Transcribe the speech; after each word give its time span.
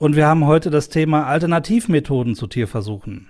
Und 0.00 0.14
wir 0.14 0.28
haben 0.28 0.46
heute 0.46 0.70
das 0.70 0.90
Thema 0.90 1.26
Alternativmethoden 1.26 2.36
zu 2.36 2.46
Tierversuchen. 2.46 3.26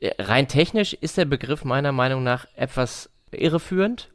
Rein 0.00 0.46
technisch 0.46 0.94
ist 0.94 1.16
der 1.16 1.24
Begriff 1.24 1.64
meiner 1.64 1.90
Meinung 1.90 2.22
nach 2.22 2.46
etwas 2.54 3.10
irreführend. 3.32 4.12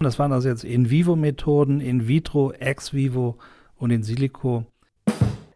Das 0.00 0.18
waren 0.18 0.32
also 0.32 0.48
jetzt 0.48 0.64
In-vivo-Methoden, 0.64 1.80
In-vitro, 1.80 2.50
Ex-vivo 2.50 3.38
und 3.76 3.92
In 3.92 4.02
silico. 4.02 4.66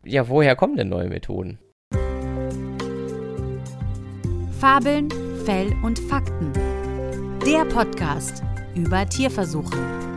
Ja, 0.04 0.28
woher 0.28 0.54
kommen 0.54 0.76
denn 0.76 0.88
neue 0.88 1.08
Methoden? 1.08 1.58
Fabeln, 4.60 5.08
Fell 5.44 5.74
und 5.82 5.98
Fakten. 5.98 6.52
Der 7.44 7.64
Podcast 7.64 8.44
über 8.76 9.04
Tierversuche. 9.04 10.09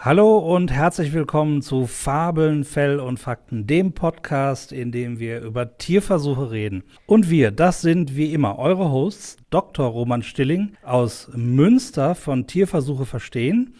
Hallo 0.00 0.38
und 0.38 0.70
herzlich 0.70 1.12
willkommen 1.12 1.60
zu 1.60 1.88
Fabeln, 1.88 2.62
Fell 2.62 3.00
und 3.00 3.18
Fakten, 3.18 3.66
dem 3.66 3.94
Podcast, 3.94 4.70
in 4.70 4.92
dem 4.92 5.18
wir 5.18 5.40
über 5.40 5.76
Tierversuche 5.76 6.52
reden. 6.52 6.84
Und 7.06 7.30
wir, 7.30 7.50
das 7.50 7.80
sind 7.80 8.14
wie 8.14 8.32
immer 8.32 8.60
eure 8.60 8.92
Hosts, 8.92 9.38
Dr. 9.50 9.88
Roman 9.88 10.22
Stilling 10.22 10.76
aus 10.84 11.28
Münster 11.34 12.14
von 12.14 12.46
Tierversuche 12.46 13.06
verstehen. 13.06 13.74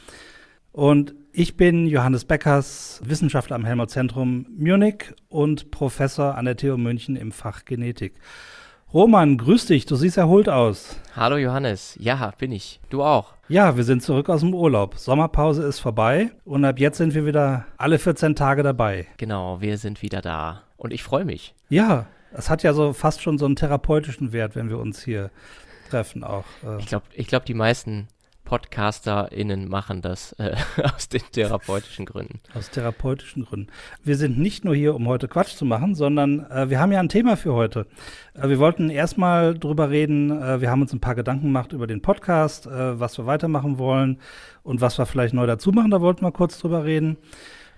Und 0.73 1.15
ich 1.31 1.57
bin 1.57 1.87
Johannes 1.87 2.25
Beckers, 2.25 3.01
Wissenschaftler 3.05 3.55
am 3.55 3.65
Helmholtz 3.65 3.93
Zentrum 3.93 4.45
Munich 4.59 5.15
und 5.29 5.71
Professor 5.71 6.35
an 6.35 6.47
der 6.47 6.57
TU 6.57 6.77
München 6.77 7.15
im 7.15 7.31
Fach 7.31 7.65
Genetik. 7.65 8.15
Roman, 8.93 9.39
grüß 9.39 9.67
dich, 9.67 9.87
du 9.87 9.95
siehst 9.95 10.17
erholt 10.17 10.49
aus. 10.49 10.97
Hallo 11.15 11.37
Johannes, 11.37 11.97
ja, 12.01 12.33
bin 12.39 12.51
ich. 12.51 12.81
Du 12.91 13.05
auch. 13.05 13.38
Ja, 13.51 13.79
wir 13.79 13.85
sind 13.85 14.03
zurück 14.03 14.29
aus 14.29 14.41
dem 14.41 14.53
Urlaub. 14.53 14.99
Sommerpause 14.99 15.63
ist 15.63 15.81
vorbei 15.81 16.33
und 16.45 16.67
ab 16.67 16.79
jetzt 16.79 16.99
sind 16.99 17.15
wir 17.15 17.25
wieder 17.25 17.65
alle 17.79 17.99
14 17.99 18.37
Tage 18.37 18.63
dabei. 18.63 19.07
Genau, 19.17 19.63
wir 19.63 19.79
sind 19.79 20.03
wieder 20.03 20.21
da. 20.21 20.65
Und 20.77 20.93
ich 20.93 21.03
freue 21.03 21.25
mich. 21.25 21.55
Ja, 21.71 22.05
es 22.33 22.51
hat 22.51 22.63
ja 22.63 22.75
so 22.75 22.93
fast 22.93 23.23
schon 23.23 23.39
so 23.39 23.47
einen 23.47 23.57
therapeutischen 23.57 24.33
Wert, 24.33 24.55
wenn 24.55 24.69
wir 24.69 24.79
uns 24.79 25.03
hier 25.03 25.31
treffen 25.89 26.25
auch. 26.25 26.45
Äh. 26.63 26.79
Ich 26.81 26.87
glaube, 26.89 27.07
ich 27.15 27.27
glaub, 27.27 27.47
die 27.47 27.55
meisten 27.55 28.09
PodcasterInnen 28.49 29.69
machen 29.69 30.01
das 30.01 30.33
äh, 30.39 30.57
aus 30.97 31.11
den 31.11 31.21
therapeutischen 31.33 32.07
Gründen. 32.07 32.41
Aus 32.55 32.71
therapeutischen 32.71 33.45
Gründen. 33.45 33.71
Wir 34.03 34.17
sind 34.17 34.39
nicht 34.39 34.65
nur 34.65 34.75
hier, 34.75 34.95
um 34.95 35.07
heute 35.07 35.29
Quatsch 35.29 35.55
zu 35.55 35.67
machen, 35.67 35.95
sondern 35.95 36.51
äh, 36.51 36.71
wir 36.71 36.81
haben 36.81 36.91
ja 36.91 36.99
ein 36.99 37.11
Thema 37.11 37.37
für 37.37 37.53
heute. 37.53 37.87
Äh, 38.33 38.49
wir 38.49 38.59
wollten 38.59 38.89
erstmal 38.89 39.53
drüber 39.53 39.91
reden, 39.91 40.31
äh, 40.31 40.63
wir 40.63 40.71
haben 40.71 40.81
uns 40.81 40.95
ein 40.95 41.01
paar 41.01 41.15
Gedanken 41.15 41.49
gemacht 41.49 41.75
über 41.75 41.87
den 41.87 42.01
Podcast, 42.01 42.67
äh, 42.67 42.99
was 42.99 43.19
wir 43.19 43.27
weitermachen 43.27 43.77
wollen 43.77 44.19
und 44.63 44.81
was 44.81 44.97
wir 44.99 45.05
vielleicht 45.05 45.35
neu 45.35 45.47
dazu 45.47 45.71
machen. 45.71 45.91
Da 45.91 46.01
wollten 46.01 46.25
wir 46.25 46.33
kurz 46.33 46.59
drüber 46.59 46.87
reden. 46.87 47.19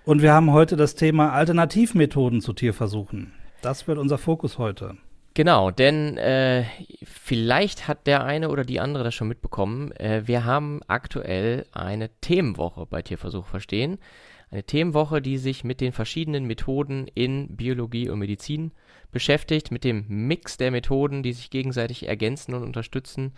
Und 0.04 0.22
wir 0.22 0.32
haben 0.32 0.52
heute 0.52 0.76
das 0.76 0.94
Thema 0.94 1.32
Alternativmethoden 1.32 2.40
zu 2.40 2.52
Tierversuchen. 2.52 3.32
Das 3.60 3.88
wird 3.88 3.98
unser 3.98 4.18
Fokus 4.18 4.56
heute. 4.56 4.96
Genau, 5.40 5.70
denn 5.70 6.18
äh, 6.18 6.64
vielleicht 7.02 7.88
hat 7.88 8.06
der 8.06 8.24
eine 8.24 8.50
oder 8.50 8.62
die 8.62 8.78
andere 8.78 9.04
das 9.04 9.14
schon 9.14 9.28
mitbekommen. 9.28 9.90
Äh, 9.92 10.24
wir 10.26 10.44
haben 10.44 10.82
aktuell 10.86 11.64
eine 11.72 12.10
Themenwoche 12.20 12.84
bei 12.84 13.00
Tierversuch 13.00 13.46
verstehen. 13.46 13.96
Eine 14.50 14.64
Themenwoche, 14.64 15.22
die 15.22 15.38
sich 15.38 15.64
mit 15.64 15.80
den 15.80 15.92
verschiedenen 15.92 16.44
Methoden 16.44 17.08
in 17.14 17.56
Biologie 17.56 18.10
und 18.10 18.18
Medizin 18.18 18.72
beschäftigt, 19.10 19.70
mit 19.70 19.84
dem 19.84 20.04
Mix 20.08 20.56
der 20.56 20.70
Methoden, 20.70 21.22
die 21.22 21.32
sich 21.32 21.50
gegenseitig 21.50 22.08
ergänzen 22.08 22.54
und 22.54 22.62
unterstützen, 22.62 23.32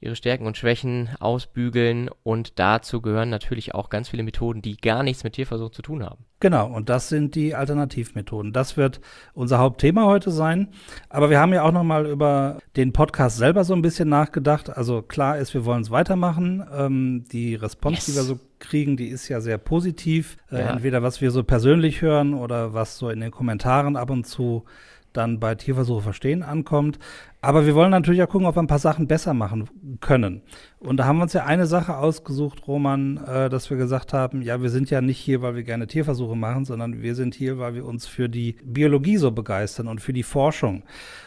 ihre 0.00 0.16
Stärken 0.16 0.46
und 0.46 0.56
Schwächen 0.56 1.10
ausbügeln. 1.20 2.10
Und 2.22 2.58
dazu 2.58 3.00
gehören 3.00 3.30
natürlich 3.30 3.74
auch 3.74 3.88
ganz 3.88 4.08
viele 4.08 4.22
Methoden, 4.22 4.62
die 4.62 4.76
gar 4.76 5.02
nichts 5.02 5.24
mit 5.24 5.34
Tierversuch 5.34 5.70
zu 5.70 5.82
tun 5.82 6.04
haben. 6.04 6.24
Genau, 6.40 6.66
und 6.66 6.88
das 6.88 7.08
sind 7.08 7.36
die 7.36 7.54
Alternativmethoden. 7.54 8.52
Das 8.52 8.76
wird 8.76 9.00
unser 9.32 9.58
Hauptthema 9.58 10.06
heute 10.06 10.32
sein. 10.32 10.68
Aber 11.08 11.30
wir 11.30 11.38
haben 11.38 11.52
ja 11.52 11.62
auch 11.62 11.70
noch 11.70 11.84
mal 11.84 12.04
über 12.06 12.58
den 12.74 12.92
Podcast 12.92 13.36
selber 13.36 13.62
so 13.62 13.74
ein 13.74 13.82
bisschen 13.82 14.08
nachgedacht. 14.08 14.68
Also 14.68 15.02
klar 15.02 15.38
ist, 15.38 15.54
wir 15.54 15.64
wollen 15.64 15.82
es 15.82 15.92
weitermachen. 15.92 16.66
Ähm, 16.76 17.24
die 17.30 17.54
Response, 17.54 17.98
yes. 17.98 18.06
die 18.06 18.14
wir 18.16 18.22
so 18.22 18.40
kriegen, 18.58 18.96
die 18.96 19.06
ist 19.06 19.28
ja 19.28 19.40
sehr 19.40 19.58
positiv. 19.58 20.36
Äh, 20.50 20.60
ja. 20.60 20.70
Entweder 20.70 21.02
was 21.04 21.20
wir 21.20 21.30
so 21.30 21.44
persönlich 21.44 22.02
hören 22.02 22.34
oder 22.34 22.74
was 22.74 22.98
so 22.98 23.08
in 23.08 23.20
den 23.20 23.30
Kommentaren 23.30 23.96
ab 23.96 24.10
und 24.10 24.26
zu 24.26 24.64
dann 25.12 25.40
bei 25.40 25.54
Tierversuche 25.54 26.02
verstehen 26.02 26.42
ankommt. 26.42 26.98
Aber 27.40 27.66
wir 27.66 27.74
wollen 27.74 27.90
natürlich 27.90 28.22
auch 28.22 28.28
gucken, 28.28 28.46
ob 28.46 28.56
wir 28.56 28.62
ein 28.62 28.68
paar 28.68 28.78
Sachen 28.78 29.08
besser 29.08 29.34
machen 29.34 29.68
können. 30.00 30.42
Und 30.78 30.98
da 30.98 31.06
haben 31.06 31.18
wir 31.18 31.24
uns 31.24 31.32
ja 31.32 31.44
eine 31.44 31.66
Sache 31.66 31.96
ausgesucht, 31.96 32.68
Roman, 32.68 33.16
äh, 33.16 33.50
dass 33.50 33.68
wir 33.68 33.76
gesagt 33.76 34.12
haben, 34.12 34.42
ja, 34.42 34.62
wir 34.62 34.70
sind 34.70 34.90
ja 34.90 35.00
nicht 35.00 35.18
hier, 35.18 35.42
weil 35.42 35.56
wir 35.56 35.64
gerne 35.64 35.88
Tierversuche 35.88 36.36
machen, 36.36 36.64
sondern 36.64 37.02
wir 37.02 37.14
sind 37.14 37.34
hier, 37.34 37.58
weil 37.58 37.74
wir 37.74 37.84
uns 37.84 38.06
für 38.06 38.28
die 38.28 38.56
Biologie 38.64 39.16
so 39.16 39.32
begeistern 39.32 39.88
und 39.88 40.00
für 40.00 40.12
die 40.12 40.22
Forschung. 40.22 40.84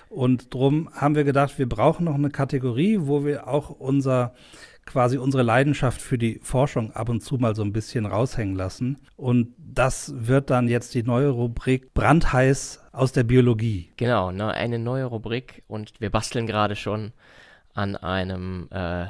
Und 0.08 0.54
drum 0.54 0.90
haben 0.94 1.16
wir 1.16 1.26
gedacht, 1.26 1.60
wir 1.60 1.68
brauchen 1.68 2.06
noch 2.06 2.16
eine 2.16 2.30
Kategorie, 2.30 3.00
wo 3.02 3.26
wir 3.26 3.48
auch 3.48 3.70
unser 3.70 4.34
quasi 4.86 5.18
unsere 5.18 5.44
Leidenschaft 5.44 6.02
für 6.02 6.18
die 6.18 6.40
Forschung 6.42 6.92
ab 6.92 7.10
und 7.10 7.22
zu 7.22 7.36
mal 7.36 7.56
so 7.56 7.64
ein 7.64 7.74
bisschen 7.74 8.06
raushängen 8.06 8.56
lassen. 8.56 9.00
Und 9.18 9.54
das 9.58 10.14
wird 10.16 10.50
dann 10.50 10.68
jetzt 10.68 10.94
die 10.94 11.04
neue 11.04 11.30
Rubrik 11.30 11.94
brandheiß 11.94 12.82
aus 12.96 13.12
der 13.12 13.24
Biologie. 13.24 13.92
Genau, 13.98 14.32
ne, 14.32 14.52
eine 14.52 14.80
neue 14.80 15.06
Rubrik 15.06 15.64
und 15.68 15.94
wir 16.00 16.10
basteln 16.10 16.48
gerade 16.48 16.76
schon 16.76 17.12
an 17.74 17.96
einem 17.96 18.68
äh, 18.72 19.08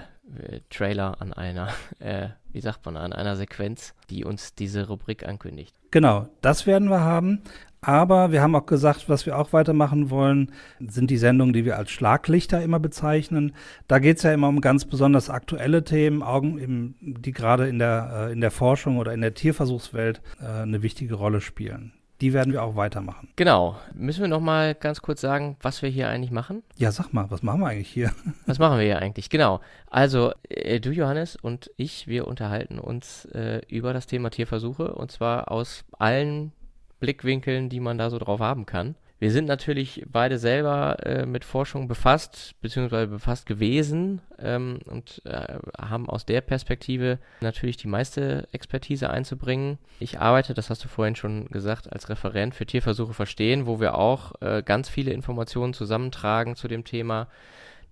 Trailer, 0.70 1.22
an 1.22 1.34
einer, 1.34 1.70
äh, 2.00 2.30
wie 2.52 2.62
sagt 2.62 2.86
man, 2.86 2.98
an 2.98 3.14
einer 3.14 3.36
Sequenz, 3.36 3.94
die 4.10 4.26
uns 4.26 4.56
diese 4.56 4.88
Rubrik 4.88 5.28
ankündigt. 5.28 5.76
Genau, 5.92 6.28
das 6.42 6.66
werden 6.66 6.90
wir 6.90 7.02
haben. 7.02 7.42
Aber 7.82 8.32
wir 8.32 8.42
haben 8.42 8.56
auch 8.56 8.66
gesagt, 8.66 9.10
was 9.10 9.28
wir 9.28 9.38
auch 9.38 9.54
weitermachen 9.54 10.10
wollen, 10.10 10.52
sind 10.80 11.12
die 11.12 11.20
Sendungen, 11.20 11.54
die 11.54 11.66
wir 11.66 11.78
als 11.78 11.92
Schlaglichter 11.92 12.64
immer 12.64 12.80
bezeichnen. 12.80 13.54
Da 13.88 14.00
geht 14.00 14.18
es 14.18 14.24
ja 14.24 14.34
immer 14.34 14.48
um 14.48 14.60
ganz 14.60 14.86
besonders 14.86 15.30
aktuelle 15.30 15.84
Themen, 15.84 16.24
Augen, 16.24 16.96
die 17.00 17.32
gerade 17.32 17.68
in 17.68 17.78
der, 17.78 18.30
äh, 18.30 18.34
in 18.34 18.42
der 18.42 18.50
Forschung 18.50 18.98
oder 18.98 19.14
in 19.14 19.22
der 19.22 19.36
Tierversuchswelt 19.36 20.22
äh, 20.42 20.64
eine 20.64 20.82
wichtige 20.82 21.14
Rolle 21.14 21.42
spielen. 21.42 21.94
Die 22.22 22.32
werden 22.32 22.54
wir 22.54 22.64
auch 22.64 22.76
weitermachen. 22.76 23.30
Genau. 23.36 23.78
Müssen 23.94 24.22
wir 24.22 24.28
noch 24.30 24.40
mal 24.40 24.74
ganz 24.74 25.02
kurz 25.02 25.20
sagen, 25.22 25.58
was 25.62 25.82
wir 25.82 25.90
hier 25.90 26.08
eigentlich 26.08 26.32
machen? 26.32 26.64
Ja, 26.78 26.92
sag 26.92 27.12
mal, 27.12 27.30
was 27.30 27.44
machen 27.44 27.60
wir 27.60 27.68
eigentlich 27.68 27.90
hier? 27.90 28.12
Was 28.46 28.60
machen 28.60 28.78
wir 28.78 28.86
hier 28.86 29.00
eigentlich? 29.00 29.30
Genau. 29.30 29.60
Also, 29.90 30.32
äh, 30.50 30.80
du, 30.80 30.92
Johannes, 30.92 31.36
und 31.36 31.72
ich, 31.78 32.08
wir 32.08 32.28
unterhalten 32.28 32.80
uns 32.80 33.26
äh, 33.26 33.62
über 33.68 33.92
das 33.92 34.08
Thema 34.08 34.30
Tierversuche 34.30 34.94
und 34.94 35.12
zwar 35.12 35.52
aus 35.52 35.84
allen 35.98 36.54
Blickwinkeln, 37.00 37.70
die 37.70 37.80
man 37.80 37.98
da 37.98 38.10
so 38.10 38.18
drauf 38.18 38.40
haben 38.40 38.66
kann. 38.66 38.96
Wir 39.18 39.32
sind 39.32 39.46
natürlich 39.46 40.04
beide 40.12 40.38
selber 40.38 40.98
äh, 41.06 41.26
mit 41.26 41.46
Forschung 41.46 41.88
befasst, 41.88 42.56
beziehungsweise 42.62 43.08
befasst 43.08 43.46
gewesen 43.46 44.22
ähm, 44.40 44.80
und 44.86 45.22
äh, 45.26 45.58
haben 45.80 46.10
aus 46.10 46.26
der 46.26 46.42
Perspektive 46.42 47.20
natürlich 47.40 47.78
die 47.78 47.88
meiste 47.88 48.46
Expertise 48.52 49.10
einzubringen. 49.10 49.78
Ich 50.00 50.20
arbeite, 50.20 50.54
das 50.54 50.70
hast 50.70 50.84
du 50.84 50.90
vorhin 50.90 51.16
schon 51.16 51.46
gesagt, 51.46 51.92
als 51.94 52.10
Referent 52.10 52.56
für 52.56 52.66
Tierversuche 52.66 53.14
verstehen, 53.14 53.68
wo 53.68 53.80
wir 53.80 53.98
auch 53.98 54.34
äh, 54.42 54.62
ganz 54.64 54.90
viele 54.90 55.12
Informationen 55.12 55.74
zusammentragen 55.74 56.58
zu 56.58 56.68
dem 56.68 56.84
Thema 56.84 57.30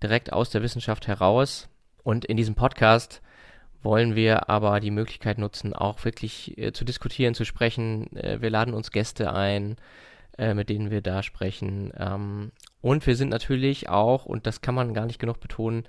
direkt 0.02 0.30
aus 0.30 0.50
der 0.50 0.62
Wissenschaft 0.62 1.08
heraus. 1.08 1.68
Und 2.02 2.26
in 2.26 2.36
diesem 2.36 2.54
Podcast 2.54 3.22
wollen 3.82 4.14
wir 4.14 4.50
aber 4.50 4.80
die 4.80 4.90
Möglichkeit 4.90 5.38
nutzen, 5.38 5.72
auch 5.72 6.04
wirklich 6.04 6.58
äh, 6.58 6.72
zu 6.72 6.84
diskutieren, 6.84 7.34
zu 7.34 7.46
sprechen. 7.46 8.14
Äh, 8.14 8.42
wir 8.42 8.50
laden 8.50 8.74
uns 8.74 8.90
Gäste 8.90 9.32
ein, 9.32 9.76
äh, 10.38 10.54
mit 10.54 10.68
denen 10.68 10.90
wir 10.90 11.00
da 11.00 11.22
sprechen. 11.22 11.92
Ähm, 11.98 12.52
und 12.80 13.06
wir 13.06 13.16
sind 13.16 13.30
natürlich 13.30 13.88
auch, 13.88 14.26
und 14.26 14.46
das 14.46 14.60
kann 14.60 14.74
man 14.74 14.94
gar 14.94 15.06
nicht 15.06 15.18
genug 15.18 15.40
betonen, 15.40 15.84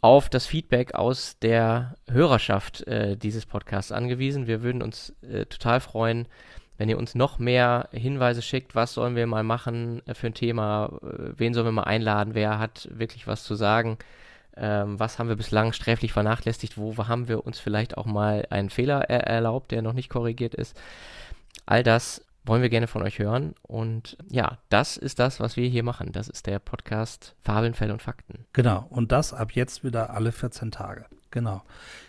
auf 0.00 0.28
das 0.28 0.46
Feedback 0.46 0.94
aus 0.94 1.38
der 1.40 1.94
Hörerschaft 2.08 2.86
äh, 2.86 3.16
dieses 3.16 3.46
Podcasts 3.46 3.92
angewiesen. 3.92 4.46
Wir 4.46 4.62
würden 4.62 4.82
uns 4.82 5.14
äh, 5.22 5.46
total 5.46 5.80
freuen, 5.80 6.28
wenn 6.78 6.88
ihr 6.88 6.98
uns 6.98 7.14
noch 7.14 7.38
mehr 7.38 7.88
Hinweise 7.92 8.42
schickt, 8.42 8.74
was 8.74 8.92
sollen 8.92 9.16
wir 9.16 9.26
mal 9.26 9.42
machen 9.42 10.02
äh, 10.06 10.14
für 10.14 10.26
ein 10.26 10.34
Thema, 10.34 10.98
wen 11.02 11.54
sollen 11.54 11.66
wir 11.66 11.72
mal 11.72 11.84
einladen, 11.84 12.34
wer 12.34 12.58
hat 12.58 12.88
wirklich 12.92 13.26
was 13.26 13.44
zu 13.44 13.54
sagen 13.54 13.98
ähm, 14.56 14.98
was 14.98 15.18
haben 15.18 15.28
wir 15.28 15.36
bislang 15.36 15.72
sträflich 15.72 16.12
vernachlässigt, 16.12 16.78
wo 16.78 16.96
haben 16.96 17.28
wir 17.28 17.46
uns 17.46 17.60
vielleicht 17.60 17.96
auch 17.96 18.06
mal 18.06 18.46
einen 18.50 18.70
Fehler 18.70 19.02
er 19.08 19.26
erlaubt, 19.26 19.70
der 19.70 19.82
noch 19.82 19.92
nicht 19.92 20.08
korrigiert 20.08 20.54
ist. 20.54 20.80
All 21.66 21.82
das 21.82 22.25
wollen 22.46 22.62
wir 22.62 22.68
gerne 22.68 22.86
von 22.86 23.02
euch 23.02 23.18
hören. 23.18 23.54
Und 23.62 24.16
ja, 24.30 24.58
das 24.68 24.96
ist 24.96 25.18
das, 25.18 25.40
was 25.40 25.56
wir 25.56 25.68
hier 25.68 25.82
machen. 25.82 26.12
Das 26.12 26.28
ist 26.28 26.46
der 26.46 26.58
Podcast 26.58 27.34
Fabeln, 27.42 27.74
Fälle 27.74 27.92
und 27.92 28.02
Fakten. 28.02 28.46
Genau. 28.52 28.86
Und 28.90 29.12
das 29.12 29.34
ab 29.34 29.52
jetzt 29.52 29.84
wieder 29.84 30.10
alle 30.10 30.32
14 30.32 30.70
Tage. 30.70 31.06
Genau. 31.30 31.62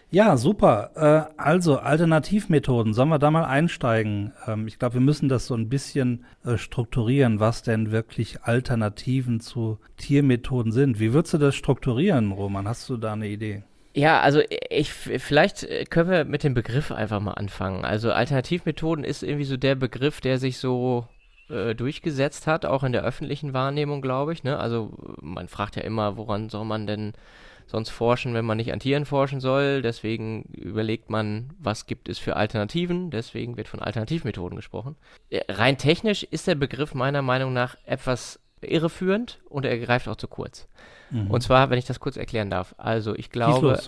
Ja, 0.10 0.38
super. 0.38 0.92
Äh, 0.96 1.42
also 1.42 1.80
Alternativmethoden, 1.80 2.94
sollen 2.94 3.10
wir 3.10 3.20
da 3.20 3.30
mal 3.30 3.44
einsteigen? 3.44 4.32
Ähm, 4.46 4.68
ich 4.68 4.80
glaube, 4.80 4.96
wir 4.96 5.02
müssen 5.02 5.28
das 5.28 5.48
so 5.48 5.54
ein 5.54 5.68
bisschen 5.68 6.26
äh, 6.46 6.58
strukturieren, 6.58 7.42
was 7.42 7.62
denn 7.62 7.92
wirklich 7.92 8.44
Alternativen 8.44 9.42
zu 9.42 9.80
Tiermethoden 9.98 10.72
sind. 10.72 11.02
Wie 11.02 11.12
würdest 11.14 11.34
du 11.34 11.40
das 11.40 11.56
strukturieren, 11.56 12.32
Roman? 12.32 12.70
Hast 12.70 12.88
du 12.90 12.96
da 12.96 13.14
eine 13.14 13.28
Idee? 13.28 13.64
Ja, 13.98 14.22
also 14.22 14.42
ich 14.70 14.94
vielleicht 14.94 15.64
äh, 15.64 15.84
können 15.86 16.12
wir 16.12 16.24
mit 16.24 16.44
dem 16.44 16.54
Begriff 16.54 16.92
einfach 16.92 17.20
mal 17.20 17.32
anfangen. 17.32 17.84
Also 17.84 18.12
Alternativmethoden 18.12 19.04
ist 19.04 19.24
irgendwie 19.24 19.44
so 19.44 19.58
der 19.58 19.74
Begriff, 19.74 20.22
der 20.22 20.38
sich 20.38 20.60
so 20.60 21.08
äh, 21.50 21.74
durchgesetzt 21.74 22.46
hat, 22.46 22.68
auch 22.68 22.84
in 22.84 22.92
der 22.92 23.04
öffentlichen 23.04 23.54
Wahrnehmung, 23.54 24.04
glaube 24.04 24.34
ich. 24.34 24.44
Ne? 24.44 24.60
Also 24.60 24.94
man 25.20 25.48
fragt 25.48 25.78
ja 25.78 25.82
immer, 25.82 26.16
woran 26.16 26.50
soll 26.50 26.66
man 26.66 26.86
denn 26.86 27.14
sonst 27.66 27.90
forschen, 27.90 28.36
wenn 28.36 28.46
man 28.46 28.58
nicht 28.58 28.72
an 28.72 28.80
Tieren 28.80 29.06
forschen 29.06 29.40
soll. 29.40 29.82
Deswegen 29.82 30.44
überlegt 30.44 31.10
man, 31.10 31.50
was 31.58 31.88
gibt 31.88 32.08
es 32.08 32.20
für 32.20 32.36
Alternativen. 32.36 33.10
Deswegen 33.10 33.58
wird 33.58 33.68
von 33.68 33.80
Alternativmethoden 33.80 34.58
gesprochen. 34.58 34.96
Äh, 35.32 35.42
rein 35.50 35.80
technisch 35.80 36.22
ist 36.22 36.46
der 36.46 36.54
Begriff 36.54 36.94
meiner 36.94 37.24
Meinung 37.24 37.52
nach 37.52 37.76
etwas 37.84 38.40
irreführend 38.62 39.40
und 39.50 39.66
er 39.66 39.78
greift 39.80 40.08
auch 40.08 40.16
zu 40.16 40.28
kurz. 40.28 40.68
Mhm. 41.12 41.32
Und 41.32 41.42
zwar, 41.42 41.70
wenn 41.70 41.80
ich 41.80 41.86
das 41.86 42.00
kurz 42.00 42.18
erklären 42.18 42.50
darf. 42.50 42.76
Also 42.78 43.16
ich 43.16 43.30
glaube, 43.30 43.80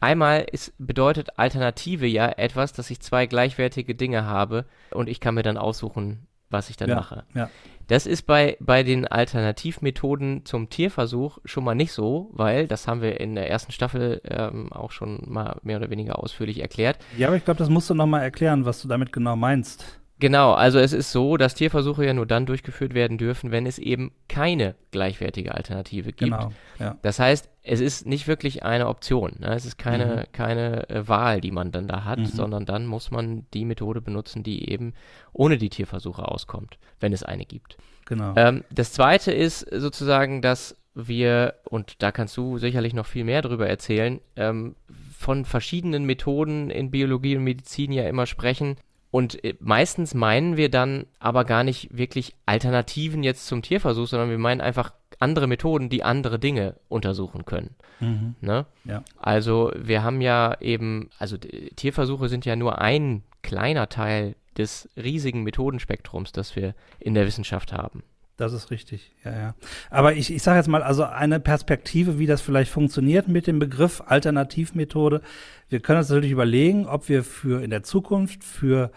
einmal 0.00 0.46
ist, 0.50 0.72
bedeutet 0.78 1.38
Alternative 1.38 2.06
ja 2.06 2.28
etwas, 2.28 2.72
dass 2.72 2.90
ich 2.90 3.00
zwei 3.00 3.26
gleichwertige 3.26 3.94
Dinge 3.94 4.26
habe 4.26 4.66
und 4.90 5.08
ich 5.08 5.20
kann 5.20 5.34
mir 5.34 5.42
dann 5.42 5.56
aussuchen, 5.56 6.26
was 6.50 6.70
ich 6.70 6.76
dann 6.76 6.90
ja, 6.90 6.96
mache. 6.96 7.24
Ja. 7.34 7.50
Das 7.88 8.06
ist 8.06 8.22
bei, 8.22 8.56
bei 8.60 8.82
den 8.82 9.06
Alternativmethoden 9.06 10.46
zum 10.46 10.70
Tierversuch 10.70 11.38
schon 11.44 11.64
mal 11.64 11.74
nicht 11.74 11.92
so, 11.92 12.30
weil, 12.32 12.66
das 12.66 12.88
haben 12.88 13.02
wir 13.02 13.20
in 13.20 13.34
der 13.34 13.50
ersten 13.50 13.72
Staffel 13.72 14.22
ähm, 14.24 14.72
auch 14.72 14.90
schon 14.90 15.22
mal 15.26 15.58
mehr 15.62 15.76
oder 15.76 15.90
weniger 15.90 16.18
ausführlich 16.18 16.60
erklärt. 16.60 16.96
Ja, 17.18 17.28
aber 17.28 17.36
ich 17.36 17.44
glaube, 17.44 17.58
das 17.58 17.68
musst 17.68 17.90
du 17.90 17.94
nochmal 17.94 18.22
erklären, 18.22 18.64
was 18.64 18.80
du 18.80 18.88
damit 18.88 19.12
genau 19.12 19.36
meinst. 19.36 20.00
Genau, 20.24 20.54
also 20.54 20.78
es 20.78 20.94
ist 20.94 21.12
so, 21.12 21.36
dass 21.36 21.54
Tierversuche 21.54 22.06
ja 22.06 22.14
nur 22.14 22.24
dann 22.24 22.46
durchgeführt 22.46 22.94
werden 22.94 23.18
dürfen, 23.18 23.50
wenn 23.50 23.66
es 23.66 23.78
eben 23.78 24.10
keine 24.26 24.74
gleichwertige 24.90 25.54
Alternative 25.54 26.14
gibt. 26.14 26.20
Genau, 26.20 26.50
ja. 26.78 26.96
Das 27.02 27.18
heißt, 27.18 27.50
es 27.62 27.80
ist 27.80 28.06
nicht 28.06 28.26
wirklich 28.26 28.62
eine 28.62 28.88
Option. 28.88 29.34
Ne? 29.40 29.48
Es 29.54 29.66
ist 29.66 29.76
keine, 29.76 30.06
mhm. 30.06 30.32
keine 30.32 30.88
äh, 30.88 31.06
Wahl, 31.08 31.42
die 31.42 31.50
man 31.50 31.72
dann 31.72 31.88
da 31.88 32.04
hat, 32.04 32.20
mhm. 32.20 32.24
sondern 32.24 32.64
dann 32.64 32.86
muss 32.86 33.10
man 33.10 33.44
die 33.52 33.66
Methode 33.66 34.00
benutzen, 34.00 34.42
die 34.42 34.70
eben 34.70 34.94
ohne 35.34 35.58
die 35.58 35.68
Tierversuche 35.68 36.26
auskommt, 36.26 36.78
wenn 37.00 37.12
es 37.12 37.22
eine 37.22 37.44
gibt. 37.44 37.76
Genau. 38.06 38.32
Ähm, 38.34 38.64
das 38.70 38.94
zweite 38.94 39.30
ist 39.30 39.60
sozusagen, 39.70 40.40
dass 40.40 40.74
wir, 40.94 41.56
und 41.64 42.02
da 42.02 42.12
kannst 42.12 42.34
du 42.38 42.56
sicherlich 42.56 42.94
noch 42.94 43.04
viel 43.04 43.24
mehr 43.24 43.42
darüber 43.42 43.68
erzählen, 43.68 44.22
ähm, 44.36 44.74
von 45.18 45.44
verschiedenen 45.44 46.06
Methoden 46.06 46.70
in 46.70 46.90
Biologie 46.90 47.36
und 47.36 47.44
Medizin 47.44 47.92
ja 47.92 48.08
immer 48.08 48.24
sprechen, 48.24 48.76
und 49.14 49.44
äh, 49.44 49.54
meistens 49.60 50.12
meinen 50.12 50.56
wir 50.56 50.68
dann 50.68 51.06
aber 51.20 51.44
gar 51.44 51.62
nicht 51.62 51.96
wirklich 51.96 52.34
Alternativen 52.46 53.22
jetzt 53.22 53.46
zum 53.46 53.62
Tierversuch, 53.62 54.08
sondern 54.08 54.28
wir 54.28 54.38
meinen 54.38 54.60
einfach 54.60 54.92
andere 55.20 55.46
Methoden, 55.46 55.88
die 55.88 56.02
andere 56.02 56.40
Dinge 56.40 56.74
untersuchen 56.88 57.44
können. 57.44 57.76
Mhm. 58.00 58.34
Ne? 58.40 58.66
Ja. 58.82 59.04
Also 59.16 59.70
wir 59.76 60.02
haben 60.02 60.20
ja 60.20 60.56
eben, 60.60 61.10
also 61.16 61.36
Tierversuche 61.36 62.28
sind 62.28 62.44
ja 62.44 62.56
nur 62.56 62.80
ein 62.80 63.22
kleiner 63.42 63.88
Teil 63.88 64.34
des 64.58 64.88
riesigen 64.96 65.44
Methodenspektrums, 65.44 66.32
das 66.32 66.56
wir 66.56 66.74
in 66.98 67.14
der 67.14 67.24
Wissenschaft 67.24 67.72
haben. 67.72 68.02
Das 68.36 68.52
ist 68.52 68.72
richtig, 68.72 69.12
ja, 69.24 69.32
ja. 69.32 69.54
Aber 69.90 70.14
ich, 70.14 70.32
ich 70.32 70.42
sage 70.42 70.58
jetzt 70.58 70.66
mal, 70.66 70.82
also 70.82 71.04
eine 71.04 71.38
Perspektive, 71.38 72.18
wie 72.18 72.26
das 72.26 72.40
vielleicht 72.40 72.70
funktioniert 72.70 73.28
mit 73.28 73.46
dem 73.46 73.60
Begriff 73.60 74.02
Alternativmethode. 74.04 75.20
Wir 75.68 75.80
können 75.80 76.00
uns 76.00 76.08
natürlich 76.08 76.32
überlegen, 76.32 76.86
ob 76.86 77.08
wir 77.08 77.22
für 77.22 77.62
in 77.62 77.70
der 77.70 77.84
Zukunft 77.84 78.42
für 78.42 78.90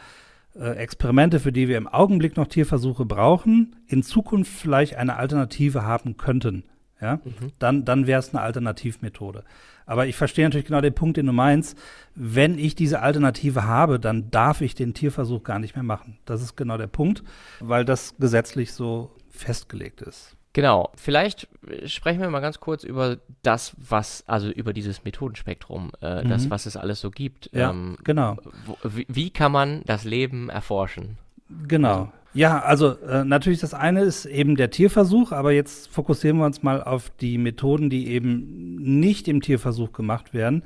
äh, 0.56 0.72
Experimente, 0.78 1.40
für 1.40 1.52
die 1.52 1.68
wir 1.68 1.78
im 1.78 1.88
Augenblick 1.88 2.36
noch 2.36 2.48
Tierversuche 2.48 3.06
brauchen, 3.06 3.76
in 3.88 4.02
Zukunft 4.02 4.52
vielleicht 4.52 4.96
eine 4.96 5.18
Alternative 5.18 5.84
haben 5.84 6.18
könnten. 6.18 6.64
Ja, 7.00 7.18
mhm. 7.24 7.52
dann, 7.60 7.86
dann 7.86 8.08
wäre 8.08 8.20
es 8.20 8.34
eine 8.34 8.42
Alternativmethode. 8.42 9.44
Aber 9.86 10.08
ich 10.08 10.16
verstehe 10.16 10.46
natürlich 10.46 10.66
genau 10.66 10.82
den 10.82 10.96
Punkt, 10.96 11.18
den 11.18 11.28
du 11.28 11.32
meinst. 11.32 11.78
Wenn 12.16 12.58
ich 12.58 12.74
diese 12.74 13.02
Alternative 13.02 13.66
habe, 13.66 14.00
dann 14.00 14.32
darf 14.32 14.62
ich 14.62 14.74
den 14.74 14.96
Tierversuch 14.96 15.44
gar 15.44 15.60
nicht 15.60 15.76
mehr 15.76 15.84
machen. 15.84 16.18
Das 16.26 16.42
ist 16.42 16.58
genau 16.58 16.78
der 16.78 16.88
Punkt, 16.88 17.24
weil 17.60 17.86
das 17.86 18.16
gesetzlich 18.18 18.74
so 18.74 19.12
festgelegt 19.38 20.02
ist. 20.02 20.38
Genau. 20.54 20.90
Vielleicht 20.96 21.48
sprechen 21.86 22.20
wir 22.20 22.30
mal 22.32 22.40
ganz 22.40 22.60
kurz 22.60 22.84
über 22.84 23.18
das, 23.44 23.74
was, 23.78 24.24
also 24.26 24.50
über 24.50 24.74
dieses 24.74 25.04
Methodenspektrum, 25.04 25.92
äh, 26.02 26.24
mhm. 26.24 26.30
das, 26.30 26.50
was 26.50 26.66
es 26.66 26.76
alles 26.76 27.00
so 27.00 27.12
gibt. 27.12 27.52
Ja, 27.54 27.70
ähm, 27.70 27.98
genau. 28.04 28.38
Wo, 28.66 28.76
wie, 28.84 29.06
wie, 29.08 29.30
kann 29.30 29.52
man 29.52 29.84
das 29.86 30.04
Leben 30.04 30.50
erforschen? 30.50 31.20
Genau. 31.68 32.12
Ja, 32.34 32.60
also 32.60 32.98
äh, 33.00 33.24
natürlich 33.24 33.60
das 33.60 33.74
eine 33.74 34.02
ist 34.02 34.26
eben 34.26 34.56
der 34.56 34.70
Tierversuch, 34.70 35.32
aber 35.32 35.52
jetzt 35.52 35.90
fokussieren 35.90 36.38
wir 36.38 36.46
uns 36.46 36.62
mal 36.62 36.84
auf 36.84 37.12
die 37.22 37.38
Methoden, 37.38 37.90
die 37.90 38.08
eben 38.08 38.76
nicht 38.76 39.28
im 39.28 39.42
Tierversuch 39.42 39.92
gemacht 39.92 40.34
werden. 40.34 40.64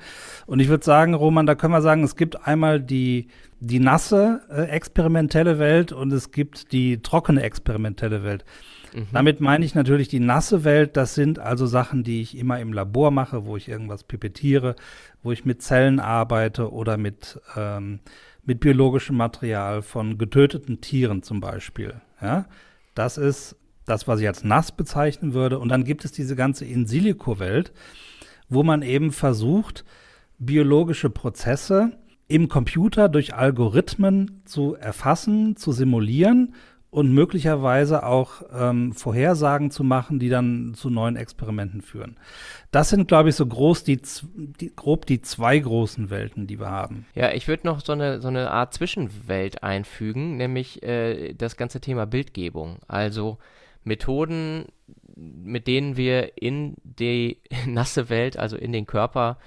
Und 0.47 0.59
ich 0.59 0.69
würde 0.69 0.83
sagen, 0.83 1.13
Roman, 1.13 1.45
da 1.45 1.56
können 1.56 1.73
wir 1.73 1.81
sagen, 1.81 2.03
es 2.03 2.15
gibt 2.15 2.47
einmal 2.47 2.79
die, 2.79 3.27
die 3.62 3.80
nasse 3.80 4.42
äh, 4.50 4.63
experimentelle 4.63 5.60
Welt 5.60 5.92
und 5.92 6.12
es 6.12 6.31
gibt 6.31 6.72
die 6.72 7.02
trockene 7.02 7.44
experimentelle 7.44 8.24
Welt. 8.24 8.44
Mhm. 8.94 9.08
Damit 9.13 9.40
meine 9.40 9.63
ich 9.63 9.75
natürlich 9.75 10.08
die 10.08 10.19
nasse 10.19 10.63
Welt. 10.63 10.98
Das 10.98 11.16
sind 11.16 11.40
also 11.40 11.68
Sachen, 11.68 12.04
die 12.04 12.22
ich 12.22 12.38
immer 12.38 12.60
im 12.60 12.74
Labor 12.74 13.12
mache, 13.12 13.46
wo 13.46 13.56
ich 13.56 13.69
irgendwas 13.69 14.04
pipettiere, 14.04 14.75
wo 15.22 15.31
ich 15.31 15.46
mit 15.46 15.62
Zellen 15.62 16.00
arbeite 16.00 16.72
oder 16.72 16.98
mit 16.98 17.40
ähm, 17.56 18.00
mit 18.44 18.60
biologischem 18.60 19.16
Material 19.16 19.84
von 19.84 20.18
getöteten 20.18 20.81
Tieren 20.81 21.22
zum 21.22 21.40
Beispiel. 21.40 22.02
Ja, 22.19 22.46
das 22.96 23.19
ist 23.19 23.56
das, 23.86 24.07
was 24.07 24.19
ich 24.19 24.28
als 24.28 24.44
nass 24.44 24.72
bezeichnen 24.72 25.34
würde. 25.34 25.60
Und 25.60 25.69
dann 25.69 25.84
gibt 25.84 26.04
es 26.06 26.12
diese 26.12 26.36
ganze 26.36 26.66
In-Silico-Welt, 26.66 27.72
wo 28.50 28.64
man 28.64 28.81
eben 28.81 29.12
versucht, 29.12 29.86
biologische 30.40 31.12
Prozesse 31.12 31.92
im 32.31 32.48
Computer 32.48 33.10
durch 33.10 33.33
Algorithmen 33.33 34.42
zu 34.45 34.75
erfassen, 34.75 35.56
zu 35.57 35.72
simulieren 35.72 36.56
und 36.89 37.13
möglicherweise 37.13 38.06
auch 38.06 38.42
ähm, 38.54 38.92
Vorhersagen 38.94 39.72
zu 39.72 39.83
machen, 39.83 40.19
die 40.19 40.28
dann 40.28 40.74
zu 40.74 40.89
neuen 40.89 41.16
Experimenten 41.16 41.81
führen. 41.81 42.18
Das 42.72 42.89
sind, 42.89 43.07
glaube 43.07 43.30
ich, 43.30 43.36
so 43.36 43.45
groß 43.45 43.86
die, 43.86 44.01
die, 44.36 44.75
grob 44.75 45.06
die 45.06 45.22
zwei 45.22 45.57
großen 45.57 46.10
Welten, 46.10 46.48
die 46.48 46.60
wir 46.60 46.69
haben. 46.69 47.06
Ja, 47.16 47.31
ich 47.31 47.48
würde 47.48 47.66
noch 47.66 47.80
so 47.80 47.94
eine, 47.94 48.19
so 48.19 48.28
eine 48.28 48.51
Art 48.51 48.74
Zwischenwelt 48.74 49.63
einfügen, 49.63 50.36
nämlich 50.36 50.83
äh, 50.83 51.33
das 51.33 51.56
ganze 51.56 51.80
Thema 51.80 52.06
Bildgebung. 52.06 52.80
Also 52.89 53.38
Methoden, 53.86 54.66
mit 55.16 55.68
denen 55.68 55.95
wir 55.95 56.38
in 56.42 56.75
die 56.83 57.38
nasse 57.68 58.10
Welt, 58.10 58.38
also 58.38 58.57
in 58.57 58.74
den 58.74 58.86
Körper 58.86 59.38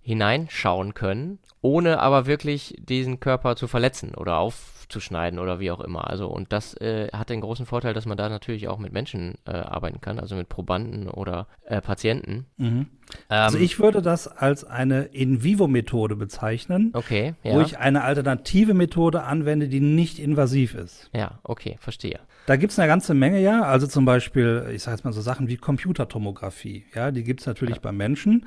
hineinschauen 0.00 0.94
können, 0.94 1.38
ohne 1.60 2.00
aber 2.00 2.26
wirklich 2.26 2.76
diesen 2.78 3.20
Körper 3.20 3.56
zu 3.56 3.66
verletzen 3.66 4.14
oder 4.14 4.38
auf 4.38 4.78
abzuschneiden 4.88 5.38
oder 5.38 5.60
wie 5.60 5.70
auch 5.70 5.80
immer. 5.80 6.08
Also 6.08 6.28
und 6.28 6.50
das 6.50 6.74
äh, 6.80 7.08
hat 7.12 7.28
den 7.28 7.42
großen 7.42 7.66
Vorteil, 7.66 7.92
dass 7.92 8.06
man 8.06 8.16
da 8.16 8.30
natürlich 8.30 8.68
auch 8.68 8.78
mit 8.78 8.92
Menschen 8.92 9.34
äh, 9.46 9.50
arbeiten 9.50 10.00
kann, 10.00 10.18
also 10.18 10.34
mit 10.34 10.48
Probanden 10.48 11.08
oder 11.10 11.46
äh, 11.66 11.82
Patienten. 11.82 12.46
Mhm. 12.56 12.66
Ähm, 12.66 12.86
also 13.28 13.58
ich 13.58 13.78
würde 13.78 14.00
das 14.00 14.28
als 14.28 14.64
eine 14.64 15.02
In-vivo-Methode 15.02 16.16
bezeichnen, 16.16 16.90
okay, 16.94 17.34
ja. 17.42 17.52
wo 17.52 17.60
ich 17.60 17.78
eine 17.78 18.02
alternative 18.02 18.72
Methode 18.72 19.24
anwende, 19.24 19.68
die 19.68 19.80
nicht 19.80 20.18
invasiv 20.18 20.74
ist. 20.74 21.10
Ja, 21.12 21.38
okay, 21.42 21.76
verstehe. 21.80 22.20
Da 22.46 22.56
gibt 22.56 22.72
es 22.72 22.78
eine 22.78 22.88
ganze 22.88 23.12
Menge, 23.12 23.40
ja. 23.40 23.62
Also 23.62 23.86
zum 23.86 24.06
Beispiel, 24.06 24.70
ich 24.74 24.82
sage 24.82 24.96
jetzt 24.96 25.04
mal 25.04 25.12
so 25.12 25.20
Sachen 25.20 25.48
wie 25.48 25.58
Computertomographie. 25.58 26.86
Ja, 26.94 27.10
die 27.10 27.24
gibt 27.24 27.40
es 27.40 27.46
natürlich 27.46 27.76
ja. 27.76 27.82
beim 27.82 27.98
Menschen 27.98 28.46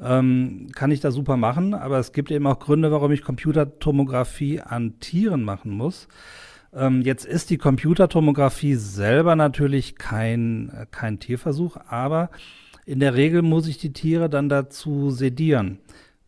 ähm, 0.00 0.68
kann 0.74 0.90
ich 0.90 1.00
da 1.00 1.10
super 1.10 1.36
machen, 1.36 1.74
aber 1.74 1.98
es 1.98 2.12
gibt 2.12 2.30
eben 2.30 2.46
auch 2.46 2.58
Gründe, 2.58 2.90
warum 2.90 3.12
ich 3.12 3.22
Computertomographie 3.22 4.60
an 4.60 4.98
Tieren 5.00 5.42
machen 5.42 5.70
muss. 5.70 6.08
Ähm, 6.74 7.02
jetzt 7.02 7.24
ist 7.24 7.50
die 7.50 7.58
Computertomographie 7.58 8.74
selber 8.74 9.36
natürlich 9.36 9.96
kein, 9.96 10.70
äh, 10.70 10.86
kein 10.90 11.18
Tierversuch, 11.18 11.78
aber 11.88 12.30
in 12.84 13.00
der 13.00 13.14
Regel 13.14 13.42
muss 13.42 13.66
ich 13.66 13.78
die 13.78 13.92
Tiere 13.92 14.28
dann 14.28 14.48
dazu 14.48 15.10
sedieren, 15.10 15.78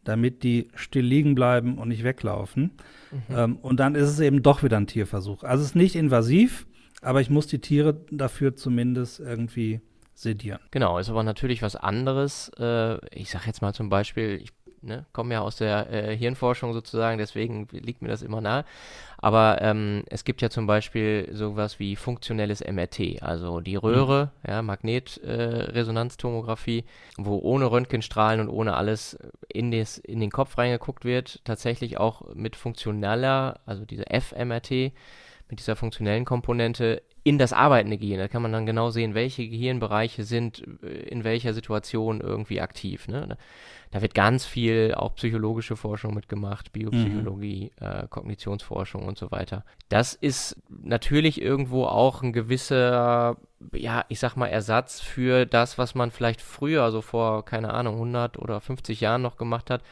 damit 0.04 0.42
die 0.42 0.68
still 0.74 1.04
liegen 1.04 1.34
bleiben 1.34 1.76
und 1.76 1.88
nicht 1.88 2.04
weglaufen. 2.04 2.72
Mhm. 3.10 3.36
Ähm, 3.36 3.56
und 3.56 3.78
dann 3.80 3.94
ist 3.94 4.08
es 4.08 4.20
eben 4.20 4.42
doch 4.42 4.62
wieder 4.62 4.78
ein 4.78 4.86
Tierversuch. 4.86 5.44
Also 5.44 5.62
es 5.62 5.70
ist 5.70 5.76
nicht 5.76 5.94
invasiv, 5.94 6.66
aber 7.02 7.20
ich 7.20 7.28
muss 7.28 7.46
die 7.46 7.60
Tiere 7.60 8.00
dafür 8.10 8.56
zumindest 8.56 9.20
irgendwie 9.20 9.80
sedieren. 10.20 10.60
Genau, 10.70 10.98
ist 10.98 11.10
aber 11.10 11.22
natürlich 11.22 11.62
was 11.62 11.76
anderes. 11.76 12.50
Äh, 12.58 12.98
ich 13.14 13.30
sage 13.30 13.46
jetzt 13.46 13.62
mal 13.62 13.72
zum 13.72 13.88
Beispiel, 13.88 14.40
ich 14.42 14.52
ne, 14.82 15.06
komme 15.12 15.34
ja 15.34 15.40
aus 15.40 15.56
der 15.56 15.92
äh, 15.92 16.16
Hirnforschung 16.16 16.72
sozusagen, 16.72 17.18
deswegen 17.18 17.66
liegt 17.70 18.00
mir 18.02 18.08
das 18.08 18.22
immer 18.22 18.40
nahe. 18.40 18.64
Aber 19.18 19.58
ähm, 19.60 20.02
es 20.08 20.24
gibt 20.24 20.42
ja 20.42 20.50
zum 20.50 20.66
Beispiel 20.66 21.28
sowas 21.32 21.78
wie 21.78 21.94
funktionelles 21.96 22.64
MRT, 22.64 23.22
also 23.22 23.60
die 23.60 23.76
Röhre, 23.76 24.32
mhm. 24.42 24.50
ja, 24.50 24.62
Magnetresonanztomographie, 24.62 26.78
äh, 26.78 26.84
wo 27.16 27.38
ohne 27.38 27.70
Röntgenstrahlen 27.70 28.40
und 28.40 28.48
ohne 28.48 28.74
alles 28.76 29.16
in, 29.48 29.70
des, 29.70 29.98
in 29.98 30.18
den 30.20 30.30
Kopf 30.30 30.58
reingeguckt 30.58 31.04
wird, 31.04 31.44
tatsächlich 31.44 31.98
auch 31.98 32.34
mit 32.34 32.56
funktioneller, 32.56 33.60
also 33.66 33.84
diese 33.84 34.06
FMRT 34.08 34.92
mit 35.48 35.60
dieser 35.60 35.76
funktionellen 35.76 36.24
Komponente 36.24 37.02
in 37.24 37.38
das 37.38 37.52
arbeitende 37.52 37.98
Gehirn. 37.98 38.20
Da 38.20 38.28
kann 38.28 38.42
man 38.42 38.52
dann 38.52 38.66
genau 38.66 38.90
sehen, 38.90 39.14
welche 39.14 39.48
Gehirnbereiche 39.48 40.24
sind 40.24 40.62
äh, 40.82 40.86
in 40.86 41.24
welcher 41.24 41.52
Situation 41.54 42.20
irgendwie 42.20 42.60
aktiv. 42.60 43.08
Ne? 43.08 43.36
Da 43.90 44.02
wird 44.02 44.14
ganz 44.14 44.44
viel 44.44 44.94
auch 44.94 45.14
psychologische 45.14 45.76
Forschung 45.76 46.14
mitgemacht, 46.14 46.72
Biopsychologie, 46.72 47.72
mhm. 47.80 47.86
äh, 47.86 48.06
Kognitionsforschung 48.08 49.06
und 49.06 49.18
so 49.18 49.30
weiter. 49.30 49.64
Das 49.88 50.14
ist 50.14 50.56
natürlich 50.68 51.40
irgendwo 51.40 51.84
auch 51.84 52.22
ein 52.22 52.32
gewisser, 52.32 53.36
ja, 53.72 54.04
ich 54.08 54.20
sag 54.20 54.36
mal, 54.36 54.48
Ersatz 54.48 55.00
für 55.00 55.46
das, 55.46 55.78
was 55.78 55.94
man 55.94 56.10
vielleicht 56.10 56.40
früher, 56.40 56.90
so 56.90 57.00
vor, 57.00 57.44
keine 57.44 57.72
Ahnung, 57.72 57.94
100 57.94 58.38
oder 58.38 58.60
50 58.60 59.00
Jahren 59.00 59.22
noch 59.22 59.36
gemacht 59.36 59.70
hat 59.70 59.82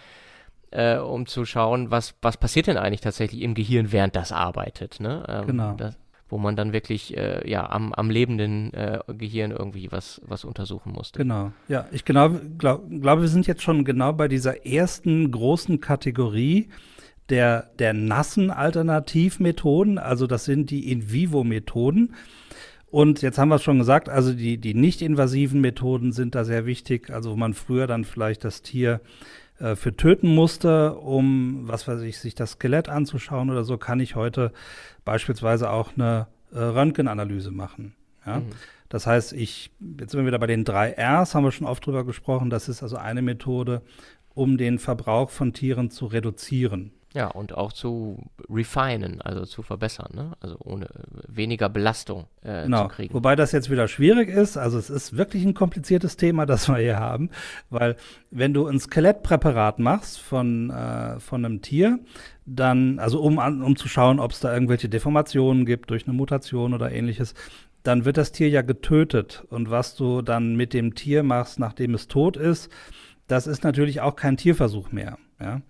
äh, 0.70 0.98
um 0.98 1.26
zu 1.26 1.44
schauen, 1.44 1.90
was, 1.90 2.14
was 2.22 2.36
passiert 2.36 2.66
denn 2.66 2.76
eigentlich 2.76 3.00
tatsächlich 3.00 3.42
im 3.42 3.54
Gehirn, 3.54 3.92
während 3.92 4.16
das 4.16 4.32
arbeitet. 4.32 5.00
Ne? 5.00 5.24
Ähm, 5.28 5.46
genau. 5.46 5.74
Das, 5.74 5.96
wo 6.28 6.38
man 6.38 6.56
dann 6.56 6.72
wirklich 6.72 7.16
äh, 7.16 7.48
ja 7.48 7.68
am, 7.70 7.92
am 7.92 8.10
lebenden 8.10 8.72
äh, 8.74 8.98
Gehirn 9.08 9.52
irgendwie 9.52 9.92
was 9.92 10.20
was 10.26 10.44
untersuchen 10.44 10.92
musste. 10.92 11.18
Genau. 11.18 11.52
Ja, 11.68 11.86
ich 11.92 12.04
genau 12.04 12.30
glaub, 12.58 12.88
glaube, 13.00 13.22
wir 13.22 13.28
sind 13.28 13.46
jetzt 13.46 13.62
schon 13.62 13.84
genau 13.84 14.12
bei 14.12 14.28
dieser 14.28 14.66
ersten 14.66 15.30
großen 15.30 15.80
Kategorie 15.80 16.68
der 17.28 17.70
der 17.78 17.92
nassen 17.92 18.50
Alternativmethoden, 18.50 19.98
also 19.98 20.26
das 20.26 20.44
sind 20.44 20.70
die 20.70 20.90
in 20.90 21.12
vivo 21.12 21.44
Methoden. 21.44 22.14
Und 22.88 23.20
jetzt 23.20 23.36
haben 23.36 23.48
wir 23.48 23.56
es 23.56 23.62
schon 23.62 23.78
gesagt, 23.78 24.08
also 24.08 24.32
die 24.32 24.58
die 24.58 24.74
nicht 24.74 25.02
invasiven 25.02 25.60
Methoden 25.60 26.12
sind 26.12 26.34
da 26.34 26.44
sehr 26.44 26.66
wichtig, 26.66 27.10
also 27.10 27.32
wo 27.32 27.36
man 27.36 27.54
früher 27.54 27.86
dann 27.86 28.04
vielleicht 28.04 28.44
das 28.44 28.62
Tier 28.62 29.00
äh, 29.58 29.76
für 29.76 29.96
töten 29.96 30.34
musste, 30.34 30.94
um, 30.96 31.62
was 31.62 31.88
weiß 31.88 32.02
ich, 32.02 32.18
sich 32.18 32.34
das 32.34 32.52
Skelett 32.52 32.88
anzuschauen 32.88 33.50
oder 33.50 33.64
so, 33.64 33.78
kann 33.78 34.00
ich 34.00 34.14
heute 34.14 34.52
beispielsweise 35.04 35.70
auch 35.70 35.92
eine 35.96 36.26
äh, 36.52 36.58
Röntgenanalyse 36.58 37.50
machen. 37.50 37.94
Ja? 38.26 38.40
Mhm. 38.40 38.50
Das 38.88 39.06
heißt, 39.06 39.32
ich, 39.32 39.70
jetzt 39.98 40.12
sind 40.12 40.20
wir 40.20 40.26
wieder 40.26 40.38
bei 40.38 40.46
den 40.46 40.64
drei 40.64 40.94
Rs, 40.96 41.34
haben 41.34 41.44
wir 41.44 41.52
schon 41.52 41.66
oft 41.66 41.84
drüber 41.84 42.04
gesprochen. 42.04 42.50
Das 42.50 42.68
ist 42.68 42.82
also 42.82 42.96
eine 42.96 43.22
Methode, 43.22 43.82
um 44.34 44.58
den 44.58 44.78
Verbrauch 44.78 45.30
von 45.30 45.52
Tieren 45.52 45.90
zu 45.90 46.06
reduzieren. 46.06 46.92
Ja, 47.16 47.28
und 47.28 47.56
auch 47.56 47.72
zu 47.72 48.18
refinen, 48.50 49.22
also 49.22 49.46
zu 49.46 49.62
verbessern, 49.62 50.10
ne? 50.14 50.32
also 50.40 50.58
ohne 50.62 50.86
weniger 51.26 51.70
Belastung 51.70 52.26
äh, 52.42 52.64
genau. 52.64 52.82
zu 52.82 52.88
kriegen. 52.88 53.14
Wobei 53.14 53.34
das 53.34 53.52
jetzt 53.52 53.70
wieder 53.70 53.88
schwierig 53.88 54.28
ist, 54.28 54.58
also 54.58 54.76
es 54.76 54.90
ist 54.90 55.16
wirklich 55.16 55.42
ein 55.42 55.54
kompliziertes 55.54 56.18
Thema, 56.18 56.44
das 56.44 56.68
wir 56.68 56.76
hier 56.76 56.98
haben, 56.98 57.30
weil 57.70 57.96
wenn 58.30 58.52
du 58.52 58.66
ein 58.66 58.78
Skelettpräparat 58.78 59.78
machst 59.78 60.20
von, 60.20 60.68
äh, 60.68 61.18
von 61.18 61.42
einem 61.42 61.62
Tier, 61.62 62.00
dann, 62.44 62.98
also 62.98 63.22
um, 63.22 63.38
um 63.38 63.76
zu 63.76 63.88
schauen, 63.88 64.20
ob 64.20 64.32
es 64.32 64.40
da 64.40 64.52
irgendwelche 64.52 64.90
Deformationen 64.90 65.64
gibt 65.64 65.88
durch 65.88 66.06
eine 66.06 66.14
Mutation 66.14 66.74
oder 66.74 66.92
ähnliches, 66.92 67.32
dann 67.82 68.04
wird 68.04 68.18
das 68.18 68.30
Tier 68.30 68.50
ja 68.50 68.60
getötet. 68.60 69.42
Und 69.48 69.70
was 69.70 69.94
du 69.94 70.20
dann 70.20 70.54
mit 70.54 70.74
dem 70.74 70.94
Tier 70.94 71.22
machst, 71.22 71.58
nachdem 71.58 71.94
es 71.94 72.08
tot 72.08 72.36
ist, 72.36 72.70
das 73.26 73.46
ist 73.46 73.64
natürlich 73.64 74.02
auch 74.02 74.16
kein 74.16 74.36
Tierversuch 74.36 74.92
mehr. 74.92 75.16
Ja. 75.40 75.62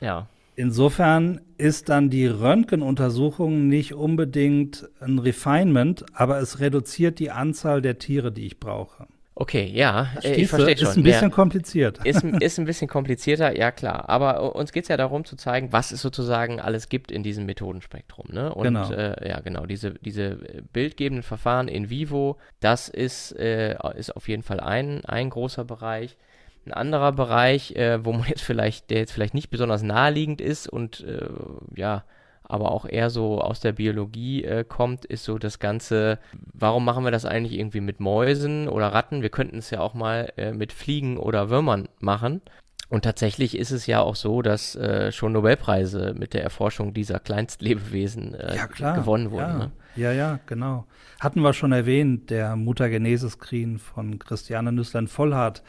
ja. 0.00 0.28
Insofern 0.56 1.42
ist 1.58 1.90
dann 1.90 2.08
die 2.08 2.26
Röntgenuntersuchung 2.26 3.68
nicht 3.68 3.94
unbedingt 3.94 4.88
ein 5.00 5.18
Refinement, 5.18 6.04
aber 6.14 6.38
es 6.38 6.60
reduziert 6.60 7.18
die 7.18 7.30
Anzahl 7.30 7.82
der 7.82 7.98
Tiere, 7.98 8.32
die 8.32 8.46
ich 8.46 8.58
brauche. 8.58 9.06
Okay, 9.38 9.66
ja, 9.66 10.08
äh, 10.22 10.32
ich 10.32 10.48
verstehe 10.48 10.78
schon. 10.78 10.88
Ist 10.88 10.96
ein 10.96 11.02
bisschen 11.02 11.28
ja. 11.28 11.34
kompliziert. 11.34 11.98
Ist, 12.06 12.24
ist 12.40 12.58
ein 12.58 12.64
bisschen 12.64 12.88
komplizierter, 12.88 13.54
ja 13.54 13.70
klar. 13.70 14.08
Aber 14.08 14.56
uns 14.56 14.72
geht 14.72 14.84
es 14.84 14.88
ja 14.88 14.96
darum 14.96 15.26
zu 15.26 15.36
zeigen, 15.36 15.72
was 15.72 15.92
es 15.92 16.00
sozusagen 16.00 16.58
alles 16.58 16.88
gibt 16.88 17.12
in 17.12 17.22
diesem 17.22 17.44
Methodenspektrum. 17.44 18.28
Ne? 18.30 18.54
Und 18.54 18.64
genau. 18.64 18.90
Äh, 18.90 19.28
ja, 19.28 19.40
genau, 19.40 19.66
diese, 19.66 19.92
diese 19.92 20.38
bildgebenden 20.72 21.22
Verfahren 21.22 21.68
in 21.68 21.90
vivo, 21.90 22.38
das 22.60 22.88
ist, 22.88 23.32
äh, 23.38 23.76
ist 23.98 24.16
auf 24.16 24.26
jeden 24.26 24.42
Fall 24.42 24.58
ein, 24.58 25.04
ein 25.04 25.28
großer 25.28 25.66
Bereich. 25.66 26.16
Ein 26.66 26.72
anderer 26.72 27.12
Bereich, 27.12 27.76
äh, 27.76 28.04
wo 28.04 28.12
man 28.12 28.26
jetzt 28.28 28.42
vielleicht, 28.42 28.90
der 28.90 28.98
jetzt 28.98 29.12
vielleicht 29.12 29.34
nicht 29.34 29.50
besonders 29.50 29.82
naheliegend 29.82 30.40
ist 30.40 30.68
und 30.68 31.00
äh, 31.04 31.28
ja, 31.74 32.04
aber 32.48 32.70
auch 32.70 32.86
eher 32.86 33.10
so 33.10 33.40
aus 33.40 33.60
der 33.60 33.72
Biologie 33.72 34.44
äh, 34.44 34.64
kommt, 34.64 35.04
ist 35.04 35.24
so 35.24 35.38
das 35.38 35.58
Ganze, 35.58 36.18
warum 36.52 36.84
machen 36.84 37.04
wir 37.04 37.10
das 37.10 37.24
eigentlich 37.24 37.58
irgendwie 37.58 37.80
mit 37.80 38.00
Mäusen 38.00 38.68
oder 38.68 38.88
Ratten? 38.88 39.22
Wir 39.22 39.30
könnten 39.30 39.58
es 39.58 39.70
ja 39.70 39.80
auch 39.80 39.94
mal 39.94 40.32
äh, 40.36 40.52
mit 40.52 40.72
Fliegen 40.72 41.16
oder 41.18 41.50
Würmern 41.50 41.88
machen. 41.98 42.40
Und 42.88 43.02
tatsächlich 43.02 43.58
ist 43.58 43.72
es 43.72 43.86
ja 43.86 44.00
auch 44.00 44.14
so, 44.14 44.42
dass 44.42 44.76
äh, 44.76 45.10
schon 45.10 45.32
Nobelpreise 45.32 46.14
mit 46.16 46.34
der 46.34 46.44
Erforschung 46.44 46.94
dieser 46.94 47.18
Kleinstlebewesen 47.18 48.34
äh, 48.34 48.56
ja, 48.56 48.66
gewonnen 48.92 49.32
wurden. 49.32 49.48
Ja. 49.48 49.58
Ne? 49.58 49.72
ja, 49.96 50.12
ja, 50.12 50.38
genau. 50.46 50.86
Hatten 51.18 51.40
wir 51.40 51.52
schon 51.52 51.72
erwähnt, 51.72 52.30
der 52.30 52.54
Mutagenesis-Screen 52.54 53.78
von 53.78 54.20
Christiane 54.20 54.70
Nüsslein-Vollhardt 54.70 55.64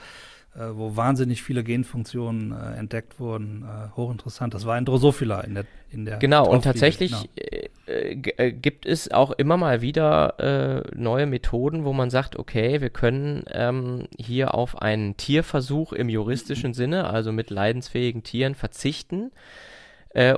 wo 0.73 0.95
wahnsinnig 0.95 1.43
viele 1.43 1.63
Genfunktionen 1.63 2.51
äh, 2.51 2.77
entdeckt 2.77 3.19
wurden. 3.19 3.63
Äh, 3.63 3.95
hochinteressant. 3.95 4.53
Das 4.53 4.65
war 4.65 4.75
ein 4.75 4.85
Drosophila 4.85 5.41
in 5.41 5.55
der 5.55 5.65
in 5.91 6.05
der 6.05 6.17
Genau, 6.17 6.47
und 6.47 6.63
tatsächlich 6.63 7.11
genau. 7.11 7.69
Äh, 7.87 8.19
äh, 8.37 8.51
gibt 8.51 8.85
es 8.85 9.11
auch 9.11 9.31
immer 9.31 9.55
mal 9.55 9.81
wieder 9.81 10.39
äh, 10.39 10.97
neue 10.97 11.25
Methoden, 11.25 11.85
wo 11.85 11.93
man 11.93 12.09
sagt, 12.09 12.37
okay, 12.37 12.81
wir 12.81 12.89
können 12.89 13.45
ähm, 13.51 14.07
hier 14.17 14.55
auf 14.55 14.81
einen 14.81 15.15
Tierversuch 15.15 15.93
im 15.93 16.09
juristischen 16.09 16.73
Sinne, 16.73 17.09
also 17.09 17.31
mit 17.31 17.49
leidensfähigen 17.49 18.23
Tieren, 18.23 18.55
verzichten 18.55 19.31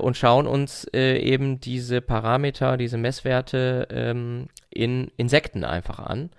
und 0.02 0.18
schauen 0.18 0.46
uns 0.46 0.86
eben 0.94 1.62
diese 1.62 2.02
Parameter, 2.02 2.76
diese 2.76 2.98
Messwerte 2.98 3.88
ähm, 3.92 4.48
in 4.70 5.10
Insekten 5.16 5.64
einfach 5.64 6.00
an 6.00 6.32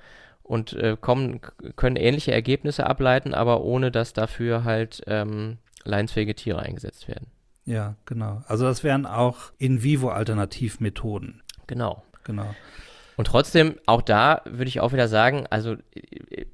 und 0.50 0.72
äh, 0.72 0.96
kommen, 1.00 1.40
können 1.76 1.94
ähnliche 1.94 2.32
Ergebnisse 2.32 2.84
ableiten, 2.84 3.34
aber 3.34 3.62
ohne 3.62 3.92
dass 3.92 4.12
dafür 4.12 4.64
halt 4.64 5.00
ähm, 5.06 5.58
leidensfähige 5.84 6.34
Tiere 6.34 6.58
eingesetzt 6.58 7.06
werden. 7.06 7.28
Ja, 7.64 7.94
genau. 8.04 8.42
Also 8.48 8.64
das 8.64 8.82
wären 8.82 9.06
auch 9.06 9.52
In-vivo-Alternativmethoden. 9.58 11.42
Genau. 11.68 12.02
Genau. 12.24 12.52
Und 13.20 13.26
trotzdem, 13.26 13.74
auch 13.84 14.00
da 14.00 14.40
würde 14.46 14.68
ich 14.68 14.80
auch 14.80 14.94
wieder 14.94 15.06
sagen, 15.06 15.44
also 15.50 15.76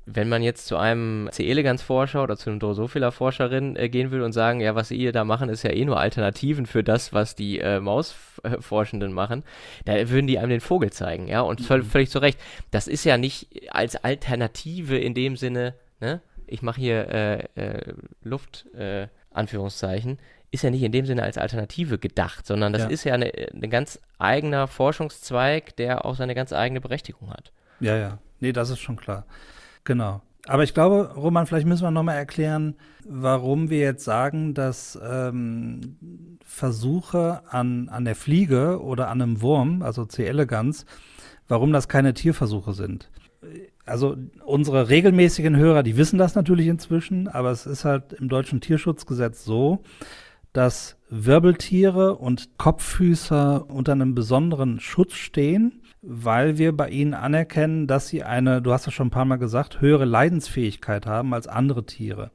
wenn 0.04 0.28
man 0.28 0.42
jetzt 0.42 0.66
zu 0.66 0.76
einem 0.76 1.28
C-Eleganz-Forscher 1.30 2.24
oder 2.24 2.36
zu 2.36 2.50
einem 2.50 2.58
Drosophila-Forscherin 2.58 3.76
äh, 3.76 3.88
gehen 3.88 4.10
will 4.10 4.22
und 4.22 4.32
sagen, 4.32 4.60
ja, 4.60 4.74
was 4.74 4.90
ihr 4.90 5.12
da 5.12 5.24
machen, 5.24 5.48
ist 5.48 5.62
ja 5.62 5.70
eh 5.70 5.84
nur 5.84 6.00
Alternativen 6.00 6.66
für 6.66 6.82
das, 6.82 7.12
was 7.12 7.36
die 7.36 7.60
äh, 7.60 7.78
Mausforschenden 7.78 9.12
machen, 9.12 9.44
da 9.84 10.10
würden 10.10 10.26
die 10.26 10.40
einem 10.40 10.50
den 10.50 10.60
Vogel 10.60 10.90
zeigen, 10.90 11.28
ja, 11.28 11.40
und 11.42 11.60
mhm. 11.60 11.84
völlig 11.84 12.10
zu 12.10 12.18
Recht. 12.18 12.40
Das 12.72 12.88
ist 12.88 13.04
ja 13.04 13.16
nicht 13.16 13.46
als 13.72 13.94
Alternative 13.94 14.98
in 14.98 15.14
dem 15.14 15.36
Sinne, 15.36 15.74
ne, 16.00 16.20
ich 16.48 16.62
mache 16.62 16.80
hier 16.80 17.08
äh, 17.08 17.44
äh, 17.54 17.94
Luft, 18.24 18.66
äh, 18.74 19.06
Anführungszeichen, 19.30 20.18
ist 20.50 20.62
ja 20.62 20.70
nicht 20.70 20.82
in 20.82 20.92
dem 20.92 21.06
Sinne 21.06 21.22
als 21.22 21.38
Alternative 21.38 21.98
gedacht, 21.98 22.46
sondern 22.46 22.72
das 22.72 22.82
ja. 22.82 22.88
ist 22.88 23.04
ja 23.04 23.14
ein 23.14 23.22
eine 23.22 23.68
ganz 23.68 24.00
eigener 24.18 24.68
Forschungszweig, 24.68 25.76
der 25.76 26.04
auch 26.04 26.14
seine 26.14 26.34
ganz 26.34 26.52
eigene 26.52 26.80
Berechtigung 26.80 27.30
hat. 27.30 27.52
Ja, 27.80 27.96
ja. 27.96 28.18
Nee, 28.40 28.52
das 28.52 28.70
ist 28.70 28.80
schon 28.80 28.96
klar. 28.96 29.26
Genau. 29.84 30.22
Aber 30.46 30.62
ich 30.62 30.74
glaube, 30.74 31.12
Roman, 31.16 31.46
vielleicht 31.46 31.66
müssen 31.66 31.82
wir 31.82 31.90
nochmal 31.90 32.16
erklären, 32.16 32.76
warum 33.04 33.68
wir 33.68 33.80
jetzt 33.80 34.04
sagen, 34.04 34.54
dass 34.54 34.98
ähm, 35.02 36.38
Versuche 36.44 37.42
an, 37.50 37.88
an 37.88 38.04
der 38.04 38.14
Fliege 38.14 38.80
oder 38.80 39.08
an 39.08 39.20
einem 39.20 39.42
Wurm, 39.42 39.82
also 39.82 40.04
C. 40.04 40.24
elegans, 40.24 40.86
warum 41.48 41.72
das 41.72 41.88
keine 41.88 42.14
Tierversuche 42.14 42.74
sind. 42.74 43.10
Also 43.84 44.16
unsere 44.44 44.88
regelmäßigen 44.88 45.56
Hörer, 45.56 45.82
die 45.82 45.96
wissen 45.96 46.18
das 46.18 46.34
natürlich 46.34 46.66
inzwischen, 46.68 47.28
aber 47.28 47.50
es 47.50 47.66
ist 47.66 47.84
halt 47.84 48.12
im 48.12 48.28
deutschen 48.28 48.60
Tierschutzgesetz 48.60 49.44
so, 49.44 49.82
dass 50.56 50.96
Wirbeltiere 51.10 52.16
und 52.16 52.56
Kopffüßer 52.56 53.68
unter 53.68 53.92
einem 53.92 54.14
besonderen 54.14 54.80
Schutz 54.80 55.14
stehen, 55.14 55.82
weil 56.00 56.56
wir 56.56 56.74
bei 56.74 56.88
ihnen 56.88 57.14
anerkennen, 57.14 57.86
dass 57.86 58.08
sie 58.08 58.22
eine, 58.22 58.62
du 58.62 58.72
hast 58.72 58.86
es 58.86 58.94
schon 58.94 59.08
ein 59.08 59.10
paar 59.10 59.26
Mal 59.26 59.36
gesagt, 59.36 59.80
höhere 59.80 60.06
Leidensfähigkeit 60.06 61.04
haben 61.04 61.34
als 61.34 61.46
andere 61.46 61.84
Tiere. 61.84 62.30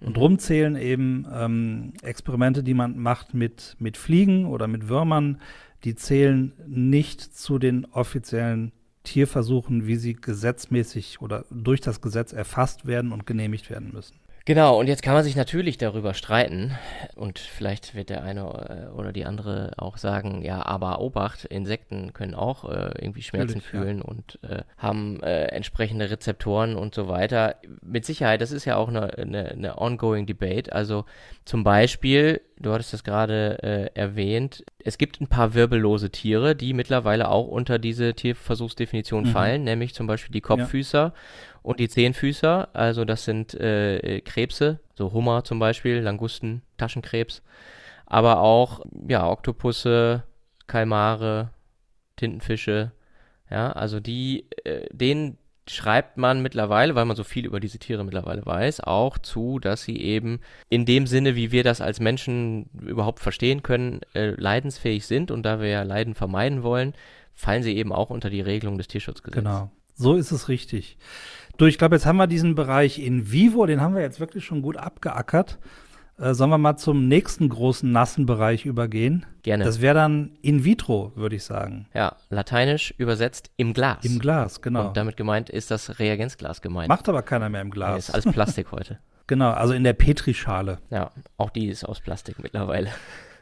Und 0.00 0.10
mhm. 0.10 0.14
drum 0.14 0.38
zählen 0.38 0.76
eben 0.76 1.26
ähm, 1.32 1.92
Experimente, 2.02 2.62
die 2.62 2.74
man 2.74 2.98
macht 2.98 3.34
mit, 3.34 3.76
mit 3.80 3.96
Fliegen 3.96 4.46
oder 4.46 4.68
mit 4.68 4.88
Würmern, 4.88 5.40
die 5.82 5.96
zählen 5.96 6.52
nicht 6.66 7.20
zu 7.20 7.58
den 7.58 7.84
offiziellen 7.86 8.72
Tierversuchen, 9.02 9.86
wie 9.86 9.96
sie 9.96 10.14
gesetzmäßig 10.14 11.20
oder 11.20 11.44
durch 11.50 11.80
das 11.80 12.00
Gesetz 12.00 12.32
erfasst 12.32 12.86
werden 12.86 13.12
und 13.12 13.26
genehmigt 13.26 13.70
werden 13.70 13.90
müssen. 13.92 14.16
Genau, 14.46 14.78
und 14.78 14.86
jetzt 14.86 15.02
kann 15.02 15.14
man 15.14 15.24
sich 15.24 15.34
natürlich 15.34 15.76
darüber 15.76 16.14
streiten 16.14 16.70
und 17.16 17.40
vielleicht 17.40 17.96
wird 17.96 18.10
der 18.10 18.22
eine 18.22 18.42
äh, 18.92 18.96
oder 18.96 19.12
die 19.12 19.24
andere 19.24 19.72
auch 19.76 19.96
sagen, 19.96 20.40
ja, 20.42 20.64
aber 20.64 21.00
Obacht, 21.00 21.46
Insekten 21.46 22.12
können 22.12 22.36
auch 22.36 22.64
äh, 22.64 22.92
irgendwie 22.96 23.22
Schmerzen 23.22 23.60
fühlen 23.60 24.00
und 24.00 24.38
äh, 24.48 24.62
haben 24.78 25.20
äh, 25.24 25.46
entsprechende 25.46 26.10
Rezeptoren 26.10 26.76
und 26.76 26.94
so 26.94 27.08
weiter. 27.08 27.56
Mit 27.82 28.04
Sicherheit, 28.04 28.40
das 28.40 28.52
ist 28.52 28.66
ja 28.66 28.76
auch 28.76 28.86
eine, 28.88 29.18
eine, 29.18 29.48
eine 29.48 29.78
ongoing 29.78 30.26
Debate. 30.26 30.72
Also 30.72 31.06
zum 31.44 31.64
Beispiel, 31.64 32.40
du 32.56 32.72
hattest 32.72 32.92
das 32.92 33.02
gerade 33.02 33.58
äh, 33.64 33.98
erwähnt, 33.98 34.64
es 34.78 34.96
gibt 34.96 35.20
ein 35.20 35.26
paar 35.26 35.54
wirbellose 35.54 36.10
Tiere, 36.10 36.54
die 36.54 36.72
mittlerweile 36.72 37.30
auch 37.30 37.48
unter 37.48 37.80
diese 37.80 38.14
Tierversuchsdefinition 38.14 39.24
Mhm. 39.24 39.28
fallen, 39.28 39.64
nämlich 39.64 39.92
zum 39.92 40.06
Beispiel 40.06 40.32
die 40.32 40.40
Kopffüßer 40.40 41.12
und 41.66 41.80
die 41.80 41.88
Zehnfüßer, 41.88 42.68
also 42.74 43.04
das 43.04 43.24
sind 43.24 43.52
äh, 43.54 44.20
Krebse, 44.20 44.78
so 44.94 45.12
Hummer 45.12 45.42
zum 45.42 45.58
Beispiel, 45.58 45.98
Langusten, 45.98 46.62
Taschenkrebs, 46.76 47.42
aber 48.06 48.38
auch 48.40 48.84
ja 49.08 49.28
Oktopusse, 49.28 50.22
Kalmare, 50.68 51.50
Tintenfische, 52.14 52.92
ja, 53.50 53.72
also 53.72 53.98
die, 53.98 54.46
äh, 54.62 54.86
denen 54.92 55.38
schreibt 55.68 56.18
man 56.18 56.40
mittlerweile, 56.40 56.94
weil 56.94 57.04
man 57.04 57.16
so 57.16 57.24
viel 57.24 57.44
über 57.44 57.58
diese 57.58 57.80
Tiere 57.80 58.04
mittlerweile 58.04 58.46
weiß, 58.46 58.82
auch 58.82 59.18
zu, 59.18 59.58
dass 59.58 59.82
sie 59.82 59.96
eben 59.96 60.38
in 60.68 60.86
dem 60.86 61.08
Sinne, 61.08 61.34
wie 61.34 61.50
wir 61.50 61.64
das 61.64 61.80
als 61.80 61.98
Menschen 61.98 62.70
überhaupt 62.80 63.18
verstehen 63.18 63.64
können, 63.64 64.02
äh, 64.14 64.30
leidensfähig 64.40 65.04
sind 65.04 65.32
und 65.32 65.42
da 65.42 65.58
wir 65.58 65.68
ja 65.68 65.82
Leiden 65.82 66.14
vermeiden 66.14 66.62
wollen, 66.62 66.94
fallen 67.32 67.64
sie 67.64 67.76
eben 67.76 67.92
auch 67.92 68.10
unter 68.10 68.30
die 68.30 68.40
Regelung 68.40 68.78
des 68.78 68.86
Tierschutzgesetzes. 68.86 69.42
Genau. 69.42 69.72
So 69.98 70.14
ist 70.14 70.30
es 70.30 70.48
richtig. 70.48 70.98
Du, 71.56 71.64
ich 71.64 71.78
glaube, 71.78 71.96
jetzt 71.96 72.04
haben 72.04 72.16
wir 72.16 72.26
diesen 72.26 72.54
Bereich 72.54 72.98
in 72.98 73.32
vivo, 73.32 73.64
den 73.66 73.80
haben 73.80 73.94
wir 73.94 74.02
jetzt 74.02 74.20
wirklich 74.20 74.44
schon 74.44 74.60
gut 74.60 74.76
abgeackert. 74.76 75.58
Äh, 76.18 76.34
sollen 76.34 76.50
wir 76.50 76.58
mal 76.58 76.76
zum 76.76 77.08
nächsten 77.08 77.48
großen 77.48 77.90
nassen 77.90 78.26
Bereich 78.26 78.64
übergehen? 78.64 79.26
Gerne. 79.42 79.64
Das 79.64 79.80
wäre 79.80 79.94
dann 79.94 80.32
in 80.42 80.64
vitro, 80.64 81.12
würde 81.14 81.36
ich 81.36 81.44
sagen. 81.44 81.86
Ja, 81.94 82.16
lateinisch 82.30 82.94
übersetzt 82.98 83.50
im 83.56 83.72
Glas. 83.74 84.04
Im 84.04 84.18
Glas, 84.18 84.60
genau. 84.62 84.88
Und 84.88 84.96
damit 84.96 85.16
gemeint 85.16 85.50
ist 85.50 85.70
das 85.70 85.98
Reagenzglas 85.98 86.62
gemeint. 86.62 86.88
Macht 86.88 87.08
aber 87.08 87.22
keiner 87.22 87.48
mehr 87.48 87.60
im 87.60 87.68
Nee, 87.68 87.74
Glas. 87.74 88.08
ist 88.08 88.14
alles 88.14 88.32
Plastik 88.32 88.72
heute. 88.72 88.98
genau, 89.26 89.50
also 89.50 89.72
in 89.74 89.84
der 89.84 89.92
Petrischale. 89.94 90.78
Ja, 90.90 91.10
auch 91.36 91.50
die 91.50 91.68
ist 91.68 91.84
aus 91.84 92.00
Plastik 92.00 92.42
mittlerweile. 92.42 92.90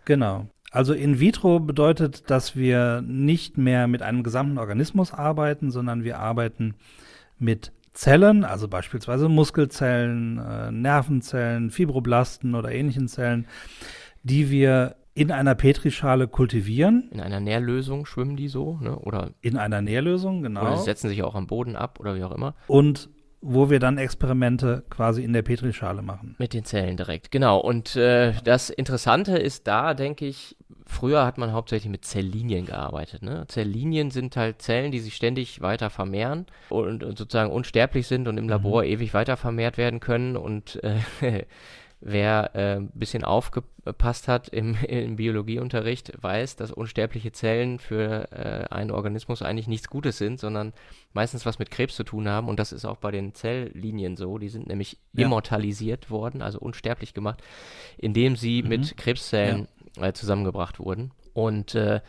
Genau. 0.07 0.49
Also 0.71 0.93
in 0.93 1.19
vitro 1.19 1.61
bedeutet, 1.61 2.29
dass 2.29 2.57
wir 2.57 3.01
nicht 3.01 3.57
mehr 3.57 3.87
mit 3.87 4.03
einem 4.03 4.23
gesamten 4.23 4.59
Organismus 4.59 5.15
arbeiten, 5.15 5.71
sondern 5.71 6.05
wir 6.05 6.19
arbeiten 6.19 6.75
mit 7.39 7.73
Zellen, 7.95 8.45
also 8.45 8.69
beispielsweise 8.69 9.29
Muskelzellen, 9.29 10.39
äh, 10.39 10.71
Nervenzellen, 10.73 11.71
Fibroblasten 11.71 12.55
oder 12.55 12.73
ähnlichen 12.73 13.09
Zellen, 13.09 13.47
die 14.23 14.51
wir 14.51 14.97
in 15.15 15.31
einer 15.31 15.55
Petrischale 15.55 16.27
kultivieren, 16.27 17.09
In 17.13 17.21
einer 17.21 17.39
Nährlösung 17.39 18.05
schwimmen 18.05 18.37
die 18.37 18.49
so, 18.49 18.79
ne? 18.83 18.99
Oder, 18.99 19.31
in 19.43 19.57
einer 19.57 19.81
Nährlösung, 19.81 20.41
oder 20.41 20.49
genau, 20.49 20.77
sie 20.77 20.83
setzen 20.83 21.09
sich 21.09 21.23
auch 21.23 21.37
am 21.37 21.47
Boden 21.47 21.77
ab 21.77 22.01
oder 22.01 22.17
wie 22.17 22.25
auch 22.25 22.33
immer. 22.33 22.55
und 22.67 23.09
wo 23.47 23.69
wir 23.69 23.79
dann 23.79 23.99
Experimente 23.99 24.85
quasi 24.89 25.23
in 25.23 25.35
der 25.35 25.43
Petrischale 25.43 26.01
machen. 26.01 26.35
Mit 26.39 26.55
den 26.55 26.65
Zellen 26.65 26.97
direkt, 26.97 27.31
genau. 27.31 27.59
Und 27.59 27.95
äh, 27.95 28.33
das 28.43 28.71
Interessante 28.71 29.37
ist 29.37 29.67
da, 29.67 29.93
denke 29.93 30.25
ich, 30.25 30.57
früher 30.87 31.27
hat 31.27 31.37
man 31.37 31.53
hauptsächlich 31.53 31.91
mit 31.91 32.07
Zelllinien 32.07 32.65
gearbeitet. 32.65 33.23
Ne? 33.23 33.45
Zelllinien 33.49 34.11
sind 34.11 34.37
halt 34.37 34.63
Zellen, 34.63 34.93
die 34.93 35.01
sich 35.01 35.15
ständig 35.15 35.61
weiter 35.61 35.91
vermehren 35.91 36.47
und, 36.71 37.05
und 37.05 37.19
sozusagen 37.19 37.53
unsterblich 37.53 38.07
sind 38.07 38.29
und 38.29 38.39
im 38.39 38.49
Labor 38.49 38.83
ewig 38.83 39.13
weiter 39.13 39.37
vermehrt 39.37 39.77
werden 39.77 40.01
können. 40.01 40.39
Und 40.39 40.83
äh, 40.83 40.97
wer 42.07 42.51
äh, 42.55 42.77
ein 42.77 42.91
bisschen 42.93 43.25
aufgepasst 43.25 44.29
hat 44.29 44.49
im, 44.49 44.75
im 44.89 45.17
Biologieunterricht, 45.17 46.13
weiß, 46.23 46.57
dass 46.57 46.71
unsterbliche 46.71 47.33
Zellen 47.33 47.79
für 47.79 48.31
äh, 48.31 48.73
einen 48.73 48.91
Organismus 48.91 49.41
eigentlich 49.41 49.69
nichts 49.69 49.89
Gutes 49.89 50.19
sind, 50.19 50.39
sondern 50.39 50.75
meistens 51.15 51.47
was 51.47 51.59
mit 51.59 51.71
Krebs 51.71 51.97
zu 51.97 52.05
tun 52.05 52.29
haben. 52.29 52.49
Und 52.49 52.59
das 52.59 52.73
ist 52.73 52.85
auch 52.85 52.99
bei 52.99 53.11
den 53.11 53.35
Zelllinien 53.35 54.17
so. 54.17 54.37
Die 54.39 54.51
sind 54.51 54.67
nämlich 54.67 54.99
Ja. 55.15 55.25
immortalisiert 55.27 56.11
worden, 56.11 56.43
also 56.43 56.59
unsterblich 56.59 57.15
gemacht, 57.15 57.43
indem 57.97 58.37
sie 58.37 58.63
mit 58.63 58.97
Krebszellen 58.99 59.67
äh, 59.99 60.13
zusammengebracht 60.13 60.79
wurden. 60.79 61.11
Und 61.33 61.75
äh, 61.75 62.01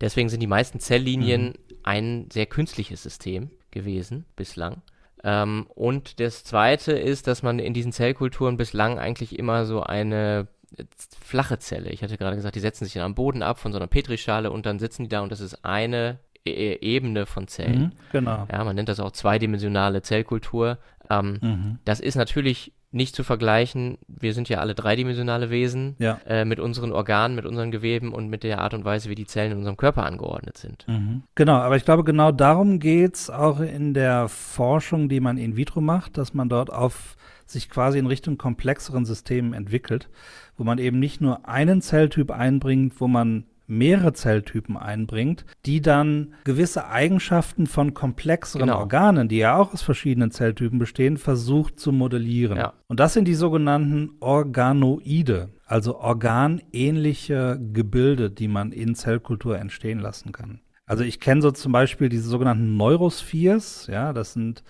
deswegen 0.00 0.28
sind 0.28 0.40
die 0.40 0.46
meisten 0.48 0.80
Zelllinien 0.80 1.54
ein 1.84 2.28
sehr 2.32 2.46
künstliches 2.46 3.02
System 3.04 3.50
gewesen 3.70 4.24
bislang. 4.34 4.82
Ähm, 5.24 5.66
und 5.74 6.20
das 6.20 6.44
Zweite 6.44 6.92
ist, 6.92 7.26
dass 7.26 7.42
man 7.42 7.58
in 7.58 7.72
diesen 7.72 7.92
Zellkulturen 7.92 8.56
bislang 8.58 8.98
eigentlich 8.98 9.38
immer 9.38 9.64
so 9.64 9.82
eine 9.82 10.48
äh, 10.76 10.84
flache 11.20 11.58
Zelle, 11.58 11.90
ich 11.90 12.02
hatte 12.02 12.18
gerade 12.18 12.36
gesagt, 12.36 12.56
die 12.56 12.60
setzen 12.60 12.84
sich 12.84 12.94
dann 12.94 13.04
am 13.04 13.14
Boden 13.14 13.42
ab 13.42 13.58
von 13.58 13.72
so 13.72 13.78
einer 13.78 13.86
Petrischale 13.86 14.50
und 14.50 14.66
dann 14.66 14.78
sitzen 14.78 15.04
die 15.04 15.08
da 15.08 15.20
und 15.20 15.32
das 15.32 15.40
ist 15.40 15.64
eine 15.64 16.18
e 16.46 16.74
Ebene 16.74 17.24
von 17.24 17.48
Zellen. 17.48 17.80
Mhm, 17.80 17.92
genau. 18.12 18.46
Ja, 18.52 18.62
man 18.64 18.76
nennt 18.76 18.90
das 18.90 19.00
auch 19.00 19.12
zweidimensionale 19.12 20.02
Zellkultur. 20.02 20.76
Ähm, 21.08 21.38
Mhm. 21.40 21.78
das 21.86 22.00
ist 22.00 22.16
natürlich 22.16 22.72
nicht 22.94 23.14
zu 23.16 23.24
vergleichen. 23.24 23.98
Wir 24.06 24.32
sind 24.34 24.48
ja 24.48 24.58
alle 24.58 24.74
dreidimensionale 24.74 25.50
Wesen 25.50 25.96
Ja. 25.98 26.18
äh, 26.26 26.44
mit 26.44 26.60
unseren 26.60 26.92
Organen, 26.92 27.34
mit 27.34 27.44
unseren 27.44 27.70
Geweben 27.70 28.12
und 28.12 28.28
mit 28.28 28.42
der 28.44 28.60
Art 28.60 28.72
und 28.74 28.84
Weise, 28.84 29.10
wie 29.10 29.14
die 29.14 29.26
Zellen 29.26 29.52
in 29.52 29.58
unserem 29.58 29.76
Körper 29.76 30.04
angeordnet 30.06 30.56
sind. 30.56 30.86
Mhm. 30.88 31.24
Genau, 31.34 31.54
aber 31.56 31.76
ich 31.76 31.84
glaube, 31.84 32.04
genau 32.04 32.32
darum 32.32 32.78
geht's 32.78 33.30
auch 33.30 33.60
in 33.60 33.94
der 33.94 34.28
Forschung, 34.28 35.08
die 35.08 35.20
man 35.20 35.36
in 35.36 35.56
vitro 35.56 35.80
macht, 35.80 36.16
dass 36.16 36.34
man 36.34 36.48
dort 36.48 36.72
auf 36.72 37.16
sich 37.46 37.68
quasi 37.68 37.98
in 37.98 38.06
Richtung 38.06 38.38
komplexeren 38.38 39.04
Systemen 39.04 39.52
entwickelt, 39.52 40.08
wo 40.56 40.64
man 40.64 40.78
eben 40.78 40.98
nicht 40.98 41.20
nur 41.20 41.46
einen 41.48 41.82
Zelltyp 41.82 42.30
einbringt, 42.30 43.00
wo 43.00 43.08
man 43.08 43.44
mehrere 43.66 44.12
Zelltypen 44.12 44.76
einbringt, 44.76 45.44
die 45.64 45.80
dann 45.80 46.34
gewisse 46.44 46.88
Eigenschaften 46.88 47.66
von 47.66 47.94
komplexeren 47.94 48.66
Genau. 48.66 48.78
Organen, 48.78 49.28
die 49.28 49.38
ja 49.38 49.56
auch 49.56 49.72
aus 49.72 49.82
verschiedenen 49.82 50.30
Zelltypen 50.30 50.78
bestehen, 50.78 51.16
versucht 51.16 51.80
zu 51.80 51.92
modellieren. 51.92 52.58
Ja. 52.58 52.74
Und 52.88 53.00
das 53.00 53.14
sind 53.14 53.26
die 53.26 53.34
sogenannten 53.34 54.10
Organoide, 54.20 55.48
also 55.66 55.98
organähnliche 55.98 57.58
Gebilde, 57.72 58.30
die 58.30 58.48
man 58.48 58.72
in 58.72 58.94
Zellkultur 58.94 59.58
entstehen 59.58 59.98
lassen 59.98 60.32
kann. 60.32 60.60
Also 60.86 61.02
ich 61.02 61.18
kenne 61.20 61.40
so 61.40 61.50
zum 61.50 61.72
Beispiel 61.72 62.10
diese 62.10 62.28
sogenannten 62.28 62.76
Neurospheres, 62.76 63.88
ja, 63.90 64.12
das 64.12 64.34
sind 64.34 64.62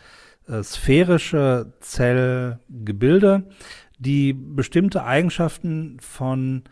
äh, 0.46 0.62
sphärische 0.62 1.72
Zellgebilde, 1.80 3.48
die 3.98 4.32
bestimmte 4.32 5.04
Eigenschaften 5.04 5.98
von 6.00 6.62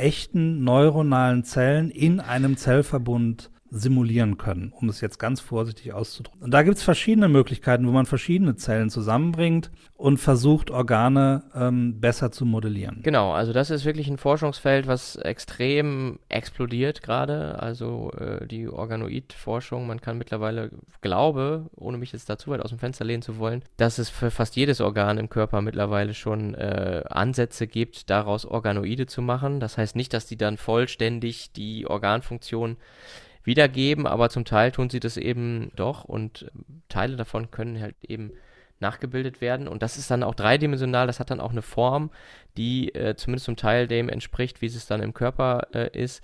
echten 0.00 0.64
neuronalen 0.64 1.44
Zellen 1.44 1.90
in 1.90 2.20
einem 2.20 2.56
Zellverbund 2.56 3.50
simulieren 3.70 4.36
können, 4.36 4.72
um 4.74 4.88
es 4.88 5.00
jetzt 5.00 5.18
ganz 5.18 5.40
vorsichtig 5.40 5.92
auszudrücken. 5.92 6.42
Und 6.42 6.52
da 6.52 6.62
gibt 6.62 6.76
es 6.76 6.82
verschiedene 6.82 7.28
Möglichkeiten, 7.28 7.86
wo 7.86 7.92
man 7.92 8.06
verschiedene 8.06 8.56
Zellen 8.56 8.90
zusammenbringt 8.90 9.70
und 9.94 10.18
versucht, 10.18 10.70
Organe 10.70 11.44
ähm, 11.54 12.00
besser 12.00 12.32
zu 12.32 12.44
modellieren. 12.44 13.00
Genau, 13.02 13.32
also 13.32 13.52
das 13.52 13.70
ist 13.70 13.84
wirklich 13.84 14.08
ein 14.08 14.18
Forschungsfeld, 14.18 14.86
was 14.86 15.16
extrem 15.16 16.18
explodiert 16.28 17.02
gerade. 17.02 17.60
Also 17.60 18.10
äh, 18.18 18.46
die 18.46 18.68
Organoid-Forschung, 18.68 19.86
man 19.86 20.00
kann 20.00 20.18
mittlerweile, 20.18 20.70
glaube, 21.00 21.66
ohne 21.76 21.98
mich 21.98 22.12
jetzt 22.12 22.28
da 22.28 22.38
zu 22.38 22.50
weit 22.50 22.60
aus 22.60 22.70
dem 22.70 22.78
Fenster 22.78 23.04
lehnen 23.04 23.22
zu 23.22 23.38
wollen, 23.38 23.62
dass 23.76 23.98
es 23.98 24.10
für 24.10 24.30
fast 24.30 24.56
jedes 24.56 24.80
Organ 24.80 25.18
im 25.18 25.28
Körper 25.28 25.60
mittlerweile 25.60 26.14
schon 26.14 26.54
äh, 26.54 27.04
Ansätze 27.08 27.66
gibt, 27.66 28.10
daraus 28.10 28.44
Organoide 28.44 29.06
zu 29.06 29.22
machen. 29.22 29.60
Das 29.60 29.78
heißt 29.78 29.96
nicht, 29.96 30.12
dass 30.12 30.26
die 30.26 30.36
dann 30.36 30.56
vollständig 30.56 31.52
die 31.52 31.86
Organfunktion 31.86 32.76
wiedergeben, 33.50 34.06
aber 34.06 34.30
zum 34.30 34.44
Teil 34.44 34.70
tun 34.70 34.88
sie 34.90 35.00
das 35.00 35.16
eben 35.16 35.72
doch 35.74 36.04
und 36.04 36.50
ähm, 36.54 36.82
Teile 36.88 37.16
davon 37.16 37.50
können 37.50 37.80
halt 37.80 37.96
eben 38.06 38.30
nachgebildet 38.78 39.40
werden 39.40 39.66
und 39.66 39.82
das 39.82 39.98
ist 39.98 40.08
dann 40.08 40.22
auch 40.22 40.36
dreidimensional, 40.36 41.08
das 41.08 41.18
hat 41.18 41.32
dann 41.32 41.40
auch 41.40 41.50
eine 41.50 41.60
Form, 41.60 42.10
die 42.56 42.94
äh, 42.94 43.16
zumindest 43.16 43.46
zum 43.46 43.56
Teil 43.56 43.88
dem 43.88 44.08
entspricht, 44.08 44.62
wie 44.62 44.66
es 44.66 44.86
dann 44.86 45.02
im 45.02 45.14
Körper 45.14 45.66
äh, 45.74 45.90
ist. 46.00 46.22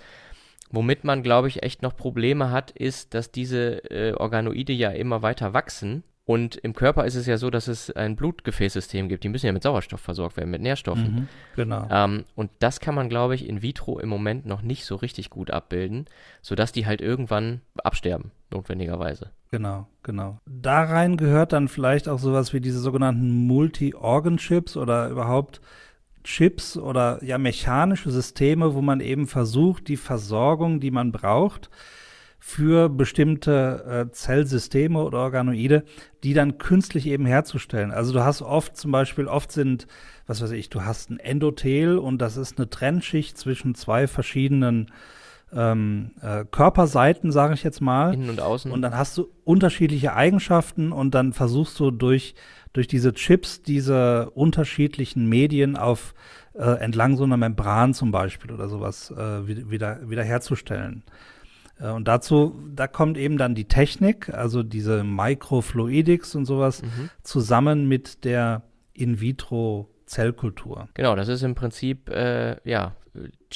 Womit 0.71 1.03
man, 1.03 1.23
glaube 1.23 1.49
ich, 1.49 1.63
echt 1.65 1.83
noch 1.83 1.97
Probleme 1.97 2.51
hat, 2.51 2.71
ist, 2.71 3.15
dass 3.15 3.33
diese 3.33 3.91
äh, 3.91 4.15
Organoide 4.15 4.73
ja 4.73 4.91
immer 4.91 5.23
weiter 5.23 5.53
wachsen. 5.53 6.05
Und 6.27 6.57
im 6.57 6.75
Körper 6.75 7.05
ist 7.05 7.15
es 7.15 7.27
ja 7.27 7.39
so, 7.39 7.51
dass 7.51 7.69
es 7.69 7.89
ein 7.93 8.17
Blutgefäßsystem 8.17 9.09
gibt. 9.09 9.23
Die 9.23 9.29
müssen 9.29 9.47
ja 9.47 9.53
mit 9.53 9.63
Sauerstoff 9.63 10.01
versorgt 10.01 10.37
werden, 10.37 10.51
mit 10.51 10.61
Nährstoffen. 10.61 11.15
Mhm, 11.15 11.29
genau. 11.55 11.87
Ähm, 11.89 12.25
und 12.35 12.51
das 12.59 12.81
kann 12.81 12.97
man, 12.97 13.09
glaube 13.09 13.37
ich, 13.37 13.49
in 13.49 13.63
vitro 13.63 14.01
im 14.01 14.09
Moment 14.09 14.45
noch 14.45 14.61
nicht 14.61 14.87
so 14.87 14.97
richtig 14.97 15.31
gut 15.31 15.53
abbilden, 15.53 16.07
sodass 16.43 16.73
die 16.73 16.85
halt 16.85 17.01
irgendwann 17.01 17.61
absterben, 17.77 18.33
notwendigerweise. 18.51 19.31
Genau, 19.53 19.87
genau. 20.03 20.41
Da 20.47 20.83
rein 20.83 21.17
gehört 21.17 21.53
dann 21.53 21.69
vielleicht 21.69 22.09
auch 22.09 22.19
sowas 22.19 22.53
wie 22.53 22.61
diese 22.61 22.81
sogenannten 22.81 23.47
Multi-Organ-Chips 23.47 24.77
oder 24.77 25.09
überhaupt 25.09 25.61
Chips 26.25 26.77
oder 26.77 27.23
ja 27.23 27.39
mechanische 27.39 28.11
Systeme, 28.11 28.75
wo 28.75 28.83
man 28.83 28.99
eben 28.99 29.29
versucht, 29.29 29.87
die 29.87 29.97
Versorgung, 29.97 30.81
die 30.81 30.91
man 30.91 31.13
braucht, 31.13 31.71
für 32.39 32.89
bestimmte 32.89 34.07
äh, 34.09 34.13
Zellsysteme 34.13 35.03
oder 35.03 35.19
Organoide, 35.19 35.85
die 36.23 36.35
dann 36.35 36.59
künstlich 36.59 37.07
eben 37.07 37.27
herzustellen. 37.27 37.91
Also 37.91 38.13
du 38.13 38.25
hast 38.25 38.43
oft 38.43 38.77
zum 38.77 38.93
Beispiel, 38.93 39.27
oft 39.27 39.51
sind 39.51 39.87
was 40.27 40.43
weiß 40.43 40.51
ich, 40.51 40.69
du 40.69 40.83
hast 40.83 41.11
ein 41.11 41.19
Endothel 41.19 41.99
und 41.99 42.19
das 42.19 42.37
ist 42.37 42.59
eine 42.59 42.69
Trennschicht 42.69 43.39
zwischen 43.39 43.75
zwei 43.75 44.07
verschiedenen 44.07 44.91
ähm, 45.53 46.11
äh, 46.21 46.45
Körperseiten, 46.45 47.31
sage 47.31 47.55
ich 47.55 47.63
jetzt 47.63 47.81
mal. 47.81 48.13
Innen 48.13 48.31
und 48.31 48.41
außen. 48.41 48.71
Und 48.71 48.83
dann 48.83 48.97
hast 48.97 49.17
du 49.17 49.29
unterschiedliche 49.45 50.15
Eigenschaften 50.15 50.91
und 50.91 51.15
dann 51.15 51.33
versuchst 51.33 51.79
du 51.79 51.93
durch, 51.93 52.35
durch 52.73 52.89
diese 52.89 53.13
Chips 53.13 53.63
diese 53.63 54.31
unterschiedlichen 54.31 55.29
Medien 55.29 55.77
auf 55.77 56.15
äh, 56.55 56.81
entlang 56.81 57.17
so 57.17 57.23
einer 57.23 57.37
Membran 57.37 57.95
zum 57.95 58.11
Beispiel 58.11 58.51
oder 58.51 58.69
sowas 58.69 59.13
äh, 59.13 59.47
wieder, 59.47 60.11
wieder 60.11 60.25
herzustellen. 60.25 61.05
Und 61.79 62.09
dazu, 62.09 62.55
da 62.75 62.87
kommt 62.87 63.19
eben 63.19 63.37
dann 63.37 63.55
die 63.55 63.67
Technik, 63.67 64.33
also 64.33 64.63
diese 64.63 65.05
Microfluidics 65.05 66.35
und 66.35 66.47
sowas, 66.47 66.83
mhm. 66.83 67.11
zusammen 67.23 67.87
mit 67.87 68.25
der 68.25 68.63
In-vitro-Zellkultur. 68.95 70.89
Genau, 70.95 71.15
das 71.17 71.29
ist 71.29 71.43
im 71.43 71.55
Prinzip, 71.55 72.09
äh, 72.09 72.57
ja, 72.69 72.97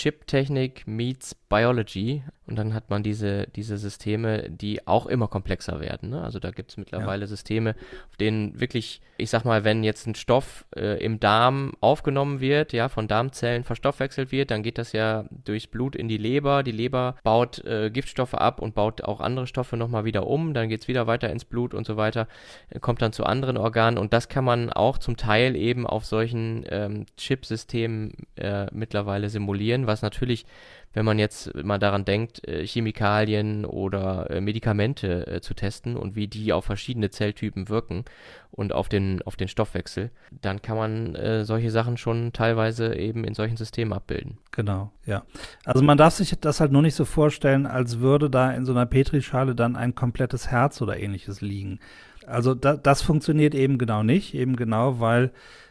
Chip-Technik 0.01 0.87
meets 0.87 1.35
Biology. 1.35 2.23
Und 2.47 2.57
dann 2.57 2.75
hat 2.75 2.91
man 2.91 3.03
diese, 3.03 3.47
diese 3.55 3.77
Systeme, 3.77 4.51
die 4.51 4.87
auch 4.87 5.07
immer 5.07 5.29
komplexer 5.29 5.79
werden. 5.79 6.11
Ne? 6.11 6.23
Also 6.23 6.41
da 6.41 6.51
gibt 6.51 6.71
es 6.71 6.77
mittlerweile 6.77 7.23
ja. 7.23 7.27
Systeme, 7.29 7.77
auf 8.09 8.17
denen 8.17 8.59
wirklich, 8.59 9.03
ich 9.19 9.31
sag 9.31 9.45
mal, 9.45 9.63
wenn 9.63 9.85
jetzt 9.85 10.07
ein 10.07 10.17
Stoff 10.17 10.65
äh, 10.75 11.05
im 11.05 11.21
Darm 11.21 11.75
aufgenommen 11.81 12.41
wird, 12.41 12.73
ja, 12.73 12.89
von 12.89 13.07
Darmzellen 13.07 13.63
verstoffwechselt 13.63 14.33
wird, 14.33 14.51
dann 14.51 14.65
geht 14.65 14.79
das 14.79 14.93
ja 14.93 15.27
durchs 15.31 15.69
Blut 15.69 15.95
in 15.95 16.09
die 16.09 16.17
Leber. 16.17 16.65
Die 16.65 16.73
Leber 16.73 17.17
baut 17.23 17.65
äh, 17.65 17.91
Giftstoffe 17.91 18.35
ab 18.35 18.61
und 18.61 18.75
baut 18.75 19.05
auch 19.05 19.21
andere 19.21 19.47
Stoffe 19.47 19.77
nochmal 19.77 20.05
wieder 20.05 20.27
um. 20.27 20.55
Dann 20.55 20.69
geht 20.69 20.81
es 20.81 20.89
wieder 20.89 21.07
weiter 21.07 21.31
ins 21.31 21.45
Blut 21.45 21.73
und 21.73 21.87
so 21.87 21.97
weiter, 21.97 22.27
äh, 22.71 22.81
kommt 22.81 23.03
dann 23.03 23.13
zu 23.13 23.25
anderen 23.25 23.59
Organen. 23.59 23.99
Und 23.99 24.13
das 24.13 24.29
kann 24.29 24.45
man 24.45 24.71
auch 24.73 24.99
zum 24.99 25.17
Teil 25.17 25.55
eben 25.55 25.87
auf 25.87 26.05
solchen 26.05 26.65
ähm, 26.69 27.07
Chip-Systemen 27.17 28.15
äh, 28.37 28.67
mittlerweile 28.73 29.29
simulieren, 29.29 29.87
was 29.91 30.03
natürlich 30.03 30.47
wenn 30.93 31.05
man 31.05 31.19
jetzt 31.19 31.55
mal 31.55 31.79
daran 31.79 32.05
denkt, 32.05 32.47
äh, 32.49 32.67
Chemikalien 32.67 33.65
oder 33.65 34.29
äh, 34.31 34.41
Medikamente 34.41 35.27
äh, 35.27 35.41
zu 35.41 35.55
testen 35.55 35.97
und 35.97 36.17
wie 36.17 36.27
die 36.27 36.53
auf 36.53 36.65
verschiedene 36.65 37.11
Zelltypen 37.11 37.69
wirken 37.69 38.05
und 38.51 38.73
auf 38.73 38.89
den, 38.89 39.23
auf 39.23 39.37
den 39.37 39.47
Stoffwechsel, 39.47 40.11
dann 40.31 40.61
kann 40.61 40.77
man 40.77 41.45
solche 41.45 41.71
Sachen 41.71 41.97
schon 41.97 42.33
teilweise 42.33 42.97
eben 42.97 43.23
in 43.23 43.35
solchen 43.35 43.57
Systemen 43.57 43.93
abbilden. 43.93 44.39
Genau, 44.51 44.91
ja. 45.07 45.23
Also 45.65 45.85
man 45.85 45.97
darf 45.97 46.15
sich 46.15 46.37
das 46.41 46.61
halt 46.61 46.73
nur 46.73 46.83
nicht 46.83 46.97
so 46.97 47.05
vorstellen, 47.05 47.67
als 47.67 48.01
würde 48.01 48.29
da 48.29 48.51
in 48.51 48.67
so 48.67 48.73
einer 48.73 48.87
Petrischale 48.87 49.55
dann 49.55 49.77
ein 49.77 49.95
komplettes 49.95 50.49
Herz 50.49 50.83
oder 50.83 50.99
ähnliches 50.99 51.41
liegen. 51.41 51.79
Also 52.27 52.55
da, 52.55 52.77
das 52.77 53.03
funktioniert 53.03 53.55
eben 53.55 53.79
genau 53.79 54.03
nicht, 54.03 54.35
eben 54.35 54.57
genau, 54.57 54.99
weil 54.99 55.31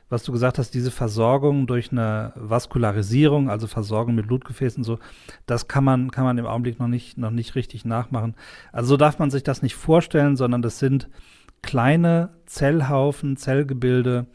was 0.10 0.24
du 0.24 0.32
gesagt 0.32 0.58
hast, 0.58 0.74
diese 0.74 0.91
Versorgung 0.91 1.67
durch 1.67 1.91
eine 1.91 2.34
Vaskularisierung, 2.36 3.50
also 3.50 3.67
Versorgung 3.67 4.15
mit 4.15 4.28
Blutgefäßen 4.28 4.84
so, 4.84 4.98
das 5.45 5.67
kann 5.67 5.84
man, 5.84 6.10
kann 6.12 6.24
man 6.24 6.38
im 6.38 6.48
Augenblick 6.48 6.80
noch 6.80 6.88
nicht, 6.88 7.17
noch 7.17 7.30
nicht 7.30 7.56
richtig 7.56 7.86
nachmachen. 7.86 8.36
Also 8.72 8.89
so 8.89 8.98
darf 8.98 9.19
man 9.19 9.30
sich 9.30 9.43
das 9.43 9.62
nicht 9.62 9.76
vorstellen, 9.76 10.36
sondern 10.36 10.63
das 10.63 10.80
sind 10.80 11.10
kleine 11.62 12.30
Zellhaufen, 12.48 13.38
Zellgebilde, 13.38 14.26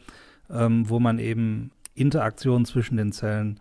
ähm, 0.49 0.89
wo 0.89 0.99
man 0.99 1.19
eben 1.19 1.71
Interaktionen 1.93 2.65
zwischen 2.65 2.95
den 2.95 3.11
Zellen 3.11 3.59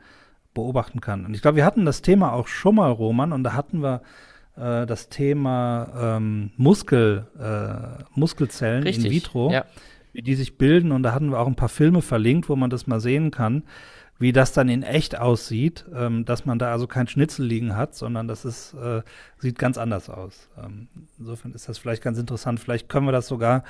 beobachten 0.55 1.01
kann. 1.01 1.27
Und 1.27 1.35
ich 1.35 1.43
glaube, 1.43 1.57
wir 1.57 1.65
hatten 1.65 1.85
das 1.85 2.01
Thema 2.01 2.33
auch 2.33 2.47
schon 2.47 2.77
mal, 2.77 2.93
Roman, 2.93 3.33
und 3.33 3.43
da 3.43 3.55
hatten 3.55 3.83
wir 3.83 4.03
äh, 4.57 4.87
das 4.87 5.09
Thema 5.09 6.17
ähm, 6.17 6.53
Muskel, 6.57 7.27
äh, 7.41 8.05
Muskelzellen 8.15 8.85
Richtig, 8.85 9.07
in 9.07 9.11
vitro. 9.11 9.51
Ja 9.51 9.65
wie 10.15 10.23
die 10.23 10.35
sich 10.35 10.57
bilden. 10.57 10.93
Und 10.93 11.03
da 11.03 11.13
hatten 11.13 11.31
wir 11.31 11.39
auch 11.39 11.47
ein 11.47 11.57
paar 11.57 11.69
Filme 11.69 12.01
verlinkt, 12.01 12.49
wo 12.49 12.57
man 12.57 12.71
das 12.71 12.87
mal 12.87 13.01
sehen 13.01 13.31
kann, 13.31 13.65
wie 14.19 14.33
das 14.33 14.53
dann 14.53 14.69
in 14.69 14.83
echt 14.83 15.19
aussieht, 15.19 15.85
ähm, 15.95 16.25
dass 16.25 16.47
man 16.47 16.59
da 16.59 16.73
also 16.73 16.87
kein 16.87 17.09
Schnitzel 17.09 17.45
liegen 17.45 17.77
hat, 17.77 17.95
sondern 17.95 18.29
das 18.29 18.45
ist, 18.45 18.73
äh, 18.75 19.03
sieht 19.39 19.59
ganz 19.59 19.77
anders 19.77 20.09
aus. 20.09 20.49
Ähm, 20.57 20.89
insofern 21.19 21.53
ist 21.53 21.69
das 21.69 21.79
vielleicht 21.79 22.03
ganz 22.03 22.19
interessant. 22.19 22.61
Vielleicht 22.61 22.89
können 22.89 23.07
wir 23.07 23.13
das 23.13 23.27
sogar 23.27 23.65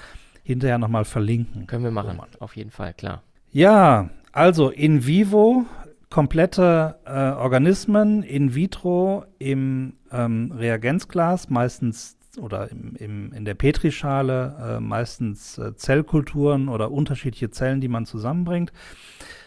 hinterher 0.44 0.78
nochmal 0.78 1.06
verlinken. 1.06 1.66
Können 1.66 1.84
wir 1.84 1.90
machen, 1.90 2.20
auf 2.38 2.54
jeden 2.56 2.70
Fall, 2.70 2.92
klar. 2.92 3.22
Ja, 3.50 4.10
also 4.32 4.68
in 4.68 5.06
vivo 5.06 5.64
komplette 6.10 6.96
äh, 7.06 7.10
Organismen 7.10 8.22
in 8.22 8.54
vitro 8.54 9.24
im 9.38 9.94
ähm, 10.12 10.52
Reagenzglas, 10.52 11.50
meistens 11.50 12.16
oder 12.38 12.70
im, 12.70 12.96
im, 12.96 13.32
in 13.32 13.44
der 13.44 13.54
Petrischale 13.54 14.76
äh, 14.76 14.80
meistens 14.80 15.58
äh, 15.58 15.74
Zellkulturen 15.76 16.68
oder 16.68 16.90
unterschiedliche 16.90 17.50
Zellen, 17.50 17.80
die 17.80 17.88
man 17.88 18.06
zusammenbringt. 18.06 18.72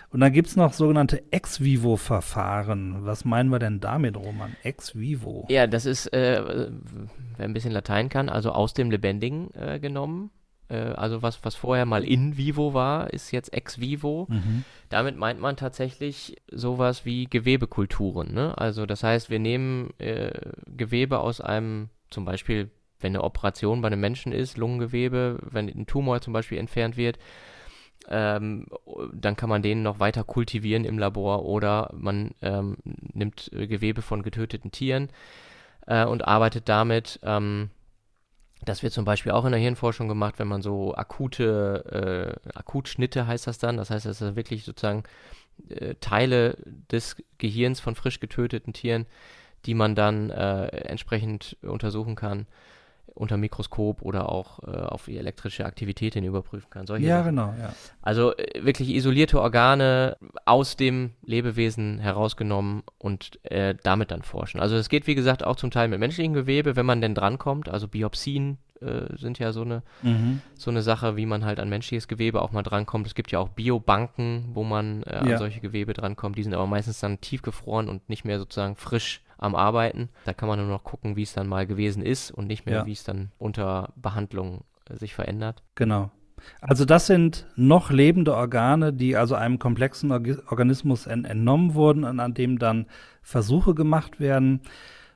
Und 0.10 0.22
dann 0.22 0.32
gibt 0.32 0.48
es 0.48 0.56
noch 0.56 0.72
sogenannte 0.74 1.32
Ex-vivo-Verfahren. 1.32 3.06
Was 3.06 3.26
meinen 3.26 3.50
wir 3.50 3.60
denn 3.60 3.82
damit, 3.82 4.16
Roman? 4.16 4.56
Ex-vivo? 4.64 5.46
Ja, 5.50 5.68
das 5.68 5.86
ist, 5.86 6.14
äh, 6.14 6.70
wer 7.36 7.46
ein 7.46 7.54
bisschen 7.54 7.74
Latein 7.74 8.08
kann, 8.08 8.30
also 8.30 8.52
aus 8.52 8.74
dem 8.74 8.90
Lebendigen 8.90 9.54
äh, 9.54 9.80
genommen. 9.80 10.32
Äh, 10.70 10.78
also 10.78 11.22
was, 11.22 11.44
was 11.44 11.56
vorher 11.56 11.86
mal 11.86 12.04
in 12.06 12.38
vivo 12.38 12.74
war, 12.74 13.12
ist 13.14 13.32
jetzt 13.32 13.54
ex 13.54 13.80
vivo. 13.80 14.28
Mhm. 14.30 14.64
Damit 14.90 15.18
meint 15.18 15.42
man 15.42 15.58
tatsächlich 15.58 16.38
sowas 16.52 17.06
wie 17.06 17.26
Gewebekulturen. 17.26 18.34
Ne? 18.34 18.58
Also 18.58 18.86
das 18.86 19.04
heißt, 19.04 19.30
wir 19.30 19.40
nehmen 19.40 19.94
äh, 20.00 20.32
Gewebe 20.68 21.20
aus 21.20 21.42
einem 21.42 21.90
zum 22.10 22.24
Beispiel 22.24 22.70
wenn 23.00 23.12
eine 23.16 23.24
Operation 23.24 23.82
bei 23.82 23.88
einem 23.88 24.02
Menschen 24.02 24.32
ist, 24.32 24.58
Lungengewebe, 24.58 25.40
wenn 25.42 25.68
ein 25.68 25.86
Tumor 25.86 26.22
zum 26.22 26.34
Beispiel 26.34 26.58
entfernt 26.58 26.98
wird, 26.98 27.20
ähm, 28.10 28.66
dann 29.14 29.36
kann 29.36 29.50
man 29.50 29.62
den 29.62 29.84
noch 29.84 30.00
weiter 30.00 30.24
kultivieren 30.24 30.86
im 30.86 30.98
Labor 30.98 31.46
oder 31.46 31.92
man 31.94 32.32
ähm, 32.42 32.78
nimmt 32.84 33.50
Gewebe 33.52 34.02
von 34.02 34.24
getöteten 34.24 34.72
Tieren 34.72 35.10
äh, 35.86 36.06
und 36.06 36.26
arbeitet 36.26 36.70
damit. 36.70 37.20
Ähm, 37.24 37.70
das 38.64 38.82
wird 38.82 38.94
zum 38.94 39.06
Beispiel 39.06 39.34
auch 39.34 39.46
in 39.46 39.52
der 39.52 39.62
Hirnforschung 39.62 40.08
gemacht, 40.08 40.36
wenn 40.40 40.48
man 40.48 40.62
so 40.62 40.96
akute, 40.96 42.40
äh, 42.46 42.58
Akutschnitte 42.58 43.28
heißt 43.28 43.46
das 43.46 43.58
dann. 43.60 43.78
Das 43.78 43.90
heißt, 43.90 44.06
das 44.06 44.22
ist 44.22 44.36
wirklich 44.36 44.64
sozusagen 44.64 45.04
äh, 45.70 45.96
Teile 45.96 46.58
des 46.92 47.18
Gehirns 47.38 47.80
von 47.80 47.96
frisch 47.96 48.20
getöteten 48.20 48.74
Tieren, 48.74 49.06
die 49.66 49.74
man 49.74 49.96
dann 49.96 50.30
äh, 50.30 50.68
entsprechend 50.68 51.58
untersuchen 51.62 52.16
kann 52.16 52.48
unter 53.18 53.38
Mikroskop 53.38 54.02
oder 54.02 54.30
auch 54.30 54.60
äh, 54.64 54.72
auf 54.72 55.06
die 55.06 55.18
elektrische 55.18 55.66
Aktivität 55.66 56.14
hin 56.14 56.24
überprüfen 56.24 56.70
kann. 56.70 56.88
Solche 56.88 57.06
ja, 57.06 57.20
Sachen. 57.20 57.36
genau. 57.36 57.54
Ja. 57.60 57.74
Also 58.02 58.36
äh, 58.36 58.64
wirklich 58.64 58.90
isolierte 58.90 59.42
Organe 59.42 60.18
aus 60.46 60.78
dem 60.78 61.12
Lebewesen 61.26 62.00
herausgenommen 62.00 62.84
und 62.98 63.44
äh, 63.44 63.76
damit 63.84 64.12
dann 64.12 64.22
forschen. 64.22 64.60
Also 64.60 64.76
es 64.76 64.90
geht, 64.90 65.08
wie 65.08 65.16
gesagt, 65.16 65.44
auch 65.44 65.56
zum 65.56 65.72
Teil 65.72 65.88
mit 65.88 66.00
menschlichem 66.00 66.34
Gewebe, 66.34 66.76
wenn 66.76 66.86
man 66.86 67.02
denn 67.02 67.16
drankommt. 67.16 67.70
Also 67.70 67.88
Biopsien 67.88 68.58
äh, 68.82 69.18
sind 69.18 69.40
ja 69.40 69.52
so 69.52 69.62
eine, 69.62 69.82
mhm. 70.04 70.42
so 70.56 70.70
eine 70.70 70.82
Sache, 70.82 71.16
wie 71.18 71.26
man 71.26 71.46
halt 71.46 71.60
an 71.60 71.70
menschliches 71.70 72.08
Gewebe 72.08 72.42
auch 72.42 72.52
mal 72.52 72.64
drankommt. 72.64 73.08
Es 73.08 73.16
gibt 73.16 73.32
ja 73.32 73.40
auch 73.40 73.50
Biobanken, 73.50 74.50
wo 74.54 74.64
man 74.64 75.04
äh, 75.04 75.16
an 75.16 75.30
ja. 75.30 75.38
solche 75.38 75.60
Gewebe 75.60 75.94
drankommt. 75.94 76.38
Die 76.38 76.44
sind 76.44 76.54
aber 76.54 76.68
meistens 76.68 77.00
dann 77.00 77.20
tiefgefroren 77.20 77.90
und 77.90 78.08
nicht 78.10 78.26
mehr 78.26 78.40
sozusagen 78.40 78.76
frisch 78.76 79.22
am 79.38 79.56
Arbeiten. 79.56 80.10
Da 80.26 80.34
kann 80.34 80.50
man 80.50 80.60
nur 80.60 80.68
noch 80.68 80.84
gucken, 80.84 81.16
wie 81.16 81.24
es 81.24 81.34
dann 81.34 81.48
mal 81.48 81.68
gewesen 81.68 82.04
ist 82.04 82.32
und 82.32 82.48
nicht 82.48 82.66
mehr, 82.66 82.80
ja. 82.80 82.86
wie 82.86 82.92
es 82.92 83.04
dann 83.04 83.32
unter 83.38 83.94
Behandlung 83.96 84.64
äh, 84.90 84.96
sich 84.96 85.14
verändert. 85.14 85.64
Genau. 85.76 86.12
Also 86.62 86.86
das 86.86 87.08
sind 87.08 87.48
noch 87.56 87.90
lebende 87.90 88.36
Organe, 88.36 88.94
die 88.94 89.16
also 89.16 89.36
einem 89.36 89.58
komplexen 89.60 90.12
Organismus 90.12 91.08
en 91.08 91.26
entnommen 91.26 91.74
wurden 91.74 92.04
und 92.04 92.20
an 92.20 92.36
dem 92.36 92.60
dann 92.60 92.86
Versuche 93.22 93.74
gemacht 93.74 94.20
werden. 94.20 94.62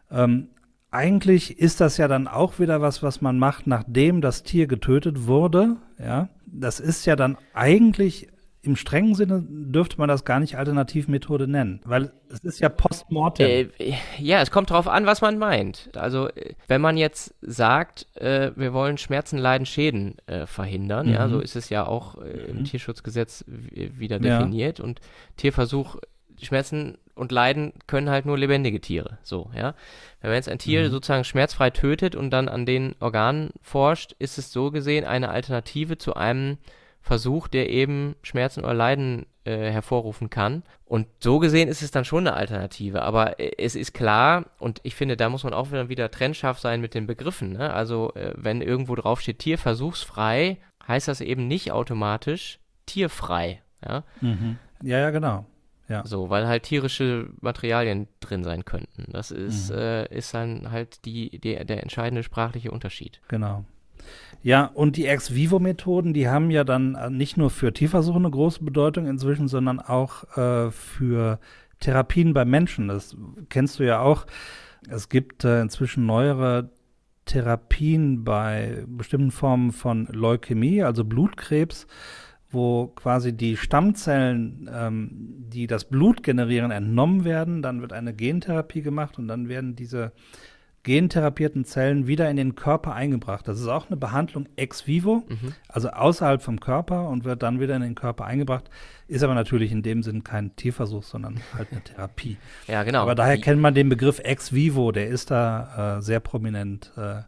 Ähm, 0.09 0.49
eigentlich 0.89 1.57
ist 1.59 1.79
das 1.79 1.97
ja 1.97 2.07
dann 2.07 2.27
auch 2.27 2.59
wieder 2.59 2.81
was, 2.81 3.01
was 3.01 3.21
man 3.21 3.39
macht, 3.39 3.65
nachdem 3.65 4.19
das 4.19 4.43
Tier 4.43 4.67
getötet 4.67 5.25
wurde. 5.25 5.77
Ja, 5.97 6.29
das 6.45 6.79
ist 6.79 7.05
ja 7.05 7.15
dann 7.15 7.37
eigentlich 7.53 8.27
im 8.63 8.75
strengen 8.75 9.15
Sinne 9.15 9.43
dürfte 9.47 9.97
man 9.97 10.07
das 10.07 10.23
gar 10.23 10.39
nicht 10.39 10.57
Alternativmethode 10.57 11.47
nennen, 11.47 11.81
weil 11.83 12.11
es 12.29 12.39
ist 12.43 12.59
ja 12.59 12.69
postmortem. 12.69 13.71
Äh, 13.79 13.93
ja, 14.19 14.39
es 14.41 14.51
kommt 14.51 14.69
darauf 14.69 14.87
an, 14.87 15.07
was 15.07 15.21
man 15.21 15.39
meint. 15.39 15.89
Also 15.95 16.27
äh, 16.29 16.53
wenn 16.67 16.79
man 16.79 16.95
jetzt 16.95 17.33
sagt, 17.41 18.05
äh, 18.15 18.51
wir 18.55 18.71
wollen 18.73 18.99
Schmerzen, 18.99 19.39
Leiden, 19.39 19.65
Schäden 19.65 20.17
äh, 20.27 20.45
verhindern, 20.45 21.07
mhm. 21.07 21.13
ja, 21.13 21.27
so 21.27 21.39
ist 21.39 21.55
es 21.55 21.69
ja 21.69 21.87
auch 21.87 22.21
äh, 22.21 22.49
im 22.49 22.59
mhm. 22.59 22.63
Tierschutzgesetz 22.65 23.45
wieder 23.47 24.19
definiert 24.19 24.77
ja. 24.77 24.85
und 24.85 25.01
Tierversuch 25.37 25.97
Schmerzen 26.39 26.97
und 27.15 27.31
Leiden 27.31 27.73
können 27.87 28.09
halt 28.09 28.25
nur 28.25 28.37
lebendige 28.37 28.81
Tiere. 28.81 29.17
So, 29.23 29.51
ja. 29.55 29.75
Wenn 30.21 30.31
man 30.31 30.35
jetzt 30.35 30.49
ein 30.49 30.59
Tier 30.59 30.83
mhm. 30.83 30.91
sozusagen 30.91 31.23
schmerzfrei 31.23 31.69
tötet 31.69 32.15
und 32.15 32.31
dann 32.31 32.47
an 32.47 32.65
den 32.65 32.95
Organen 32.99 33.51
forscht, 33.61 34.15
ist 34.19 34.37
es 34.37 34.51
so 34.51 34.71
gesehen 34.71 35.05
eine 35.05 35.29
Alternative 35.29 35.97
zu 35.97 36.15
einem 36.15 36.57
Versuch, 37.01 37.47
der 37.47 37.69
eben 37.69 38.15
Schmerzen 38.21 38.63
oder 38.63 38.73
Leiden 38.73 39.25
äh, 39.43 39.71
hervorrufen 39.71 40.29
kann. 40.29 40.63
Und 40.85 41.07
so 41.19 41.39
gesehen 41.39 41.67
ist 41.67 41.81
es 41.81 41.89
dann 41.91 42.05
schon 42.05 42.27
eine 42.27 42.35
Alternative. 42.37 43.01
Aber 43.01 43.39
äh, 43.39 43.51
es 43.57 43.75
ist 43.75 43.93
klar, 43.93 44.45
und 44.59 44.79
ich 44.83 44.95
finde, 44.95 45.17
da 45.17 45.29
muss 45.29 45.43
man 45.43 45.53
auch 45.53 45.71
wieder, 45.71 45.89
wieder 45.89 46.11
trennscharf 46.11 46.59
sein 46.59 46.79
mit 46.79 46.93
den 46.93 47.07
Begriffen. 47.07 47.53
Ne? 47.53 47.73
Also, 47.73 48.13
äh, 48.13 48.33
wenn 48.35 48.61
irgendwo 48.61 48.95
drauf 48.95 49.19
steht 49.21 49.39
Tierversuchsfrei, 49.39 50.57
heißt 50.87 51.07
das 51.07 51.21
eben 51.21 51.47
nicht 51.47 51.71
automatisch 51.71 52.59
tierfrei. 52.85 53.61
Ja, 53.85 54.03
Mhm. 54.21 54.57
Ja, 54.83 54.99
ja, 54.99 55.09
genau. 55.11 55.45
Ja. 55.87 56.05
so, 56.05 56.29
weil 56.29 56.47
halt 56.47 56.63
tierische 56.63 57.29
Materialien 57.41 58.07
drin 58.21 58.43
sein 58.45 58.63
könnten. 58.63 59.11
Das 59.11 59.29
ist, 59.31 59.71
Mhm. 59.71 59.77
äh, 59.77 60.05
ist 60.15 60.33
dann 60.33 60.71
halt 60.71 61.03
die, 61.05 61.37
der, 61.39 61.65
der 61.65 61.81
entscheidende 61.83 62.23
sprachliche 62.23 62.71
Unterschied. 62.71 63.19
Genau. 63.27 63.65
Ja, 64.43 64.65
und 64.65 64.97
die 64.97 65.05
Ex-Vivo-Methoden, 65.05 66.13
die 66.13 66.27
haben 66.27 66.49
ja 66.49 66.63
dann 66.63 66.95
äh, 66.95 67.09
nicht 67.09 67.37
nur 67.37 67.49
für 67.51 67.73
Tierversuche 67.73 68.17
eine 68.17 68.31
große 68.31 68.63
Bedeutung 68.63 69.05
inzwischen, 69.05 69.47
sondern 69.47 69.79
auch 69.79 70.35
äh, 70.35 70.71
für 70.71 71.39
Therapien 71.79 72.33
bei 72.33 72.45
Menschen. 72.45 72.87
Das 72.87 73.15
kennst 73.49 73.79
du 73.79 73.83
ja 73.83 73.99
auch. 73.99 74.25
Es 74.89 75.09
gibt 75.09 75.43
äh, 75.43 75.61
inzwischen 75.61 76.07
neuere 76.07 76.69
Therapien 77.25 78.23
bei 78.23 78.83
bestimmten 78.87 79.31
Formen 79.31 79.71
von 79.71 80.07
Leukämie, 80.07 80.81
also 80.81 81.05
Blutkrebs, 81.05 81.85
wo 82.49 82.87
quasi 82.87 83.33
die 83.33 83.57
Stammzellen, 83.57 84.69
ähm, 84.73 85.09
die 85.49 85.67
das 85.67 85.85
Blut 85.85 86.23
generieren, 86.23 86.71
entnommen 86.71 87.23
werden. 87.25 87.61
Dann 87.61 87.81
wird 87.81 87.93
eine 87.93 88.13
Gentherapie 88.13 88.81
gemacht 88.81 89.19
und 89.19 89.27
dann 89.27 89.47
werden 89.47 89.75
diese 89.75 90.11
gentherapierten 90.83 91.63
Zellen 91.65 92.07
wieder 92.07 92.29
in 92.29 92.37
den 92.37 92.55
Körper 92.55 92.93
eingebracht. 92.93 93.47
Das 93.47 93.59
ist 93.59 93.67
auch 93.67 93.87
eine 93.87 93.97
Behandlung 93.97 94.47
ex 94.55 94.87
vivo, 94.87 95.23
Mhm. 95.27 95.53
also 95.67 95.89
außerhalb 95.89 96.41
vom 96.41 96.59
Körper 96.59 97.07
und 97.09 97.23
wird 97.23 97.43
dann 97.43 97.59
wieder 97.59 97.75
in 97.75 97.81
den 97.81 97.95
Körper 97.95 98.25
eingebracht. 98.25 98.69
Ist 99.07 99.23
aber 99.23 99.35
natürlich 99.35 99.71
in 99.71 99.83
dem 99.83 100.01
Sinn 100.03 100.23
kein 100.23 100.55
Tierversuch, 100.55 101.03
sondern 101.03 101.39
halt 101.55 101.71
eine 101.71 101.81
Therapie. 101.81 102.37
Ja, 102.67 102.83
genau. 102.83 103.01
aber 103.03 103.15
daher 103.15 103.35
Die- 103.35 103.41
kennt 103.41 103.61
man 103.61 103.73
den 103.75 103.89
Begriff 103.89 104.19
ex 104.19 104.53
vivo, 104.53 104.91
der 104.91 105.07
ist 105.07 105.29
da 105.31 105.97
äh, 105.97 106.01
sehr 106.01 106.19
prominent 106.19 106.91
äh, 106.97 107.21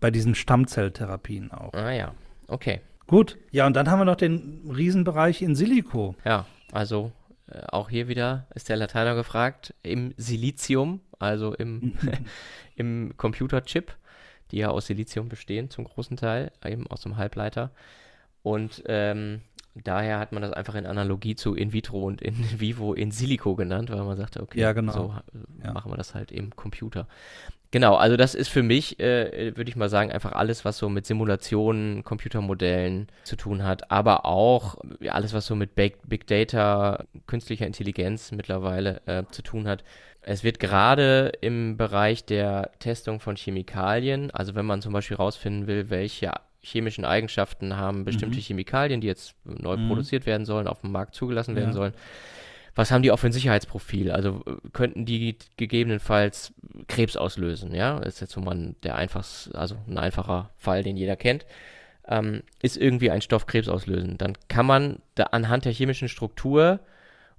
bei 0.00 0.10
diesen 0.10 0.34
Stammzelltherapien 0.34 1.50
auch. 1.52 1.72
Ah 1.72 1.90
ja, 1.90 2.14
okay. 2.48 2.80
Gut, 3.06 3.38
ja, 3.52 3.66
und 3.66 3.74
dann 3.76 3.90
haben 3.90 4.00
wir 4.00 4.04
noch 4.04 4.16
den 4.16 4.68
Riesenbereich 4.68 5.40
in 5.42 5.54
Silico. 5.54 6.16
Ja, 6.24 6.44
also 6.72 7.12
äh, 7.48 7.60
auch 7.68 7.88
hier 7.88 8.08
wieder 8.08 8.46
ist 8.54 8.68
der 8.68 8.76
Lateiner 8.76 9.14
gefragt, 9.14 9.74
im 9.84 10.12
Silizium, 10.16 11.00
also 11.18 11.54
im, 11.54 11.94
im 12.76 13.14
Computerchip, 13.16 13.94
die 14.50 14.58
ja 14.58 14.68
aus 14.68 14.86
Silizium 14.86 15.28
bestehen 15.28 15.70
zum 15.70 15.84
großen 15.84 16.16
Teil, 16.16 16.52
eben 16.64 16.86
aus 16.86 17.00
dem 17.02 17.16
Halbleiter. 17.16 17.70
Und 18.42 18.82
ähm, 18.86 19.40
daher 19.74 20.18
hat 20.20 20.32
man 20.32 20.42
das 20.42 20.52
einfach 20.52 20.74
in 20.76 20.86
Analogie 20.86 21.34
zu 21.34 21.54
in 21.54 21.72
vitro 21.72 22.04
und 22.04 22.22
in 22.22 22.34
vivo 22.60 22.94
in 22.94 23.10
silico 23.10 23.54
genannt, 23.56 23.90
weil 23.90 24.02
man 24.04 24.16
sagte, 24.16 24.42
okay, 24.42 24.60
Ja, 24.60 24.72
genau. 24.72 24.92
so 24.92 25.14
Ja. 25.64 25.72
machen 25.72 25.90
wir 25.90 25.96
das 25.96 26.14
halt 26.14 26.30
im 26.32 26.54
Computer. 26.54 27.08
Genau, 27.72 27.96
also 27.96 28.16
das 28.16 28.36
ist 28.36 28.48
für 28.48 28.62
mich, 28.62 29.00
äh, 29.00 29.56
würde 29.56 29.68
ich 29.68 29.76
mal 29.76 29.88
sagen, 29.88 30.12
einfach 30.12 30.32
alles, 30.32 30.64
was 30.64 30.78
so 30.78 30.88
mit 30.88 31.04
Simulationen, 31.04 32.04
Computermodellen 32.04 33.08
zu 33.24 33.34
tun 33.36 33.64
hat, 33.64 33.90
aber 33.90 34.24
auch 34.24 34.76
ja, 35.00 35.12
alles, 35.12 35.32
was 35.34 35.46
so 35.46 35.56
mit 35.56 35.74
Big, 35.74 35.98
Big 36.08 36.26
Data, 36.28 37.04
künstlicher 37.26 37.66
Intelligenz 37.66 38.30
mittlerweile 38.30 39.00
äh, 39.06 39.24
zu 39.30 39.42
tun 39.42 39.66
hat. 39.66 39.82
Es 40.28 40.42
wird 40.42 40.58
gerade 40.58 41.32
im 41.40 41.76
Bereich 41.76 42.24
der 42.24 42.72
Testung 42.80 43.20
von 43.20 43.36
Chemikalien, 43.36 44.32
also 44.32 44.56
wenn 44.56 44.66
man 44.66 44.82
zum 44.82 44.92
Beispiel 44.92 45.16
rausfinden 45.16 45.68
will, 45.68 45.88
welche 45.88 46.32
chemischen 46.60 47.04
Eigenschaften 47.04 47.76
haben 47.76 48.04
bestimmte 48.04 48.38
Mhm. 48.38 48.42
Chemikalien, 48.42 49.00
die 49.00 49.06
jetzt 49.06 49.36
neu 49.44 49.76
Mhm. 49.76 49.86
produziert 49.86 50.26
werden 50.26 50.44
sollen, 50.44 50.66
auf 50.66 50.80
dem 50.80 50.90
Markt 50.90 51.14
zugelassen 51.14 51.54
werden 51.54 51.68
Ja. 51.70 51.74
sollen, 51.74 51.92
was 52.74 52.90
haben 52.90 53.02
die 53.02 53.12
auch 53.12 53.18
für 53.20 53.28
ein 53.28 53.32
Sicherheitsprofil? 53.32 54.10
Also 54.10 54.42
äh, 54.46 54.68
könnten 54.72 55.04
die 55.06 55.36
gegebenenfalls 55.58 56.52
Krebs 56.88 57.16
auslösen, 57.16 57.72
ja? 57.72 58.00
Das 58.00 58.14
ist 58.14 58.20
jetzt 58.20 58.32
so 58.32 58.40
mal 58.40 58.56
ein- 58.56 58.74
der 58.82 58.96
einfachs, 58.96 59.48
also 59.54 59.76
ein 59.86 59.96
einfacher 59.96 60.50
Fall, 60.56 60.82
den 60.82 60.96
jeder 60.96 61.14
kennt. 61.14 61.46
Ähm, 62.08 62.42
ist 62.62 62.76
irgendwie 62.76 63.12
ein 63.12 63.22
Stoff 63.22 63.46
Krebs 63.46 63.68
auslösen. 63.68 64.18
Dann 64.18 64.32
kann 64.48 64.66
man 64.66 64.98
da 65.14 65.24
anhand 65.30 65.64
der 65.66 65.72
chemischen 65.72 66.08
Struktur 66.08 66.80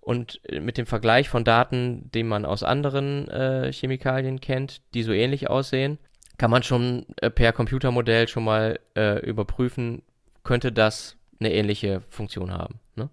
und 0.08 0.39
äh, 0.46 0.62
mit 0.62 0.78
dem 0.78 0.86
Vergleich 0.86 1.28
von 1.28 1.43
Daten, 1.43 2.10
den 2.12 2.30
man 2.30 2.46
aus 2.46 2.63
anderen 2.63 3.28
äh, 3.28 3.74
Chemikalien 3.74 4.39
kennt, 4.39 4.82
die 4.93 5.04
so 5.04 5.12
ähnlich 5.12 5.50
aussehen, 5.50 5.98
kann 6.38 6.50
man 6.50 6.63
schon 6.63 7.06
äh, 7.17 7.30
per 7.30 7.52
Computermodell 7.52 8.30
schon 8.30 8.46
mal 8.46 8.80
äh, 8.96 9.20
überprüfen, 9.20 10.04
könnte 10.46 10.72
das 10.72 11.17
eine 11.41 11.52
ähnliche 11.52 12.04
Funktion 12.10 12.54
haben. 12.54 12.80
Ne? 12.96 13.10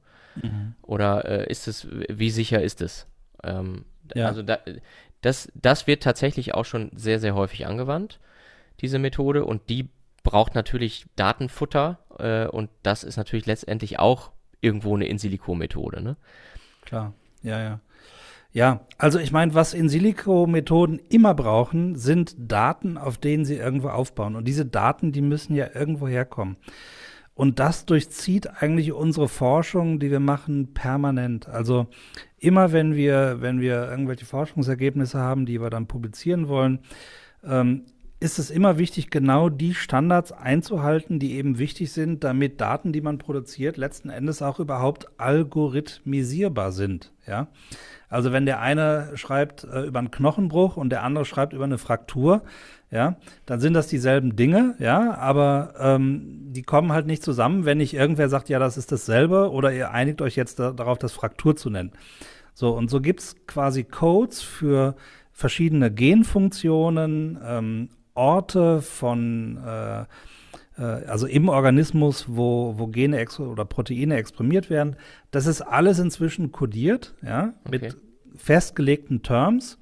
Oder 0.82 1.24
äh, 1.24 1.50
ist 1.50 1.66
es, 1.66 1.88
wie 1.90 2.30
sicher 2.30 2.62
ist 2.62 2.80
es? 2.80 3.08
Ähm, 3.42 3.86
Ja. 4.14 4.28
Also 4.28 4.42
da, 4.42 4.58
das, 5.20 5.50
das 5.54 5.88
wird 5.88 6.02
tatsächlich 6.02 6.54
auch 6.54 6.64
schon 6.64 6.90
sehr, 6.94 7.18
sehr 7.18 7.34
häufig 7.34 7.66
angewandt, 7.66 8.20
diese 8.80 9.00
Methode. 9.00 9.44
Und 9.44 9.68
die 9.68 9.88
braucht 10.22 10.54
natürlich 10.54 11.06
Datenfutter. 11.16 11.98
Äh, 12.18 12.46
und 12.46 12.70
das 12.84 13.02
ist 13.02 13.16
natürlich 13.16 13.46
letztendlich 13.46 13.98
auch 13.98 14.30
irgendwo 14.60 14.94
eine 14.94 15.06
In-Silico-Methode. 15.06 16.00
Ne? 16.00 16.16
Klar, 16.84 17.12
ja, 17.42 17.60
ja. 17.60 17.80
Ja, 18.52 18.86
also 18.98 19.18
ich 19.18 19.32
meine, 19.32 19.52
was 19.54 19.74
in 19.74 19.88
Silico-Methoden 19.88 21.00
immer 21.08 21.34
brauchen, 21.34 21.96
sind 21.96 22.36
Daten, 22.38 22.96
auf 22.96 23.18
denen 23.18 23.44
sie 23.44 23.56
irgendwo 23.56 23.88
aufbauen. 23.88 24.36
Und 24.36 24.46
diese 24.46 24.64
Daten, 24.64 25.10
die 25.10 25.22
müssen 25.22 25.56
ja 25.56 25.66
irgendwo 25.74 26.06
herkommen. 26.06 26.56
Und 27.34 27.58
das 27.58 27.84
durchzieht 27.84 28.62
eigentlich 28.62 28.92
unsere 28.92 29.26
Forschung, 29.26 29.98
die 29.98 30.12
wir 30.12 30.20
machen, 30.20 30.72
permanent. 30.72 31.48
Also 31.48 31.88
immer 32.38 32.70
wenn 32.70 32.94
wir, 32.94 33.40
wenn 33.40 33.60
wir 33.60 33.90
irgendwelche 33.90 34.24
Forschungsergebnisse 34.24 35.18
haben, 35.18 35.46
die 35.46 35.60
wir 35.60 35.68
dann 35.70 35.88
publizieren 35.88 36.46
wollen, 36.46 36.78
ähm, 37.42 37.86
ist 38.20 38.38
es 38.38 38.50
immer 38.50 38.78
wichtig, 38.78 39.10
genau 39.10 39.48
die 39.48 39.74
Standards 39.74 40.32
einzuhalten, 40.32 41.18
die 41.18 41.34
eben 41.34 41.58
wichtig 41.58 41.92
sind, 41.92 42.24
damit 42.24 42.60
Daten, 42.60 42.92
die 42.92 43.00
man 43.00 43.18
produziert, 43.18 43.76
letzten 43.76 44.08
Endes 44.08 44.40
auch 44.40 44.60
überhaupt 44.60 45.08
algorithmisierbar 45.18 46.72
sind. 46.72 47.12
Ja, 47.26 47.48
also 48.08 48.32
wenn 48.32 48.46
der 48.46 48.60
eine 48.60 49.10
schreibt 49.16 49.64
äh, 49.64 49.82
über 49.82 49.98
einen 49.98 50.10
Knochenbruch 50.10 50.76
und 50.76 50.90
der 50.90 51.02
andere 51.02 51.24
schreibt 51.24 51.52
über 51.52 51.64
eine 51.64 51.78
Fraktur, 51.78 52.42
ja, 52.90 53.16
dann 53.44 53.60
sind 53.60 53.74
das 53.74 53.88
dieselben 53.88 54.36
Dinge, 54.36 54.76
ja, 54.78 55.14
aber 55.14 55.74
ähm, 55.78 56.52
die 56.52 56.62
kommen 56.62 56.92
halt 56.92 57.06
nicht 57.06 57.24
zusammen, 57.24 57.64
wenn 57.64 57.78
nicht 57.78 57.94
irgendwer 57.94 58.28
sagt, 58.28 58.48
ja, 58.48 58.58
das 58.58 58.76
ist 58.76 58.92
dasselbe 58.92 59.50
oder 59.50 59.72
ihr 59.72 59.90
einigt 59.90 60.22
euch 60.22 60.36
jetzt 60.36 60.60
da, 60.60 60.70
darauf, 60.70 60.98
das 60.98 61.12
Fraktur 61.12 61.56
zu 61.56 61.70
nennen. 61.70 61.92
So, 62.54 62.70
und 62.70 62.88
so 62.88 63.00
gibt's 63.00 63.34
quasi 63.48 63.82
Codes 63.82 64.42
für 64.42 64.94
verschiedene 65.32 65.92
Genfunktionen, 65.92 67.38
ähm, 67.44 67.88
Orte 68.14 68.80
von, 68.82 69.58
äh, 69.64 70.00
äh, 70.78 70.82
also 71.06 71.26
im 71.26 71.48
Organismus, 71.48 72.26
wo, 72.28 72.74
wo 72.78 72.86
Gene 72.86 73.24
oder 73.38 73.64
Proteine 73.64 74.16
exprimiert 74.16 74.70
werden. 74.70 74.96
Das 75.30 75.46
ist 75.46 75.62
alles 75.62 75.98
inzwischen 75.98 76.52
kodiert, 76.52 77.14
ja, 77.22 77.54
Okay. 77.64 77.70
mit 77.70 77.96
festgelegten 78.36 79.22
Terms. 79.22 79.78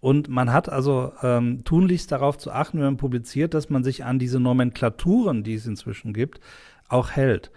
Und 0.00 0.28
man 0.28 0.52
hat 0.52 0.68
also 0.68 1.12
ähm, 1.22 1.64
tunlichst 1.64 2.12
darauf 2.12 2.38
zu 2.38 2.52
achten, 2.52 2.78
wenn 2.78 2.84
man 2.84 2.96
publiziert, 2.96 3.54
dass 3.54 3.70
man 3.70 3.82
sich 3.82 4.04
an 4.04 4.18
diese 4.18 4.38
Nomenklaturen, 4.38 5.42
die 5.42 5.54
es 5.54 5.66
inzwischen 5.66 6.12
gibt, 6.12 6.40
auch 6.88 7.10
hält. 7.10 7.50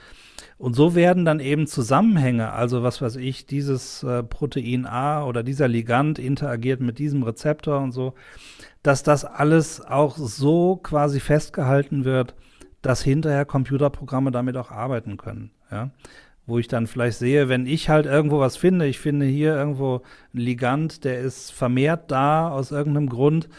Und 0.58 0.74
so 0.74 0.96
werden 0.96 1.26
dann 1.26 1.40
eben 1.40 1.68
Zusammenhänge, 1.68 2.52
also 2.52 2.82
was 2.82 3.02
weiß 3.02 3.18
ich, 3.18 3.46
dieses 3.46 4.04
äh, 4.04 4.24
Protein 4.24 4.86
A 4.86 5.26
oder 5.26 5.44
dieser 5.44 5.68
Ligand 5.68 6.18
interagiert 6.18 6.82
mit 6.82 6.98
diesem 6.98 7.24
Rezeptor 7.24 7.80
und 7.80 7.92
so, 7.92 8.14
dass 8.84 9.04
das 9.04 9.26
alles 9.26 9.82
auch 9.82 10.18
so 10.18 10.78
quasi 10.78 11.20
festgehalten 11.20 12.06
wird, 12.06 12.36
dass 12.82 13.02
hinterher 13.02 13.46
Computerprogramme 13.46 14.32
damit 14.32 14.56
auch 14.58 14.72
arbeiten 14.72 15.18
können. 15.18 15.52
Ja? 15.72 15.92
Wo 16.46 16.58
ich 16.58 16.68
dann 16.68 16.88
vielleicht 16.88 17.20
sehe, 17.20 17.50
wenn 17.50 17.66
ich 17.66 17.90
halt 17.90 18.06
irgendwo 18.06 18.40
was 18.40 18.58
finde, 18.58 18.88
ich 18.88 19.00
finde 19.00 19.26
hier 19.26 19.56
irgendwo 19.56 20.02
ein 20.34 20.40
Ligand, 20.40 21.04
der 21.04 21.20
ist 21.20 21.52
vermehrt 21.52 22.10
da 22.12 22.50
aus 22.50 22.72
irgendeinem 22.72 23.10
Grund, 23.10 23.50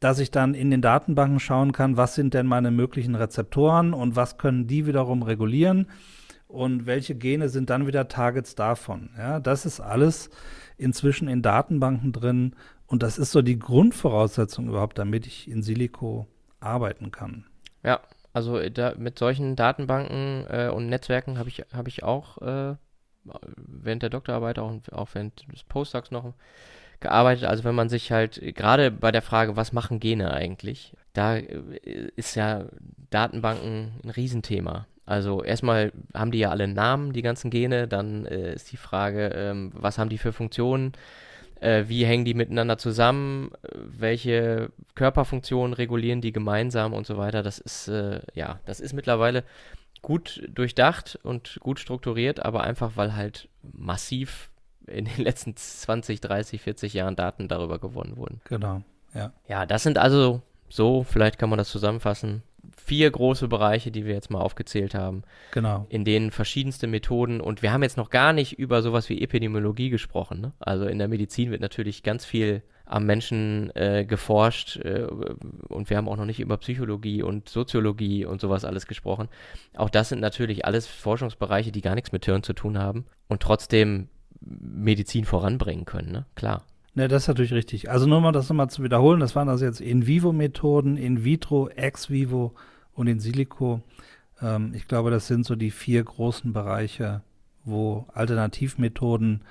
dass 0.00 0.18
ich 0.18 0.30
dann 0.30 0.54
in 0.54 0.70
den 0.70 0.82
Datenbanken 0.82 1.38
schauen 1.38 1.72
kann, 1.72 1.96
was 1.96 2.14
sind 2.14 2.34
denn 2.34 2.46
meine 2.46 2.70
möglichen 2.70 3.14
Rezeptoren 3.14 3.94
und 3.94 4.16
was 4.16 4.38
können 4.38 4.66
die 4.66 4.86
wiederum 4.86 5.22
regulieren 5.22 5.86
und 6.48 6.86
welche 6.86 7.14
Gene 7.14 7.48
sind 7.48 7.70
dann 7.70 7.86
wieder 7.86 8.08
Targets 8.08 8.54
davon. 8.54 9.10
Ja, 9.16 9.38
das 9.38 9.64
ist 9.64 9.80
alles 9.80 10.30
inzwischen 10.76 11.28
in 11.28 11.42
Datenbanken 11.42 12.12
drin 12.12 12.56
und 12.92 13.02
das 13.02 13.16
ist 13.16 13.32
so 13.32 13.40
die 13.40 13.58
Grundvoraussetzung 13.58 14.68
überhaupt, 14.68 14.98
damit 14.98 15.26
ich 15.26 15.50
in 15.50 15.62
Silico 15.62 16.26
arbeiten 16.60 17.10
kann. 17.10 17.46
Ja, 17.82 18.00
also 18.34 18.58
äh, 18.58 18.70
da, 18.70 18.94
mit 18.98 19.18
solchen 19.18 19.56
Datenbanken 19.56 20.46
äh, 20.50 20.68
und 20.68 20.90
Netzwerken 20.90 21.38
habe 21.38 21.48
ich, 21.48 21.64
hab 21.72 21.88
ich 21.88 22.02
auch 22.02 22.36
äh, 22.42 22.76
während 23.56 24.02
der 24.02 24.10
Doktorarbeit, 24.10 24.58
auch, 24.58 24.74
auch 24.90 25.08
während 25.14 25.50
des 25.50 25.64
Postdocs 25.64 26.10
noch 26.10 26.34
gearbeitet. 27.00 27.44
Also 27.44 27.64
wenn 27.64 27.74
man 27.74 27.88
sich 27.88 28.12
halt, 28.12 28.36
äh, 28.36 28.52
gerade 28.52 28.90
bei 28.90 29.10
der 29.10 29.22
Frage, 29.22 29.56
was 29.56 29.72
machen 29.72 29.98
Gene 29.98 30.30
eigentlich, 30.34 30.94
da 31.14 31.36
äh, 31.36 32.10
ist 32.16 32.34
ja 32.34 32.66
Datenbanken 33.08 34.00
ein 34.04 34.10
Riesenthema. 34.10 34.86
Also 35.06 35.42
erstmal 35.42 35.92
haben 36.12 36.30
die 36.30 36.40
ja 36.40 36.50
alle 36.50 36.68
Namen, 36.68 37.14
die 37.14 37.22
ganzen 37.22 37.50
Gene, 37.50 37.88
dann 37.88 38.26
äh, 38.26 38.52
ist 38.52 38.70
die 38.70 38.76
Frage, 38.76 39.28
ähm, 39.34 39.72
was 39.74 39.96
haben 39.96 40.10
die 40.10 40.18
für 40.18 40.34
Funktionen, 40.34 40.92
äh, 41.62 41.88
wie 41.88 42.04
hängen 42.04 42.24
die 42.24 42.34
miteinander 42.34 42.76
zusammen, 42.76 43.52
äh, 43.62 43.68
welche 43.74 44.70
Körperfunktionen 44.94 45.72
regulieren 45.74 46.20
die 46.20 46.32
gemeinsam 46.32 46.92
und 46.92 47.06
so 47.06 47.16
weiter. 47.16 47.42
Das 47.42 47.58
ist, 47.58 47.88
äh, 47.88 48.20
ja, 48.34 48.60
das 48.64 48.80
ist 48.80 48.92
mittlerweile 48.92 49.44
gut 50.02 50.42
durchdacht 50.52 51.18
und 51.22 51.58
gut 51.60 51.78
strukturiert, 51.78 52.44
aber 52.44 52.64
einfach 52.64 52.92
weil 52.96 53.14
halt 53.14 53.48
massiv 53.62 54.50
in 54.86 55.04
den 55.04 55.16
letzten 55.24 55.56
20, 55.56 56.20
30, 56.20 56.60
40 56.60 56.92
Jahren 56.94 57.16
Daten 57.16 57.48
darüber 57.48 57.78
gewonnen 57.78 58.16
wurden. 58.16 58.40
Genau, 58.44 58.82
ja. 59.14 59.32
Ja, 59.48 59.64
das 59.64 59.84
sind 59.84 59.98
also 59.98 60.42
so, 60.68 61.04
vielleicht 61.04 61.38
kann 61.38 61.50
man 61.50 61.58
das 61.58 61.68
zusammenfassen, 61.68 62.42
vier 62.76 63.10
große 63.10 63.48
Bereiche, 63.48 63.90
die 63.90 64.04
wir 64.04 64.14
jetzt 64.14 64.30
mal 64.30 64.40
aufgezählt 64.40 64.94
haben, 64.94 65.22
Genau. 65.52 65.86
in 65.88 66.04
denen 66.04 66.30
verschiedenste 66.30 66.86
Methoden 66.86 67.40
und 67.40 67.62
wir 67.62 67.72
haben 67.72 67.82
jetzt 67.82 67.96
noch 67.96 68.10
gar 68.10 68.32
nicht 68.32 68.58
über 68.58 68.82
sowas 68.82 69.08
wie 69.08 69.20
Epidemiologie 69.20 69.90
gesprochen. 69.90 70.40
Ne? 70.40 70.52
Also 70.60 70.86
in 70.86 70.98
der 70.98 71.08
Medizin 71.08 71.50
wird 71.50 71.60
natürlich 71.60 72.02
ganz 72.02 72.24
viel 72.24 72.62
am 72.84 73.06
Menschen 73.06 73.74
äh, 73.74 74.04
geforscht 74.04 74.76
äh, 74.76 75.06
und 75.68 75.88
wir 75.88 75.96
haben 75.96 76.08
auch 76.08 76.16
noch 76.16 76.26
nicht 76.26 76.40
über 76.40 76.56
Psychologie 76.58 77.22
und 77.22 77.48
Soziologie 77.48 78.24
und 78.24 78.40
sowas 78.40 78.64
alles 78.64 78.86
gesprochen. 78.86 79.28
Auch 79.76 79.90
das 79.90 80.10
sind 80.10 80.20
natürlich 80.20 80.64
alles 80.64 80.86
Forschungsbereiche, 80.86 81.72
die 81.72 81.80
gar 81.80 81.94
nichts 81.94 82.12
mit 82.12 82.24
Hirn 82.26 82.42
zu 82.42 82.52
tun 82.52 82.78
haben 82.78 83.06
und 83.28 83.40
trotzdem 83.40 84.08
Medizin 84.40 85.24
voranbringen 85.24 85.84
können, 85.84 86.12
ne? 86.12 86.26
Klar. 86.34 86.64
Ne, 86.94 87.08
das 87.08 87.22
ist 87.22 87.28
natürlich 87.28 87.52
richtig. 87.52 87.90
Also 87.90 88.06
nur 88.06 88.20
mal 88.20 88.32
das 88.32 88.48
nochmal 88.48 88.68
zu 88.68 88.82
wiederholen, 88.82 89.20
das 89.20 89.34
waren 89.34 89.48
also 89.48 89.64
jetzt 89.64 89.80
In-vivo-Methoden, 89.80 90.96
In-vitro, 90.96 91.68
Ex-vivo 91.68 92.54
und 92.92 93.06
In 93.06 93.18
silico. 93.18 93.80
Ähm, 94.42 94.72
ich 94.74 94.88
glaube, 94.88 95.10
das 95.10 95.26
sind 95.26 95.46
so 95.46 95.56
die 95.56 95.70
vier 95.70 96.04
großen 96.04 96.52
Bereiche, 96.52 97.22
wo 97.64 98.06
Alternativmethoden 98.12 99.42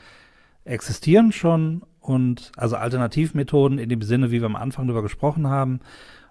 existieren 0.66 1.32
schon 1.32 1.82
und 2.00 2.52
also 2.58 2.76
Alternativmethoden 2.76 3.80
in 3.80 3.90
dem 3.90 4.02
Sinne, 4.04 4.32
wie 4.32 4.42
wir 4.42 4.46
am 4.46 4.56
Anfang 4.56 4.86
darüber 4.86 5.02
gesprochen 5.02 5.48
haben 5.48 5.80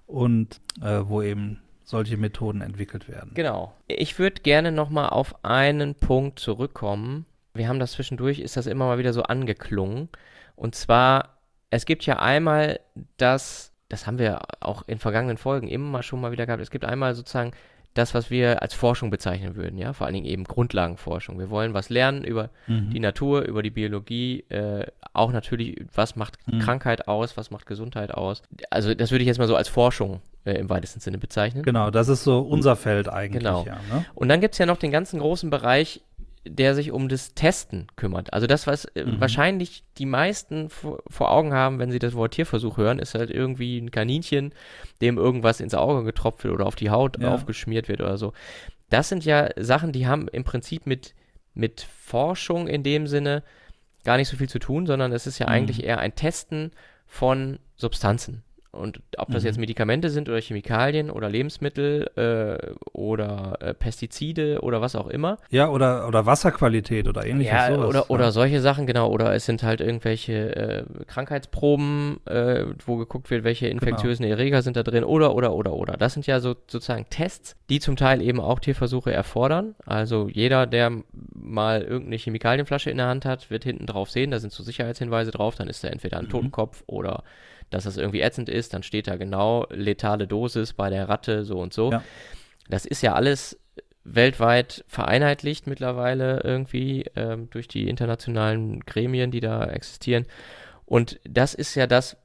und 0.06 0.60
äh, 0.80 1.00
wo 1.04 1.22
eben 1.22 1.60
solche 1.82 2.16
Methoden 2.16 2.60
entwickelt 2.60 3.08
werden. 3.08 3.32
Genau. 3.34 3.72
Ich 3.88 4.20
würde 4.20 4.42
gerne 4.42 4.70
nochmal 4.70 5.08
auf 5.08 5.44
einen 5.44 5.96
Punkt 5.96 6.38
zurückkommen. 6.38 7.26
Wir 7.52 7.68
haben 7.68 7.80
das 7.80 7.92
zwischendurch, 7.92 8.38
ist 8.38 8.56
das 8.56 8.66
immer 8.66 8.86
mal 8.86 8.98
wieder 8.98 9.12
so 9.12 9.24
angeklungen. 9.24 10.08
Und 10.60 10.74
zwar, 10.74 11.38
es 11.70 11.86
gibt 11.86 12.04
ja 12.04 12.18
einmal 12.18 12.80
das, 13.16 13.72
das 13.88 14.06
haben 14.06 14.18
wir 14.18 14.40
auch 14.60 14.82
in 14.86 14.98
vergangenen 14.98 15.38
Folgen 15.38 15.68
immer 15.68 16.02
schon 16.02 16.20
mal 16.20 16.32
wieder 16.32 16.44
gehabt, 16.44 16.62
es 16.62 16.70
gibt 16.70 16.84
einmal 16.84 17.14
sozusagen 17.14 17.52
das, 17.94 18.14
was 18.14 18.30
wir 18.30 18.62
als 18.62 18.72
Forschung 18.74 19.10
bezeichnen 19.10 19.56
würden, 19.56 19.76
ja, 19.78 19.92
vor 19.94 20.06
allen 20.06 20.14
Dingen 20.14 20.26
eben 20.26 20.44
Grundlagenforschung. 20.44 21.40
Wir 21.40 21.50
wollen 21.50 21.74
was 21.74 21.88
lernen 21.88 22.22
über 22.22 22.50
Mhm. 22.68 22.90
die 22.90 23.00
Natur, 23.00 23.42
über 23.42 23.62
die 23.64 23.70
Biologie, 23.70 24.44
äh, 24.50 24.86
auch 25.12 25.32
natürlich, 25.32 25.84
was 25.94 26.14
macht 26.14 26.36
Mhm. 26.46 26.60
Krankheit 26.60 27.08
aus, 27.08 27.36
was 27.36 27.50
macht 27.50 27.66
Gesundheit 27.66 28.12
aus. 28.14 28.42
Also 28.70 28.94
das 28.94 29.10
würde 29.10 29.22
ich 29.22 29.26
jetzt 29.28 29.38
mal 29.38 29.48
so 29.48 29.56
als 29.56 29.66
Forschung 29.68 30.20
äh, 30.44 30.52
im 30.52 30.68
weitesten 30.70 31.00
Sinne 31.00 31.18
bezeichnen. 31.18 31.62
Genau, 31.64 31.90
das 31.90 32.08
ist 32.08 32.22
so 32.22 32.40
unser 32.40 32.76
Feld 32.76 33.08
eigentlich. 33.08 33.42
Genau. 33.42 33.64
Ja, 33.66 33.74
ne? 33.92 34.04
Und 34.14 34.28
dann 34.28 34.40
gibt 34.40 34.54
es 34.54 34.58
ja 34.58 34.66
noch 34.66 34.78
den 34.78 34.92
ganzen 34.92 35.18
großen 35.18 35.50
Bereich, 35.50 36.00
der 36.46 36.74
sich 36.74 36.90
um 36.90 37.08
das 37.08 37.34
Testen 37.34 37.86
kümmert. 37.96 38.32
Also 38.32 38.46
das, 38.46 38.66
was 38.66 38.86
äh, 38.86 39.04
Mhm. 39.04 39.20
wahrscheinlich 39.20 39.84
die 39.98 40.06
meisten 40.06 40.70
vor, 40.70 41.02
vor 41.08 41.30
Augen 41.30 41.52
haben, 41.52 41.78
wenn 41.78 41.90
sie 41.90 41.98
das 41.98 42.14
Wort 42.14 42.32
Tierversuch 42.34 42.76
hören, 42.78 42.98
ist 42.98 43.14
halt 43.14 43.30
irgendwie 43.30 43.78
ein 43.78 43.90
Kaninchen, 43.90 44.52
dem 45.02 45.18
irgendwas 45.18 45.60
ins 45.60 45.74
Auge 45.74 46.02
getropft 46.04 46.44
wird 46.44 46.54
oder 46.54 46.66
auf 46.66 46.76
die 46.76 46.90
Haut 46.90 47.20
Ja. 47.20 47.28
aufgeschmiert 47.28 47.88
wird 47.88 48.00
oder 48.00 48.16
so. 48.16 48.32
Das 48.88 49.08
sind 49.08 49.24
ja 49.24 49.48
Sachen, 49.56 49.92
die 49.92 50.06
haben 50.06 50.28
im 50.28 50.44
Prinzip 50.44 50.86
mit, 50.86 51.14
mit 51.54 51.82
Forschung 51.82 52.68
in 52.68 52.82
dem 52.82 53.06
Sinne 53.06 53.42
gar 54.04 54.16
nicht 54.16 54.28
so 54.28 54.36
viel 54.38 54.48
zu 54.48 54.58
tun, 54.58 54.86
sondern 54.86 55.12
es 55.12 55.26
ist 55.26 55.38
ja 55.38 55.46
Mhm. 55.46 55.52
eigentlich 55.52 55.84
eher 55.84 55.98
ein 55.98 56.14
Testen 56.14 56.70
von 57.06 57.58
Substanzen. 57.76 58.42
Und 58.72 59.00
ob 59.18 59.30
das 59.30 59.42
Mhm. 59.42 59.46
jetzt 59.48 59.58
Medikamente 59.58 60.10
sind 60.10 60.28
oder 60.28 60.40
Chemikalien 60.40 61.10
oder 61.10 61.28
Lebensmittel 61.28 62.08
äh, 62.16 62.72
oder 62.96 63.56
äh, 63.60 63.74
Pestizide 63.74 64.60
oder 64.60 64.80
was 64.80 64.94
auch 64.94 65.08
immer. 65.08 65.38
Ja, 65.50 65.68
oder, 65.68 66.06
oder 66.06 66.24
Wasserqualität 66.24 67.08
oder 67.08 67.26
ähnliches. 67.26 67.52
Ja, 67.52 67.74
sowas, 67.74 67.88
oder, 67.88 67.98
ja. 68.00 68.04
oder 68.08 68.32
solche 68.32 68.60
Sachen, 68.60 68.86
genau. 68.86 69.08
Oder 69.10 69.34
es 69.34 69.44
sind 69.46 69.64
halt 69.64 69.80
irgendwelche 69.80 70.54
äh, 70.54 70.84
Krankheitsproben, 71.06 72.20
äh, 72.26 72.64
wo 72.86 72.96
geguckt 72.96 73.30
wird, 73.30 73.44
welche 73.44 73.66
Genau. 73.68 73.80
infektiösen 73.80 74.24
Erreger 74.24 74.62
sind 74.62 74.76
da 74.76 74.82
drin. 74.82 75.04
Oder, 75.04 75.34
oder, 75.34 75.52
oder, 75.54 75.72
oder. 75.72 75.94
Das 75.96 76.12
sind 76.14 76.26
ja 76.26 76.40
so, 76.40 76.54
sozusagen 76.68 77.06
Tests, 77.10 77.56
die 77.70 77.80
zum 77.80 77.96
Teil 77.96 78.22
eben 78.22 78.40
auch 78.40 78.58
Tierversuche 78.60 79.12
erfordern. 79.12 79.74
Also 79.86 80.28
jeder, 80.28 80.66
der 80.66 80.92
mal 81.34 81.82
irgendeine 81.82 82.16
Chemikalienflasche 82.16 82.90
in 82.90 82.98
der 82.98 83.06
Hand 83.06 83.24
hat, 83.24 83.50
wird 83.50 83.64
hinten 83.64 83.86
drauf 83.86 84.10
sehen, 84.10 84.30
da 84.30 84.38
sind 84.38 84.52
so 84.52 84.62
Sicherheitshinweise 84.62 85.30
drauf. 85.30 85.54
Dann 85.56 85.68
ist 85.68 85.82
da 85.84 85.88
entweder 85.88 86.18
ein 86.18 86.26
Mhm. 86.26 86.30
Totenkopf 86.30 86.82
oder 86.86 87.22
dass 87.70 87.84
das 87.84 87.96
irgendwie 87.96 88.20
ätzend 88.20 88.48
ist. 88.48 88.74
Dann 88.74 88.82
steht 88.82 89.06
da 89.08 89.16
genau 89.16 89.66
letale 89.70 90.26
Dosis 90.26 90.72
bei 90.72 90.90
der 90.90 91.08
Ratte 91.08 91.44
so 91.44 91.58
und 91.60 91.72
so. 91.72 91.92
Ja. 91.92 92.02
Das 92.68 92.84
ist 92.84 93.02
ja 93.02 93.14
alles 93.14 93.58
weltweit 94.04 94.84
vereinheitlicht 94.88 95.66
mittlerweile 95.66 96.40
irgendwie 96.42 97.04
ähm, 97.16 97.48
durch 97.50 97.68
die 97.68 97.88
internationalen 97.88 98.80
Gremien, 98.80 99.30
die 99.30 99.40
da 99.40 99.64
existieren. 99.66 100.26
Und 100.86 101.20
das 101.24 101.54
ist 101.54 101.74
ja 101.74 101.86
das, 101.86 102.16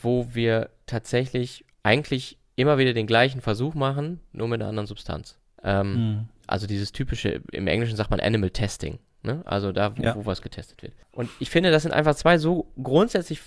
wo 0.00 0.28
wir 0.34 0.70
tatsächlich 0.86 1.64
eigentlich 1.82 2.38
immer 2.54 2.78
wieder 2.78 2.92
den 2.92 3.06
gleichen 3.06 3.40
Versuch 3.40 3.74
machen, 3.74 4.20
nur 4.32 4.48
mit 4.48 4.60
einer 4.60 4.68
anderen 4.68 4.86
Substanz. 4.86 5.38
Ähm, 5.62 5.92
Mhm. 5.94 6.28
Also 6.46 6.68
dieses 6.68 6.92
typische, 6.92 7.40
im 7.50 7.66
Englischen 7.66 7.96
sagt 7.96 8.10
man 8.12 8.20
Animal 8.20 8.50
Testing, 8.50 9.00
ne? 9.24 9.42
also 9.46 9.72
da, 9.72 9.96
wo, 9.98 10.02
Ja. 10.02 10.14
wo 10.14 10.26
was 10.26 10.42
getestet 10.42 10.80
wird. 10.82 10.92
Und 11.10 11.28
ich 11.40 11.50
finde, 11.50 11.72
das 11.72 11.82
sind 11.82 11.90
einfach 11.92 12.14
zwei 12.14 12.38
so 12.38 12.70
grundsätzlich 12.80 13.40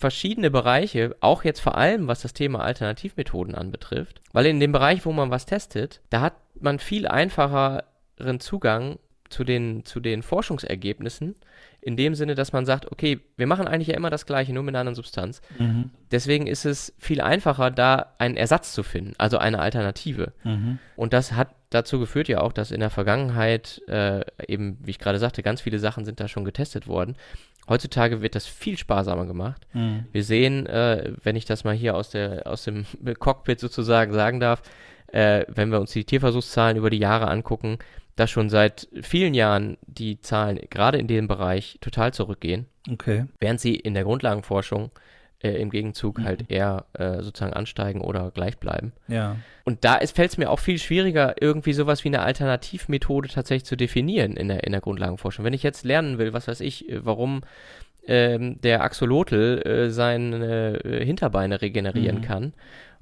verschiedene 0.00 0.50
Bereiche, 0.50 1.14
auch 1.20 1.44
jetzt 1.44 1.60
vor 1.60 1.76
allem, 1.76 2.08
was 2.08 2.22
das 2.22 2.32
Thema 2.32 2.60
Alternativmethoden 2.60 3.54
anbetrifft, 3.54 4.22
weil 4.32 4.46
in 4.46 4.58
dem 4.58 4.72
Bereich, 4.72 5.04
wo 5.04 5.12
man 5.12 5.30
was 5.30 5.44
testet, 5.44 6.00
da 6.08 6.22
hat 6.22 6.32
man 6.58 6.78
viel 6.78 7.06
einfacheren 7.06 8.40
Zugang 8.40 8.98
zu 9.28 9.44
den, 9.44 9.84
zu 9.84 10.00
den 10.00 10.22
Forschungsergebnissen, 10.22 11.36
in 11.82 11.98
dem 11.98 12.14
Sinne, 12.14 12.34
dass 12.34 12.52
man 12.54 12.64
sagt, 12.64 12.90
okay, 12.90 13.20
wir 13.36 13.46
machen 13.46 13.68
eigentlich 13.68 13.88
ja 13.88 13.94
immer 13.94 14.08
das 14.08 14.24
Gleiche, 14.24 14.54
nur 14.54 14.62
mit 14.62 14.74
einer 14.74 14.80
anderen 14.80 14.96
Substanz. 14.96 15.42
Mhm. 15.58 15.90
Deswegen 16.10 16.46
ist 16.46 16.64
es 16.64 16.94
viel 16.98 17.20
einfacher, 17.20 17.70
da 17.70 18.14
einen 18.16 18.38
Ersatz 18.38 18.72
zu 18.72 18.82
finden, 18.82 19.12
also 19.18 19.36
eine 19.36 19.58
Alternative. 19.58 20.32
Mhm. 20.44 20.78
Und 20.96 21.12
das 21.12 21.32
hat 21.32 21.54
dazu 21.70 21.98
geführt 21.98 22.28
ja 22.28 22.40
auch, 22.40 22.52
dass 22.52 22.70
in 22.70 22.80
der 22.80 22.90
Vergangenheit 22.90 23.80
äh, 23.88 24.20
eben, 24.46 24.78
wie 24.82 24.90
ich 24.90 24.98
gerade 24.98 25.18
sagte, 25.18 25.42
ganz 25.42 25.60
viele 25.60 25.78
Sachen 25.78 26.04
sind 26.04 26.20
da 26.20 26.28
schon 26.28 26.44
getestet 26.44 26.86
worden. 26.86 27.16
Heutzutage 27.68 28.20
wird 28.20 28.34
das 28.34 28.46
viel 28.46 28.76
sparsamer 28.76 29.26
gemacht. 29.26 29.66
Mhm. 29.72 30.04
Wir 30.12 30.24
sehen, 30.24 30.66
äh, 30.66 31.12
wenn 31.22 31.36
ich 31.36 31.44
das 31.44 31.64
mal 31.64 31.74
hier 31.74 31.94
aus, 31.94 32.10
der, 32.10 32.46
aus 32.46 32.64
dem 32.64 32.84
Cockpit 33.18 33.60
sozusagen 33.60 34.12
sagen 34.12 34.40
darf, 34.40 34.62
äh, 35.12 35.44
wenn 35.48 35.70
wir 35.70 35.80
uns 35.80 35.92
die 35.92 36.04
Tierversuchszahlen 36.04 36.76
über 36.76 36.90
die 36.90 36.98
Jahre 36.98 37.28
angucken, 37.28 37.78
dass 38.16 38.30
schon 38.30 38.50
seit 38.50 38.88
vielen 39.02 39.34
Jahren 39.34 39.78
die 39.86 40.20
Zahlen 40.20 40.58
gerade 40.68 40.98
in 40.98 41.06
dem 41.06 41.26
Bereich 41.28 41.78
total 41.80 42.12
zurückgehen, 42.12 42.66
Okay. 42.90 43.26
während 43.38 43.60
sie 43.60 43.76
in 43.76 43.94
der 43.94 44.04
Grundlagenforschung 44.04 44.90
äh, 45.42 45.50
im 45.60 45.70
Gegenzug 45.70 46.18
Mhm. 46.18 46.24
halt 46.24 46.50
eher 46.50 46.86
äh, 46.94 47.22
sozusagen 47.22 47.52
ansteigen 47.52 48.00
oder 48.00 48.30
gleich 48.30 48.58
bleiben. 48.58 48.92
Ja. 49.08 49.36
Und 49.64 49.84
da 49.84 49.98
fällt 49.98 50.30
es 50.32 50.38
mir 50.38 50.50
auch 50.50 50.58
viel 50.58 50.78
schwieriger, 50.78 51.40
irgendwie 51.40 51.72
sowas 51.72 52.04
wie 52.04 52.08
eine 52.08 52.22
Alternativmethode 52.22 53.28
tatsächlich 53.28 53.64
zu 53.64 53.76
definieren 53.76 54.36
in 54.36 54.48
der, 54.48 54.64
in 54.64 54.72
der 54.72 54.80
Grundlagenforschung. 54.80 55.44
Wenn 55.44 55.52
ich 55.54 55.62
jetzt 55.62 55.84
lernen 55.84 56.18
will, 56.18 56.32
was 56.32 56.48
weiß 56.48 56.60
ich, 56.60 56.88
äh, 56.88 57.04
warum 57.04 57.42
ähm, 58.06 58.60
der 58.62 58.82
Axolotl 58.82 59.62
äh, 59.64 59.90
seine 59.90 60.82
äh, 60.84 61.04
Hinterbeine 61.04 61.60
regenerieren 61.60 62.16
Mhm. 62.18 62.22
kann 62.22 62.54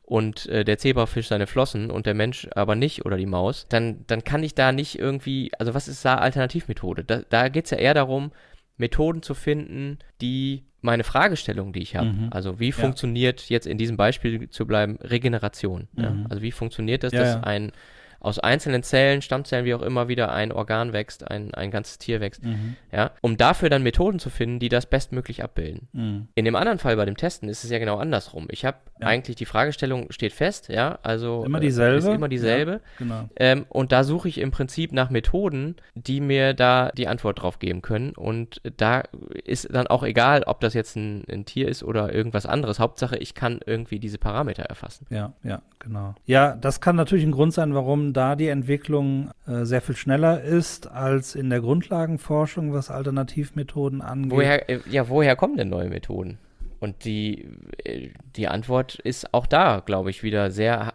und 0.03 0.47
äh, 0.47 0.65
der 0.65 0.79
Zebrafisch 0.79 1.29
seine 1.29 1.47
Flossen 1.47 1.91
und 1.91 2.07
der 2.07 2.15
Mensch 2.15 2.49
aber 2.55 2.75
nicht 2.75 3.05
oder 3.07 3.17
die 3.17 3.27
Maus, 3.27 3.67
dann, 3.69 4.05
dann 4.07 4.25
kann 4.25 4.43
ich 4.43 4.55
da 4.55 4.73
nicht 4.73 4.99
irgendwie, 4.99 5.53
also 5.59 5.75
was 5.75 5.87
ist 5.89 6.05
da 6.05 6.17
Alternativmethode? 6.17 7.05
Da, 7.05 7.21
da 7.29 7.49
geht 7.49 7.67
es 7.67 7.71
ja 7.71 7.79
eher 7.79 7.95
darum, 7.95 8.33
Methoden 8.77 9.23
zu 9.23 9.35
finden, 9.35 9.99
die 10.21 10.65
meine 10.81 11.05
Fragestellung, 11.05 11.73
die 11.73 11.81
ich 11.83 11.97
habe, 11.97 12.09
Mhm. 12.11 12.29
also 12.31 12.61
wie 12.61 12.73
funktioniert 12.73 13.49
jetzt 13.49 13.67
in 13.67 13.79
diesem 13.79 13.97
Beispiel 13.97 14.49
zu 14.49 14.67
bleiben 14.67 14.97
Regeneration? 15.03 15.89
Ja? 15.97 16.11
Mhm. 16.11 16.27
Also 16.31 16.43
wie 16.43 16.53
funktioniert 16.53 17.03
das, 17.03 17.13
Ja, 17.13 17.21
dass 17.21 17.35
ja. 17.35 17.41
ein 17.43 17.73
aus 18.21 18.39
einzelnen 18.39 18.83
Zellen, 18.83 19.23
Stammzellen, 19.23 19.65
wie 19.65 19.75
auch 19.75 19.83
immer 19.83 20.09
wieder 20.09 20.33
ein 20.33 20.51
Organ 20.53 20.93
wächst, 20.93 21.31
ein, 21.31 21.55
ein 21.55 21.71
ganzes 21.71 21.99
Tier 21.99 22.21
wächst, 22.21 22.43
Mhm. 22.45 22.77
ja, 22.93 23.13
um 23.21 23.37
dafür 23.37 23.71
dann 23.71 23.83
Methoden 23.83 24.19
zu 24.19 24.29
finden, 24.31 24.59
die 24.59 24.69
das 24.69 24.87
bestmöglich 24.87 25.43
abbilden. 25.45 25.89
Mhm. 25.93 26.29
In 26.35 26.45
dem 26.45 26.57
anderen 26.57 26.79
Fall 26.79 26.97
bei 26.97 27.05
dem 27.05 27.17
Testen 27.17 27.49
ist 27.49 27.65
es 27.65 27.71
ja 27.71 27.79
genau 27.79 27.99
andersrum. 27.99 28.49
Ich 28.51 28.65
habe 28.65 28.79
Ja. 29.01 29.07
eigentlich 29.07 29.37
die 29.37 29.45
Fragestellung 29.45 30.11
steht 30.11 30.33
fest, 30.33 30.69
ja, 30.69 30.99
also 31.03 31.45
Immer 31.45 31.59
äh, 31.59 31.63
dieselbe. 31.63 31.99
ist 31.99 32.07
immer 32.07 32.29
dieselbe. 32.29 32.73
Ja, 32.73 32.79
genau. 32.99 33.29
Ähm, 33.37 33.67
und 33.69 33.93
da 33.93 34.03
suche 34.05 34.29
ich 34.29 34.39
im 34.39 34.51
Prinzip 34.51 34.93
nach 34.93 35.11
Methoden, 35.11 35.77
die 35.95 36.21
mir 36.21 36.55
da 36.55 36.91
die 36.97 37.07
Antwort 37.09 37.43
drauf 37.43 37.59
geben 37.61 37.83
können. 37.83 38.11
Und 38.17 38.61
da 38.77 39.03
ist 39.45 39.69
dann 39.73 39.87
auch 39.87 40.03
egal, 40.03 40.43
ob 40.45 40.61
das 40.61 40.75
jetzt 40.75 40.97
ein, 40.97 41.25
ein 41.31 41.45
Tier 41.45 41.69
ist 41.69 41.83
oder 41.85 42.13
irgendwas 42.13 42.47
anderes. 42.47 42.81
Hauptsache, 42.81 43.17
ich 43.19 43.35
kann 43.35 43.61
irgendwie 43.65 44.01
diese 44.01 44.19
Parameter 44.19 44.65
erfassen. 44.65 45.07
Ja, 45.11 45.33
ja, 45.45 45.63
genau. 45.79 46.15
Ja, 46.25 46.57
das 46.57 46.81
kann 46.81 46.97
natürlich 46.97 47.25
ein 47.25 47.33
Grund 47.33 47.53
sein, 47.55 47.75
warum 47.75 48.08
da 48.13 48.37
die 48.37 48.49
Entwicklung 48.49 49.31
äh, 49.47 49.65
sehr 49.65 49.81
viel 49.81 49.97
schneller 49.97 50.43
ist 50.43 50.91
als 50.91 51.35
in 51.35 51.51
der 51.51 51.61
Grundlagenforschung, 51.61 52.73
was 52.73 52.91
Alternativmethoden 52.91 54.03
angeht. 54.03 54.33
Woher, 54.33 54.69
äh, 54.69 54.81
ja, 54.91 55.09
woher 55.09 55.37
kommen 55.37 55.57
denn 55.57 55.69
neue 55.69 55.89
Methoden? 55.89 56.39
Und 56.81 57.05
die, 57.05 57.49
äh, 57.85 58.11
die 58.37 58.49
Antwort 58.49 58.97
ist 58.97 59.35
auch 59.35 59.47
da, 59.47 59.81
glaube 59.85 60.11
ich, 60.11 60.23
wieder 60.23 60.51
sehr 60.51 60.95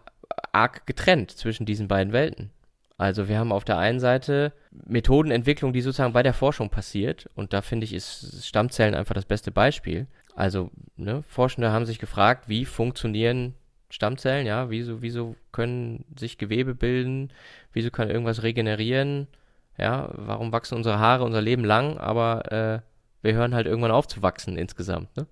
arg 0.51 0.85
getrennt 0.85 1.31
zwischen 1.31 1.65
diesen 1.65 1.87
beiden 1.87 2.13
Welten. 2.13 2.51
Also 2.97 3.27
wir 3.27 3.37
haben 3.37 3.51
auf 3.51 3.65
der 3.65 3.79
einen 3.79 3.99
Seite 3.99 4.53
Methodenentwicklung, 4.85 5.73
die 5.73 5.81
sozusagen 5.81 6.13
bei 6.13 6.23
der 6.23 6.33
Forschung 6.33 6.69
passiert. 6.69 7.27
Und 7.35 7.51
da 7.53 7.61
finde 7.61 7.85
ich, 7.85 7.93
ist 7.93 8.45
Stammzellen 8.45 8.95
einfach 8.95 9.15
das 9.15 9.25
beste 9.25 9.51
Beispiel. 9.51 10.07
Also 10.35 10.71
ne, 10.95 11.23
Forschende 11.27 11.71
haben 11.71 11.85
sich 11.85 11.99
gefragt, 11.99 12.47
wie 12.47 12.65
funktionieren 12.65 13.55
Stammzellen, 13.93 14.47
ja, 14.47 14.71
wieso, 14.71 15.03
wieso 15.03 15.35
können 15.51 16.03
sich 16.17 16.39
Gewebe 16.39 16.73
bilden, 16.73 17.31
wieso 17.73 17.91
kann 17.91 18.09
irgendwas 18.09 18.41
regenerieren, 18.41 19.27
ja, 19.77 20.09
warum 20.13 20.51
wachsen 20.51 20.75
unsere 20.75 20.97
Haare 20.97 21.23
unser 21.23 21.41
Leben 21.41 21.63
lang, 21.63 21.99
aber 21.99 22.51
äh, 22.51 22.79
wir 23.21 23.33
hören 23.35 23.53
halt 23.53 23.67
irgendwann 23.67 23.91
auf 23.91 24.07
zu 24.07 24.23
wachsen 24.23 24.57
insgesamt, 24.57 25.15
ne? 25.15 25.27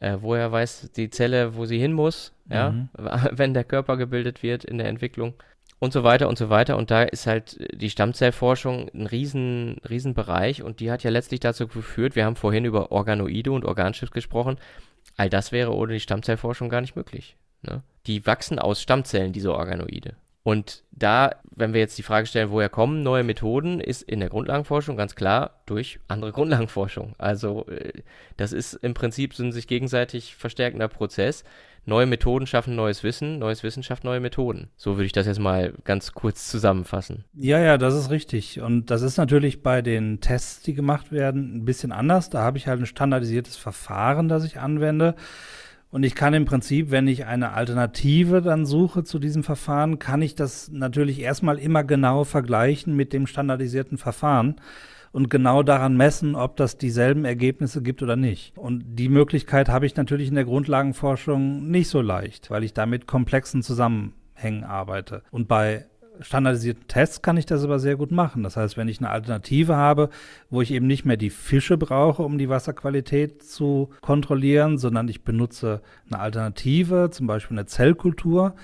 Äh, 0.00 0.18
woher 0.20 0.50
weiß 0.50 0.90
die 0.96 1.10
Zelle, 1.10 1.54
wo 1.54 1.64
sie 1.64 1.78
hin 1.78 1.92
muss, 1.94 2.34
ja, 2.50 2.72
mhm. 2.72 2.88
wenn 3.30 3.54
der 3.54 3.64
Körper 3.64 3.96
gebildet 3.96 4.42
wird 4.42 4.64
in 4.64 4.76
der 4.76 4.88
Entwicklung 4.88 5.32
und 5.78 5.94
so 5.94 6.04
weiter 6.04 6.28
und 6.28 6.36
so 6.36 6.50
weiter. 6.50 6.76
Und 6.76 6.90
da 6.90 7.04
ist 7.04 7.26
halt 7.26 7.58
die 7.72 7.88
Stammzellforschung 7.88 8.90
ein 8.92 9.06
riesen, 9.06 9.78
riesen 9.88 10.12
Bereich 10.12 10.62
und 10.62 10.80
die 10.80 10.90
hat 10.90 11.04
ja 11.04 11.10
letztlich 11.10 11.40
dazu 11.40 11.68
geführt, 11.68 12.16
wir 12.16 12.26
haben 12.26 12.36
vorhin 12.36 12.66
über 12.66 12.92
Organoide 12.92 13.50
und 13.50 13.64
Organchips 13.64 14.12
gesprochen, 14.12 14.56
all 15.16 15.30
das 15.30 15.52
wäre 15.52 15.72
ohne 15.72 15.94
die 15.94 16.00
Stammzellforschung 16.00 16.68
gar 16.68 16.82
nicht 16.82 16.96
möglich. 16.96 17.36
Ne? 17.62 17.82
Die 18.06 18.26
wachsen 18.26 18.58
aus 18.58 18.82
Stammzellen, 18.82 19.32
diese 19.32 19.54
Organoide. 19.54 20.16
Und 20.44 20.82
da, 20.90 21.36
wenn 21.54 21.72
wir 21.72 21.80
jetzt 21.80 21.96
die 21.98 22.02
Frage 22.02 22.26
stellen, 22.26 22.50
woher 22.50 22.68
kommen 22.68 23.02
neue 23.02 23.22
Methoden, 23.22 23.80
ist 23.80 24.02
in 24.02 24.18
der 24.18 24.28
Grundlagenforschung 24.28 24.96
ganz 24.96 25.14
klar 25.14 25.62
durch 25.66 26.00
andere 26.08 26.32
Grundlagenforschung. 26.32 27.14
Also 27.18 27.66
äh, 27.68 28.02
das 28.36 28.52
ist 28.52 28.74
im 28.74 28.94
Prinzip 28.94 29.34
so 29.34 29.44
ein 29.44 29.52
sich 29.52 29.68
gegenseitig 29.68 30.34
verstärkender 30.34 30.88
Prozess. 30.88 31.44
Neue 31.84 32.06
Methoden 32.06 32.46
schaffen 32.46 32.76
neues 32.76 33.02
Wissen, 33.02 33.40
neues 33.40 33.64
Wissen 33.64 33.82
schafft 33.82 34.04
neue 34.04 34.20
Methoden. 34.20 34.68
So 34.76 34.96
würde 34.96 35.06
ich 35.06 35.12
das 35.12 35.26
jetzt 35.26 35.40
mal 35.40 35.74
ganz 35.84 36.12
kurz 36.12 36.48
zusammenfassen. 36.48 37.24
Ja, 37.34 37.58
ja, 37.58 37.76
das 37.76 37.94
ist 37.94 38.10
richtig. 38.10 38.60
Und 38.60 38.90
das 38.90 39.02
ist 39.02 39.16
natürlich 39.16 39.62
bei 39.62 39.82
den 39.82 40.20
Tests, 40.20 40.62
die 40.62 40.74
gemacht 40.74 41.10
werden, 41.10 41.56
ein 41.56 41.64
bisschen 41.64 41.90
anders. 41.90 42.30
Da 42.30 42.42
habe 42.42 42.58
ich 42.58 42.68
halt 42.68 42.80
ein 42.80 42.86
standardisiertes 42.86 43.56
Verfahren, 43.56 44.28
das 44.28 44.44
ich 44.44 44.60
anwende. 44.60 45.16
Und 45.92 46.04
ich 46.04 46.14
kann 46.14 46.32
im 46.32 46.46
Prinzip, 46.46 46.90
wenn 46.90 47.06
ich 47.06 47.26
eine 47.26 47.52
Alternative 47.52 48.40
dann 48.40 48.64
suche 48.64 49.04
zu 49.04 49.18
diesem 49.18 49.44
Verfahren, 49.44 49.98
kann 49.98 50.22
ich 50.22 50.34
das 50.34 50.70
natürlich 50.72 51.20
erstmal 51.20 51.58
immer 51.58 51.84
genau 51.84 52.24
vergleichen 52.24 52.96
mit 52.96 53.12
dem 53.12 53.26
standardisierten 53.26 53.98
Verfahren 53.98 54.56
und 55.12 55.28
genau 55.28 55.62
daran 55.62 55.94
messen, 55.94 56.34
ob 56.34 56.56
das 56.56 56.78
dieselben 56.78 57.26
Ergebnisse 57.26 57.82
gibt 57.82 58.02
oder 58.02 58.16
nicht. 58.16 58.56
Und 58.56 58.82
die 58.98 59.10
Möglichkeit 59.10 59.68
habe 59.68 59.84
ich 59.84 59.94
natürlich 59.94 60.28
in 60.28 60.34
der 60.34 60.46
Grundlagenforschung 60.46 61.70
nicht 61.70 61.90
so 61.90 62.00
leicht, 62.00 62.50
weil 62.50 62.64
ich 62.64 62.72
da 62.72 62.86
mit 62.86 63.06
komplexen 63.06 63.62
Zusammenhängen 63.62 64.64
arbeite. 64.64 65.22
Und 65.30 65.46
bei 65.46 65.84
standardisierten 66.20 66.86
Tests 66.88 67.22
kann 67.22 67.36
ich 67.36 67.46
das 67.46 67.64
aber 67.64 67.78
sehr 67.78 67.96
gut 67.96 68.10
machen. 68.10 68.42
Das 68.42 68.56
heißt, 68.56 68.76
wenn 68.76 68.88
ich 68.88 68.98
eine 68.98 69.10
Alternative 69.10 69.76
habe, 69.76 70.10
wo 70.50 70.62
ich 70.62 70.72
eben 70.72 70.86
nicht 70.86 71.04
mehr 71.04 71.16
die 71.16 71.30
Fische 71.30 71.76
brauche, 71.76 72.22
um 72.22 72.38
die 72.38 72.48
Wasserqualität 72.48 73.42
zu 73.42 73.90
kontrollieren, 74.00 74.78
sondern 74.78 75.08
ich 75.08 75.24
benutze 75.24 75.80
eine 76.10 76.20
Alternative, 76.20 77.10
zum 77.10 77.26
Beispiel 77.26 77.58
eine 77.58 77.66
Zellkultur, 77.66 78.54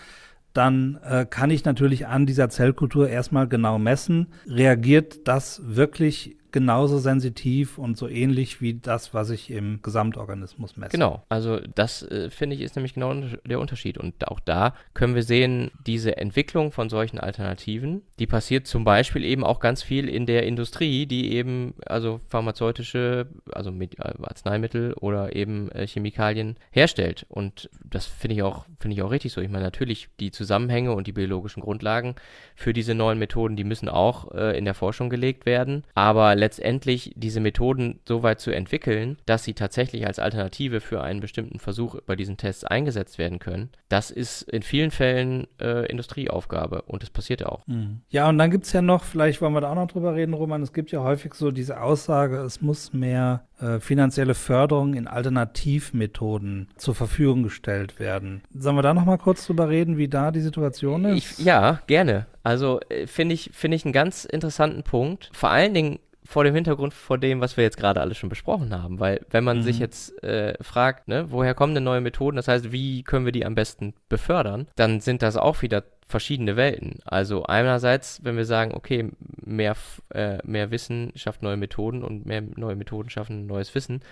dann 0.52 0.98
äh, 1.04 1.26
kann 1.26 1.50
ich 1.50 1.64
natürlich 1.64 2.06
an 2.06 2.26
dieser 2.26 2.48
Zellkultur 2.48 3.08
erstmal 3.08 3.46
genau 3.46 3.78
messen, 3.78 4.28
reagiert 4.46 5.28
das 5.28 5.62
wirklich 5.64 6.37
genauso 6.52 6.98
sensitiv 6.98 7.78
und 7.78 7.96
so 7.96 8.08
ähnlich 8.08 8.60
wie 8.60 8.74
das, 8.74 9.14
was 9.14 9.30
ich 9.30 9.50
im 9.50 9.80
Gesamtorganismus 9.82 10.76
messe. 10.76 10.92
Genau, 10.92 11.22
also 11.28 11.58
das 11.74 12.02
äh, 12.02 12.30
finde 12.30 12.56
ich 12.56 12.62
ist 12.62 12.76
nämlich 12.76 12.94
genau 12.94 13.14
der 13.44 13.60
Unterschied. 13.60 13.98
Und 13.98 14.28
auch 14.28 14.40
da 14.40 14.74
können 14.94 15.14
wir 15.14 15.22
sehen, 15.22 15.70
diese 15.86 16.16
Entwicklung 16.16 16.72
von 16.72 16.88
solchen 16.88 17.18
Alternativen, 17.18 18.02
die 18.18 18.26
passiert 18.26 18.66
zum 18.66 18.84
Beispiel 18.84 19.24
eben 19.24 19.44
auch 19.44 19.60
ganz 19.60 19.82
viel 19.82 20.08
in 20.08 20.26
der 20.26 20.44
Industrie, 20.44 21.06
die 21.06 21.32
eben 21.32 21.74
also 21.86 22.20
pharmazeutische, 22.28 23.26
also 23.52 23.70
mit, 23.70 23.98
äh, 23.98 24.14
Arzneimittel 24.22 24.94
oder 24.94 25.34
eben 25.34 25.70
äh, 25.72 25.86
Chemikalien 25.86 26.56
herstellt. 26.70 27.26
Und 27.28 27.70
das 27.84 28.06
finde 28.06 28.36
ich 28.36 28.42
auch 28.42 28.66
ich 28.88 29.02
auch 29.02 29.10
richtig 29.10 29.32
so. 29.32 29.40
Ich 29.40 29.50
meine 29.50 29.64
natürlich 29.64 30.08
die 30.20 30.30
Zusammenhänge 30.30 30.92
und 30.92 31.06
die 31.06 31.12
biologischen 31.12 31.62
Grundlagen 31.62 32.14
für 32.54 32.72
diese 32.72 32.94
neuen 32.94 33.18
Methoden, 33.18 33.56
die 33.56 33.64
müssen 33.64 33.88
auch 33.88 34.32
äh, 34.32 34.56
in 34.56 34.64
der 34.64 34.74
Forschung 34.74 35.10
gelegt 35.10 35.46
werden, 35.46 35.84
aber 35.94 36.34
letztendlich 36.38 37.12
diese 37.16 37.40
Methoden 37.40 38.00
so 38.06 38.22
weit 38.22 38.40
zu 38.40 38.50
entwickeln, 38.50 39.18
dass 39.26 39.44
sie 39.44 39.54
tatsächlich 39.54 40.06
als 40.06 40.18
Alternative 40.18 40.80
für 40.80 41.02
einen 41.02 41.20
bestimmten 41.20 41.58
Versuch 41.58 42.00
bei 42.06 42.16
diesen 42.16 42.36
Tests 42.36 42.64
eingesetzt 42.64 43.18
werden 43.18 43.38
können, 43.38 43.70
das 43.88 44.10
ist 44.10 44.42
in 44.42 44.62
vielen 44.62 44.90
Fällen 44.90 45.46
äh, 45.60 45.86
Industrieaufgabe 45.90 46.82
und 46.82 47.02
das 47.02 47.10
passiert 47.10 47.44
auch. 47.44 47.66
Mhm. 47.66 48.00
Ja, 48.08 48.28
und 48.28 48.38
dann 48.38 48.50
gibt 48.50 48.66
es 48.66 48.72
ja 48.72 48.82
noch, 48.82 49.04
vielleicht 49.04 49.42
wollen 49.42 49.52
wir 49.52 49.60
da 49.60 49.70
auch 49.70 49.74
noch 49.74 49.88
drüber 49.88 50.14
reden, 50.14 50.34
Roman, 50.34 50.62
es 50.62 50.72
gibt 50.72 50.90
ja 50.90 51.02
häufig 51.02 51.34
so 51.34 51.50
diese 51.50 51.80
Aussage, 51.80 52.38
es 52.38 52.62
muss 52.62 52.92
mehr 52.92 53.46
äh, 53.60 53.80
finanzielle 53.80 54.34
Förderung 54.34 54.94
in 54.94 55.08
Alternativmethoden 55.08 56.68
zur 56.76 56.94
Verfügung 56.94 57.42
gestellt 57.42 57.98
werden. 57.98 58.42
Sollen 58.54 58.76
wir 58.76 58.82
da 58.82 58.94
noch 58.94 59.04
mal 59.04 59.18
kurz 59.18 59.46
drüber 59.46 59.68
reden, 59.68 59.98
wie 59.98 60.08
da 60.08 60.30
die 60.30 60.40
Situation 60.40 61.04
ist? 61.04 61.38
Ich, 61.38 61.44
ja, 61.44 61.80
gerne. 61.86 62.26
Also 62.44 62.80
äh, 62.88 63.06
finde 63.06 63.34
ich, 63.34 63.50
finde 63.52 63.76
ich 63.76 63.84
einen 63.84 63.92
ganz 63.92 64.24
interessanten 64.24 64.84
Punkt. 64.84 65.30
Vor 65.32 65.50
allen 65.50 65.74
Dingen 65.74 65.98
vor 66.28 66.44
dem 66.44 66.54
Hintergrund 66.54 66.92
vor 66.92 67.16
dem, 67.16 67.40
was 67.40 67.56
wir 67.56 67.64
jetzt 67.64 67.78
gerade 67.78 68.02
alles 68.02 68.18
schon 68.18 68.28
besprochen 68.28 68.78
haben. 68.78 69.00
Weil 69.00 69.24
wenn 69.30 69.44
man 69.44 69.60
mhm. 69.60 69.62
sich 69.62 69.78
jetzt 69.78 70.22
äh, 70.22 70.62
fragt, 70.62 71.08
ne, 71.08 71.30
woher 71.30 71.54
kommen 71.54 71.74
denn 71.74 71.84
neue 71.84 72.02
Methoden, 72.02 72.36
das 72.36 72.48
heißt, 72.48 72.70
wie 72.70 73.02
können 73.02 73.24
wir 73.24 73.32
die 73.32 73.46
am 73.46 73.54
besten 73.54 73.94
befördern, 74.10 74.68
dann 74.76 75.00
sind 75.00 75.22
das 75.22 75.38
auch 75.38 75.62
wieder 75.62 75.84
verschiedene 76.06 76.54
Welten. 76.54 76.98
Also 77.06 77.44
einerseits, 77.44 78.22
wenn 78.24 78.36
wir 78.36 78.44
sagen, 78.44 78.74
okay, 78.74 79.10
mehr, 79.42 79.74
äh, 80.10 80.36
mehr 80.44 80.70
Wissen 80.70 81.12
schafft 81.14 81.42
neue 81.42 81.56
Methoden 81.56 82.04
und 82.04 82.26
mehr 82.26 82.42
neue 82.42 82.76
Methoden 82.76 83.08
schaffen 83.08 83.46
neues 83.46 83.74
Wissen, 83.74 84.02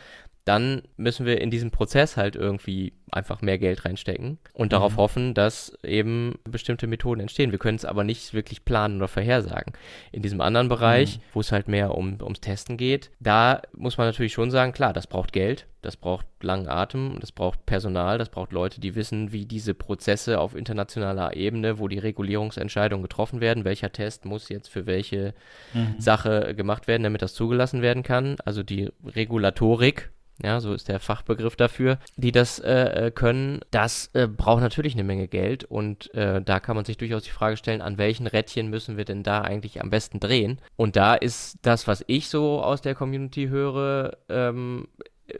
dann 0.47 0.83
müssen 0.97 1.27
wir 1.27 1.41
in 1.41 1.51
diesen 1.51 1.73
Prozess 1.73 2.17
halt 2.17 2.37
irgendwie 2.37 2.93
einfach 3.11 3.43
mehr 3.43 3.59
Geld 3.59 3.85
reinstecken 3.85 4.39
und 4.53 4.73
darauf 4.73 4.93
mhm. 4.93 4.97
hoffen, 4.97 5.35
dass 5.35 5.77
eben 5.83 6.37
bestimmte 6.45 6.87
Methoden 6.87 7.21
entstehen. 7.21 7.51
Wir 7.51 7.59
können 7.59 7.77
es 7.77 7.85
aber 7.85 8.05
nicht 8.05 8.33
wirklich 8.33 8.65
planen 8.65 8.99
oder 8.99 9.09
vorhersagen. 9.09 9.73
In 10.13 10.23
diesem 10.23 10.41
anderen 10.41 10.69
Bereich, 10.69 11.19
mhm. 11.19 11.23
wo 11.35 11.41
es 11.41 11.51
halt 11.51 11.67
mehr 11.67 11.97
um, 11.97 12.19
ums 12.23 12.41
Testen 12.41 12.77
geht, 12.77 13.11
da 13.19 13.61
muss 13.77 13.99
man 13.99 14.07
natürlich 14.07 14.33
schon 14.33 14.53
sagen, 14.53 14.73
klar, 14.73 14.93
das 14.93 15.09
braucht 15.09 15.33
Geld, 15.33 15.67
das 15.83 15.97
braucht 15.97 16.27
langen 16.41 16.69
Atem, 16.69 17.19
das 17.21 17.33
braucht 17.33 17.67
Personal, 17.67 18.17
das 18.17 18.29
braucht 18.29 18.53
Leute, 18.53 18.81
die 18.81 18.95
wissen, 18.95 19.33
wie 19.33 19.47
diese 19.47 19.75
Prozesse 19.75 20.39
auf 20.39 20.55
internationaler 20.55 21.35
Ebene, 21.35 21.81
wo 21.81 21.89
die 21.89 21.99
Regulierungsentscheidungen 21.99 23.03
getroffen 23.03 23.41
werden, 23.41 23.65
welcher 23.65 23.91
Test 23.91 24.25
muss 24.25 24.49
jetzt 24.49 24.69
für 24.69 24.87
welche 24.87 25.35
mhm. 25.75 25.97
Sache 25.99 26.55
gemacht 26.55 26.87
werden, 26.87 27.03
damit 27.03 27.23
das 27.23 27.35
zugelassen 27.35 27.83
werden 27.83 28.05
kann. 28.05 28.37
Also 28.45 28.63
die 28.63 28.91
Regulatorik 29.05 30.11
ja, 30.43 30.61
so 30.61 30.74
ist 30.74 30.89
der 30.89 31.01
Fachbegriff 31.01 31.57
dafür, 31.57 31.99
die 32.16 32.32
das 32.32 32.59
äh, 32.59 33.07
äh, 33.07 33.11
können, 33.11 33.61
das 33.70 34.11
äh, 34.12 34.26
braucht 34.26 34.61
natürlich 34.61 34.95
eine 34.95 35.05
Menge 35.05 35.28
Geld 35.28 35.64
und 35.64 36.12
äh, 36.14 36.43
da 36.43 36.61
kann 36.61 36.76
man 36.76 36.84
sich 36.84 36.99
durchaus 36.99 37.24
die 37.24 37.30
Frage 37.30 37.57
stellen, 37.57 37.80
an 37.80 37.99
welchen 37.99 38.26
Rädchen 38.26 38.68
müssen 38.68 38.97
wir 38.97 39.05
denn 39.05 39.22
da 39.22 39.41
eigentlich 39.41 39.80
am 39.80 39.91
besten 39.91 40.20
drehen? 40.20 40.61
Und 40.76 40.97
da 40.97 41.14
ist 41.14 41.59
das, 41.62 41.87
was 41.87 42.05
ich 42.07 42.28
so 42.28 42.62
aus 42.62 42.82
der 42.82 42.95
Community 42.95 43.49
höre, 43.49 44.18
ähm, 44.28 44.89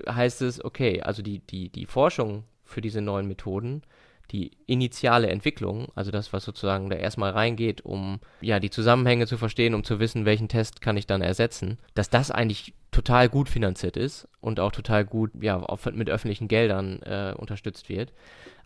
heißt 0.09 0.43
es, 0.43 0.65
okay, 0.65 1.03
also 1.03 1.23
die, 1.23 1.41
die, 1.41 1.69
die 1.69 1.87
Forschung 1.87 2.45
für 2.65 2.81
diese 2.81 3.01
neuen 3.01 3.29
Methoden 3.29 3.83
die 4.33 4.53
initiale 4.67 5.29
Entwicklung, 5.29 5.89
also 5.95 6.11
das, 6.11 6.33
was 6.33 6.45
sozusagen 6.45 6.91
da 6.91 6.97
erstmal 6.97 7.31
reingeht, 7.31 7.83
um 7.83 8.21
ja 8.41 8.61
die 8.61 8.71
Zusammenhänge 8.71 9.27
zu 9.27 9.39
verstehen, 9.39 9.75
um 9.75 9.85
zu 9.85 10.01
wissen, 10.01 10.25
welchen 10.25 10.49
Test 10.49 10.81
kann 10.81 10.97
ich 10.97 11.07
dann 11.07 11.23
ersetzen, 11.23 11.79
dass 11.95 12.11
das 12.11 12.31
eigentlich 12.31 12.75
total 12.91 13.29
gut 13.29 13.49
finanziert 13.49 13.97
ist 13.97 14.29
und 14.41 14.59
auch 14.59 14.73
total 14.73 15.05
gut 15.05 15.31
ja 15.41 15.65
mit 15.93 16.11
öffentlichen 16.11 16.49
Geldern 16.49 17.03
äh, 17.03 17.35
unterstützt 17.37 17.89
wird. 17.89 18.13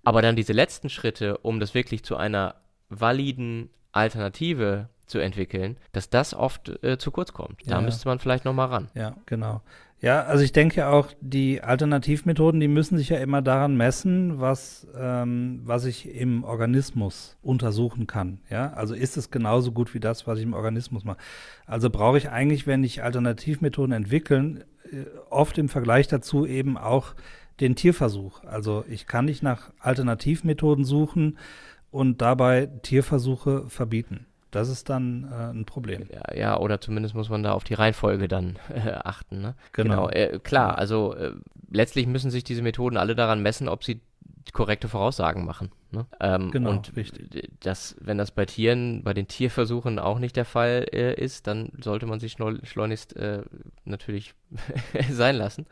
Aber 0.04 0.22
dann 0.22 0.36
diese 0.36 0.52
letzten 0.52 0.88
Schritte, 0.88 1.38
um 1.38 1.60
das 1.60 1.74
wirklich 1.74 2.04
zu 2.04 2.16
einer 2.16 2.54
validen 2.88 3.70
Alternative 3.92 4.88
zu 5.06 5.18
entwickeln, 5.18 5.76
dass 5.92 6.08
das 6.08 6.32
oft 6.34 6.82
äh, 6.84 6.96
zu 6.96 7.10
kurz 7.10 7.32
kommt. 7.32 7.62
Da 7.66 7.76
ja. 7.76 7.80
müsste 7.80 8.08
man 8.08 8.18
vielleicht 8.18 8.44
noch 8.44 8.54
mal 8.54 8.66
ran. 8.66 8.88
Ja, 8.94 9.16
genau. 9.26 9.60
Ja, 10.02 10.22
also 10.22 10.42
ich 10.42 10.52
denke 10.52 10.86
auch, 10.86 11.08
die 11.20 11.60
Alternativmethoden, 11.60 12.58
die 12.58 12.68
müssen 12.68 12.96
sich 12.96 13.10
ja 13.10 13.18
immer 13.18 13.42
daran 13.42 13.76
messen, 13.76 14.40
was, 14.40 14.86
ähm, 14.98 15.60
was 15.64 15.84
ich 15.84 16.14
im 16.14 16.42
Organismus 16.42 17.36
untersuchen 17.42 18.06
kann. 18.06 18.40
Ja, 18.48 18.72
also 18.72 18.94
ist 18.94 19.18
es 19.18 19.30
genauso 19.30 19.72
gut 19.72 19.92
wie 19.92 20.00
das, 20.00 20.26
was 20.26 20.38
ich 20.38 20.44
im 20.44 20.54
Organismus 20.54 21.04
mache. 21.04 21.18
Also 21.66 21.90
brauche 21.90 22.16
ich 22.16 22.30
eigentlich, 22.30 22.66
wenn 22.66 22.82
ich 22.82 23.02
Alternativmethoden 23.02 23.92
entwickeln, 23.92 24.64
äh, 24.90 25.04
oft 25.28 25.58
im 25.58 25.68
Vergleich 25.68 26.08
dazu 26.08 26.46
eben 26.46 26.78
auch 26.78 27.14
den 27.60 27.76
Tierversuch. 27.76 28.42
Also 28.44 28.84
ich 28.88 29.06
kann 29.06 29.26
nicht 29.26 29.42
nach 29.42 29.70
Alternativmethoden 29.80 30.86
suchen 30.86 31.36
und 31.90 32.22
dabei 32.22 32.70
Tierversuche 32.82 33.68
verbieten. 33.68 34.24
Das 34.50 34.68
ist 34.68 34.88
dann 34.88 35.28
äh, 35.30 35.50
ein 35.52 35.64
Problem. 35.64 36.06
Ja, 36.12 36.34
ja, 36.34 36.58
oder 36.58 36.80
zumindest 36.80 37.14
muss 37.14 37.28
man 37.28 37.42
da 37.42 37.52
auf 37.52 37.64
die 37.64 37.74
Reihenfolge 37.74 38.28
dann 38.28 38.58
äh, 38.68 38.90
achten. 38.92 39.40
Ne? 39.40 39.54
Genau. 39.72 40.06
genau 40.06 40.10
äh, 40.10 40.38
klar, 40.38 40.78
also 40.78 41.14
äh, 41.14 41.32
letztlich 41.70 42.06
müssen 42.06 42.30
sich 42.30 42.44
diese 42.44 42.62
Methoden 42.62 42.96
alle 42.96 43.14
daran 43.14 43.42
messen, 43.42 43.68
ob 43.68 43.84
sie 43.84 44.00
korrekte 44.52 44.88
Voraussagen 44.88 45.44
machen. 45.44 45.70
Ne? 45.92 46.06
Ähm, 46.18 46.50
Genau, 46.50 46.70
und 46.70 46.96
richtig. 46.96 47.50
das, 47.60 47.94
wenn 48.00 48.18
das 48.18 48.32
bei 48.32 48.46
Tieren, 48.46 49.04
bei 49.04 49.14
den 49.14 49.28
Tierversuchen 49.28 49.98
auch 50.00 50.18
nicht 50.18 50.34
der 50.34 50.44
Fall 50.44 50.86
äh, 50.92 51.14
ist, 51.14 51.46
dann 51.46 51.70
sollte 51.80 52.06
man 52.06 52.18
sich 52.18 52.32
schleunigst 52.32 53.14
äh, 53.16 53.42
natürlich 53.84 54.34
sein 55.10 55.36
lassen. 55.36 55.66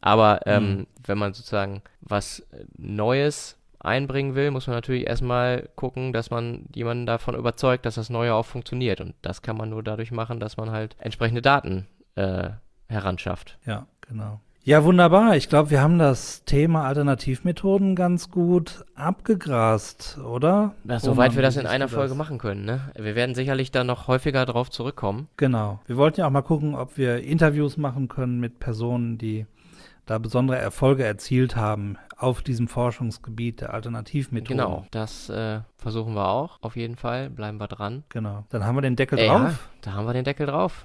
Aber 0.00 0.40
ähm, 0.46 0.78
Mhm. 0.78 0.86
wenn 1.04 1.18
man 1.18 1.34
sozusagen 1.34 1.82
was 2.00 2.44
Neues 2.76 3.56
einbringen 3.80 4.34
will, 4.34 4.50
muss 4.50 4.66
man 4.66 4.76
natürlich 4.76 5.06
erstmal 5.06 5.68
gucken, 5.76 6.12
dass 6.12 6.30
man 6.30 6.66
jemanden 6.74 7.06
davon 7.06 7.34
überzeugt, 7.34 7.86
dass 7.86 7.96
das 7.96 8.10
Neue 8.10 8.34
auch 8.34 8.46
funktioniert. 8.46 9.00
Und 9.00 9.14
das 9.22 9.42
kann 9.42 9.56
man 9.56 9.70
nur 9.70 9.82
dadurch 9.82 10.12
machen, 10.12 10.40
dass 10.40 10.56
man 10.56 10.70
halt 10.70 10.96
entsprechende 10.98 11.42
Daten 11.42 11.86
äh, 12.14 12.50
heranschafft. 12.88 13.58
Ja, 13.66 13.86
genau. 14.00 14.40
Ja, 14.66 14.82
wunderbar. 14.82 15.36
Ich 15.36 15.48
glaube, 15.48 15.70
wir 15.70 15.80
haben 15.80 16.00
das 16.00 16.44
Thema 16.44 16.88
Alternativmethoden 16.88 17.94
ganz 17.94 18.32
gut 18.32 18.84
abgegrast, 18.96 20.18
oder? 20.18 20.74
Ja, 20.82 20.98
soweit 20.98 21.36
wir 21.36 21.42
das 21.42 21.56
in 21.56 21.66
einer 21.66 21.86
du 21.86 21.92
Folge 21.92 22.08
das? 22.08 22.18
machen 22.18 22.38
können. 22.38 22.64
Ne? 22.64 22.80
Wir 22.96 23.14
werden 23.14 23.36
sicherlich 23.36 23.70
da 23.70 23.84
noch 23.84 24.08
häufiger 24.08 24.44
drauf 24.44 24.68
zurückkommen. 24.68 25.28
Genau. 25.36 25.78
Wir 25.86 25.96
wollten 25.96 26.18
ja 26.18 26.26
auch 26.26 26.32
mal 26.32 26.42
gucken, 26.42 26.74
ob 26.74 26.98
wir 26.98 27.22
Interviews 27.22 27.76
machen 27.76 28.08
können 28.08 28.40
mit 28.40 28.58
Personen, 28.58 29.18
die 29.18 29.46
da 30.06 30.18
besondere 30.18 30.58
Erfolge 30.58 31.04
erzielt 31.04 31.56
haben 31.56 31.98
auf 32.16 32.40
diesem 32.42 32.68
Forschungsgebiet 32.68 33.60
der 33.60 33.74
Alternativmethoden. 33.74 34.56
Genau, 34.56 34.86
das 34.90 35.28
äh, 35.28 35.60
versuchen 35.76 36.14
wir 36.14 36.28
auch. 36.28 36.58
Auf 36.62 36.76
jeden 36.76 36.96
Fall 36.96 37.28
bleiben 37.28 37.58
wir 37.58 37.68
dran. 37.68 38.04
Genau. 38.08 38.44
Dann 38.50 38.64
haben 38.64 38.76
wir 38.76 38.82
den 38.82 38.96
Deckel 38.96 39.18
Äh, 39.18 39.26
Ja, 39.26 39.38
drauf. 39.38 39.68
da 39.82 39.92
haben 39.92 40.06
wir 40.06 40.12
den 40.14 40.24
Deckel 40.24 40.46
drauf. 40.46 40.84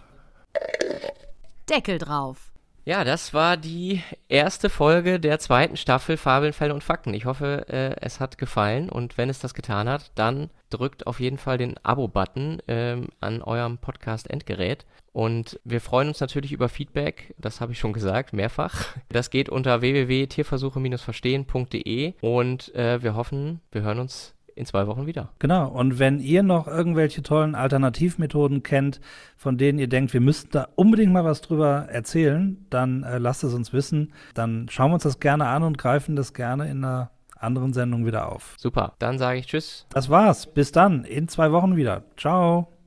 Deckel 1.69 1.97
drauf. 1.99 2.50
Ja, 2.83 3.03
das 3.03 3.35
war 3.35 3.57
die 3.57 4.01
erste 4.27 4.67
Folge 4.67 5.19
der 5.19 5.37
zweiten 5.37 5.77
Staffel 5.77 6.17
Fabeln, 6.17 6.51
Fälle 6.51 6.73
und 6.73 6.83
Fakten. 6.83 7.13
Ich 7.13 7.25
hoffe, 7.25 7.67
äh, 7.69 7.95
es 8.01 8.19
hat 8.19 8.39
gefallen 8.39 8.89
und 8.89 9.19
wenn 9.19 9.29
es 9.29 9.37
das 9.37 9.53
getan 9.53 9.87
hat, 9.87 10.11
dann 10.15 10.49
drückt 10.71 11.05
auf 11.05 11.19
jeden 11.19 11.37
Fall 11.37 11.59
den 11.59 11.77
Abo-Button 11.83 12.63
ähm, 12.67 13.09
an 13.19 13.43
eurem 13.43 13.77
Podcast-Endgerät. 13.77 14.87
Und 15.13 15.59
wir 15.63 15.81
freuen 15.81 16.07
uns 16.07 16.21
natürlich 16.21 16.53
über 16.53 16.69
Feedback, 16.69 17.35
das 17.37 17.61
habe 17.61 17.73
ich 17.73 17.79
schon 17.79 17.93
gesagt, 17.93 18.33
mehrfach. 18.33 18.95
Das 19.09 19.29
geht 19.29 19.49
unter 19.49 19.81
www.tierversuche-verstehen.de 19.81 22.13
und 22.21 22.73
äh, 22.73 23.03
wir 23.03 23.13
hoffen, 23.13 23.61
wir 23.71 23.83
hören 23.83 23.99
uns 23.99 24.33
in 24.55 24.65
zwei 24.65 24.87
Wochen 24.87 25.05
wieder. 25.05 25.29
Genau. 25.39 25.67
Und 25.67 25.99
wenn 25.99 26.19
ihr 26.19 26.43
noch 26.43 26.67
irgendwelche 26.67 27.21
tollen 27.23 27.55
Alternativmethoden 27.55 28.63
kennt, 28.63 29.01
von 29.35 29.57
denen 29.57 29.79
ihr 29.79 29.87
denkt, 29.87 30.13
wir 30.13 30.21
müssten 30.21 30.51
da 30.51 30.67
unbedingt 30.75 31.13
mal 31.13 31.25
was 31.25 31.41
drüber 31.41 31.87
erzählen, 31.89 32.65
dann 32.69 33.03
äh, 33.03 33.17
lasst 33.17 33.43
es 33.43 33.53
uns 33.53 33.73
wissen. 33.73 34.13
Dann 34.33 34.67
schauen 34.69 34.91
wir 34.91 34.95
uns 34.95 35.03
das 35.03 35.19
gerne 35.19 35.47
an 35.47 35.63
und 35.63 35.77
greifen 35.77 36.15
das 36.15 36.33
gerne 36.33 36.69
in 36.69 36.83
einer 36.83 37.11
anderen 37.37 37.73
Sendung 37.73 38.05
wieder 38.05 38.31
auf. 38.31 38.55
Super, 38.57 38.93
dann 38.99 39.17
sage 39.17 39.39
ich 39.39 39.47
Tschüss. 39.47 39.85
Das 39.89 40.09
war's. 40.09 40.47
Bis 40.47 40.71
dann. 40.71 41.03
In 41.03 41.27
zwei 41.27 41.51
Wochen 41.51 41.75
wieder. 41.75 42.03
Ciao. 42.17 42.80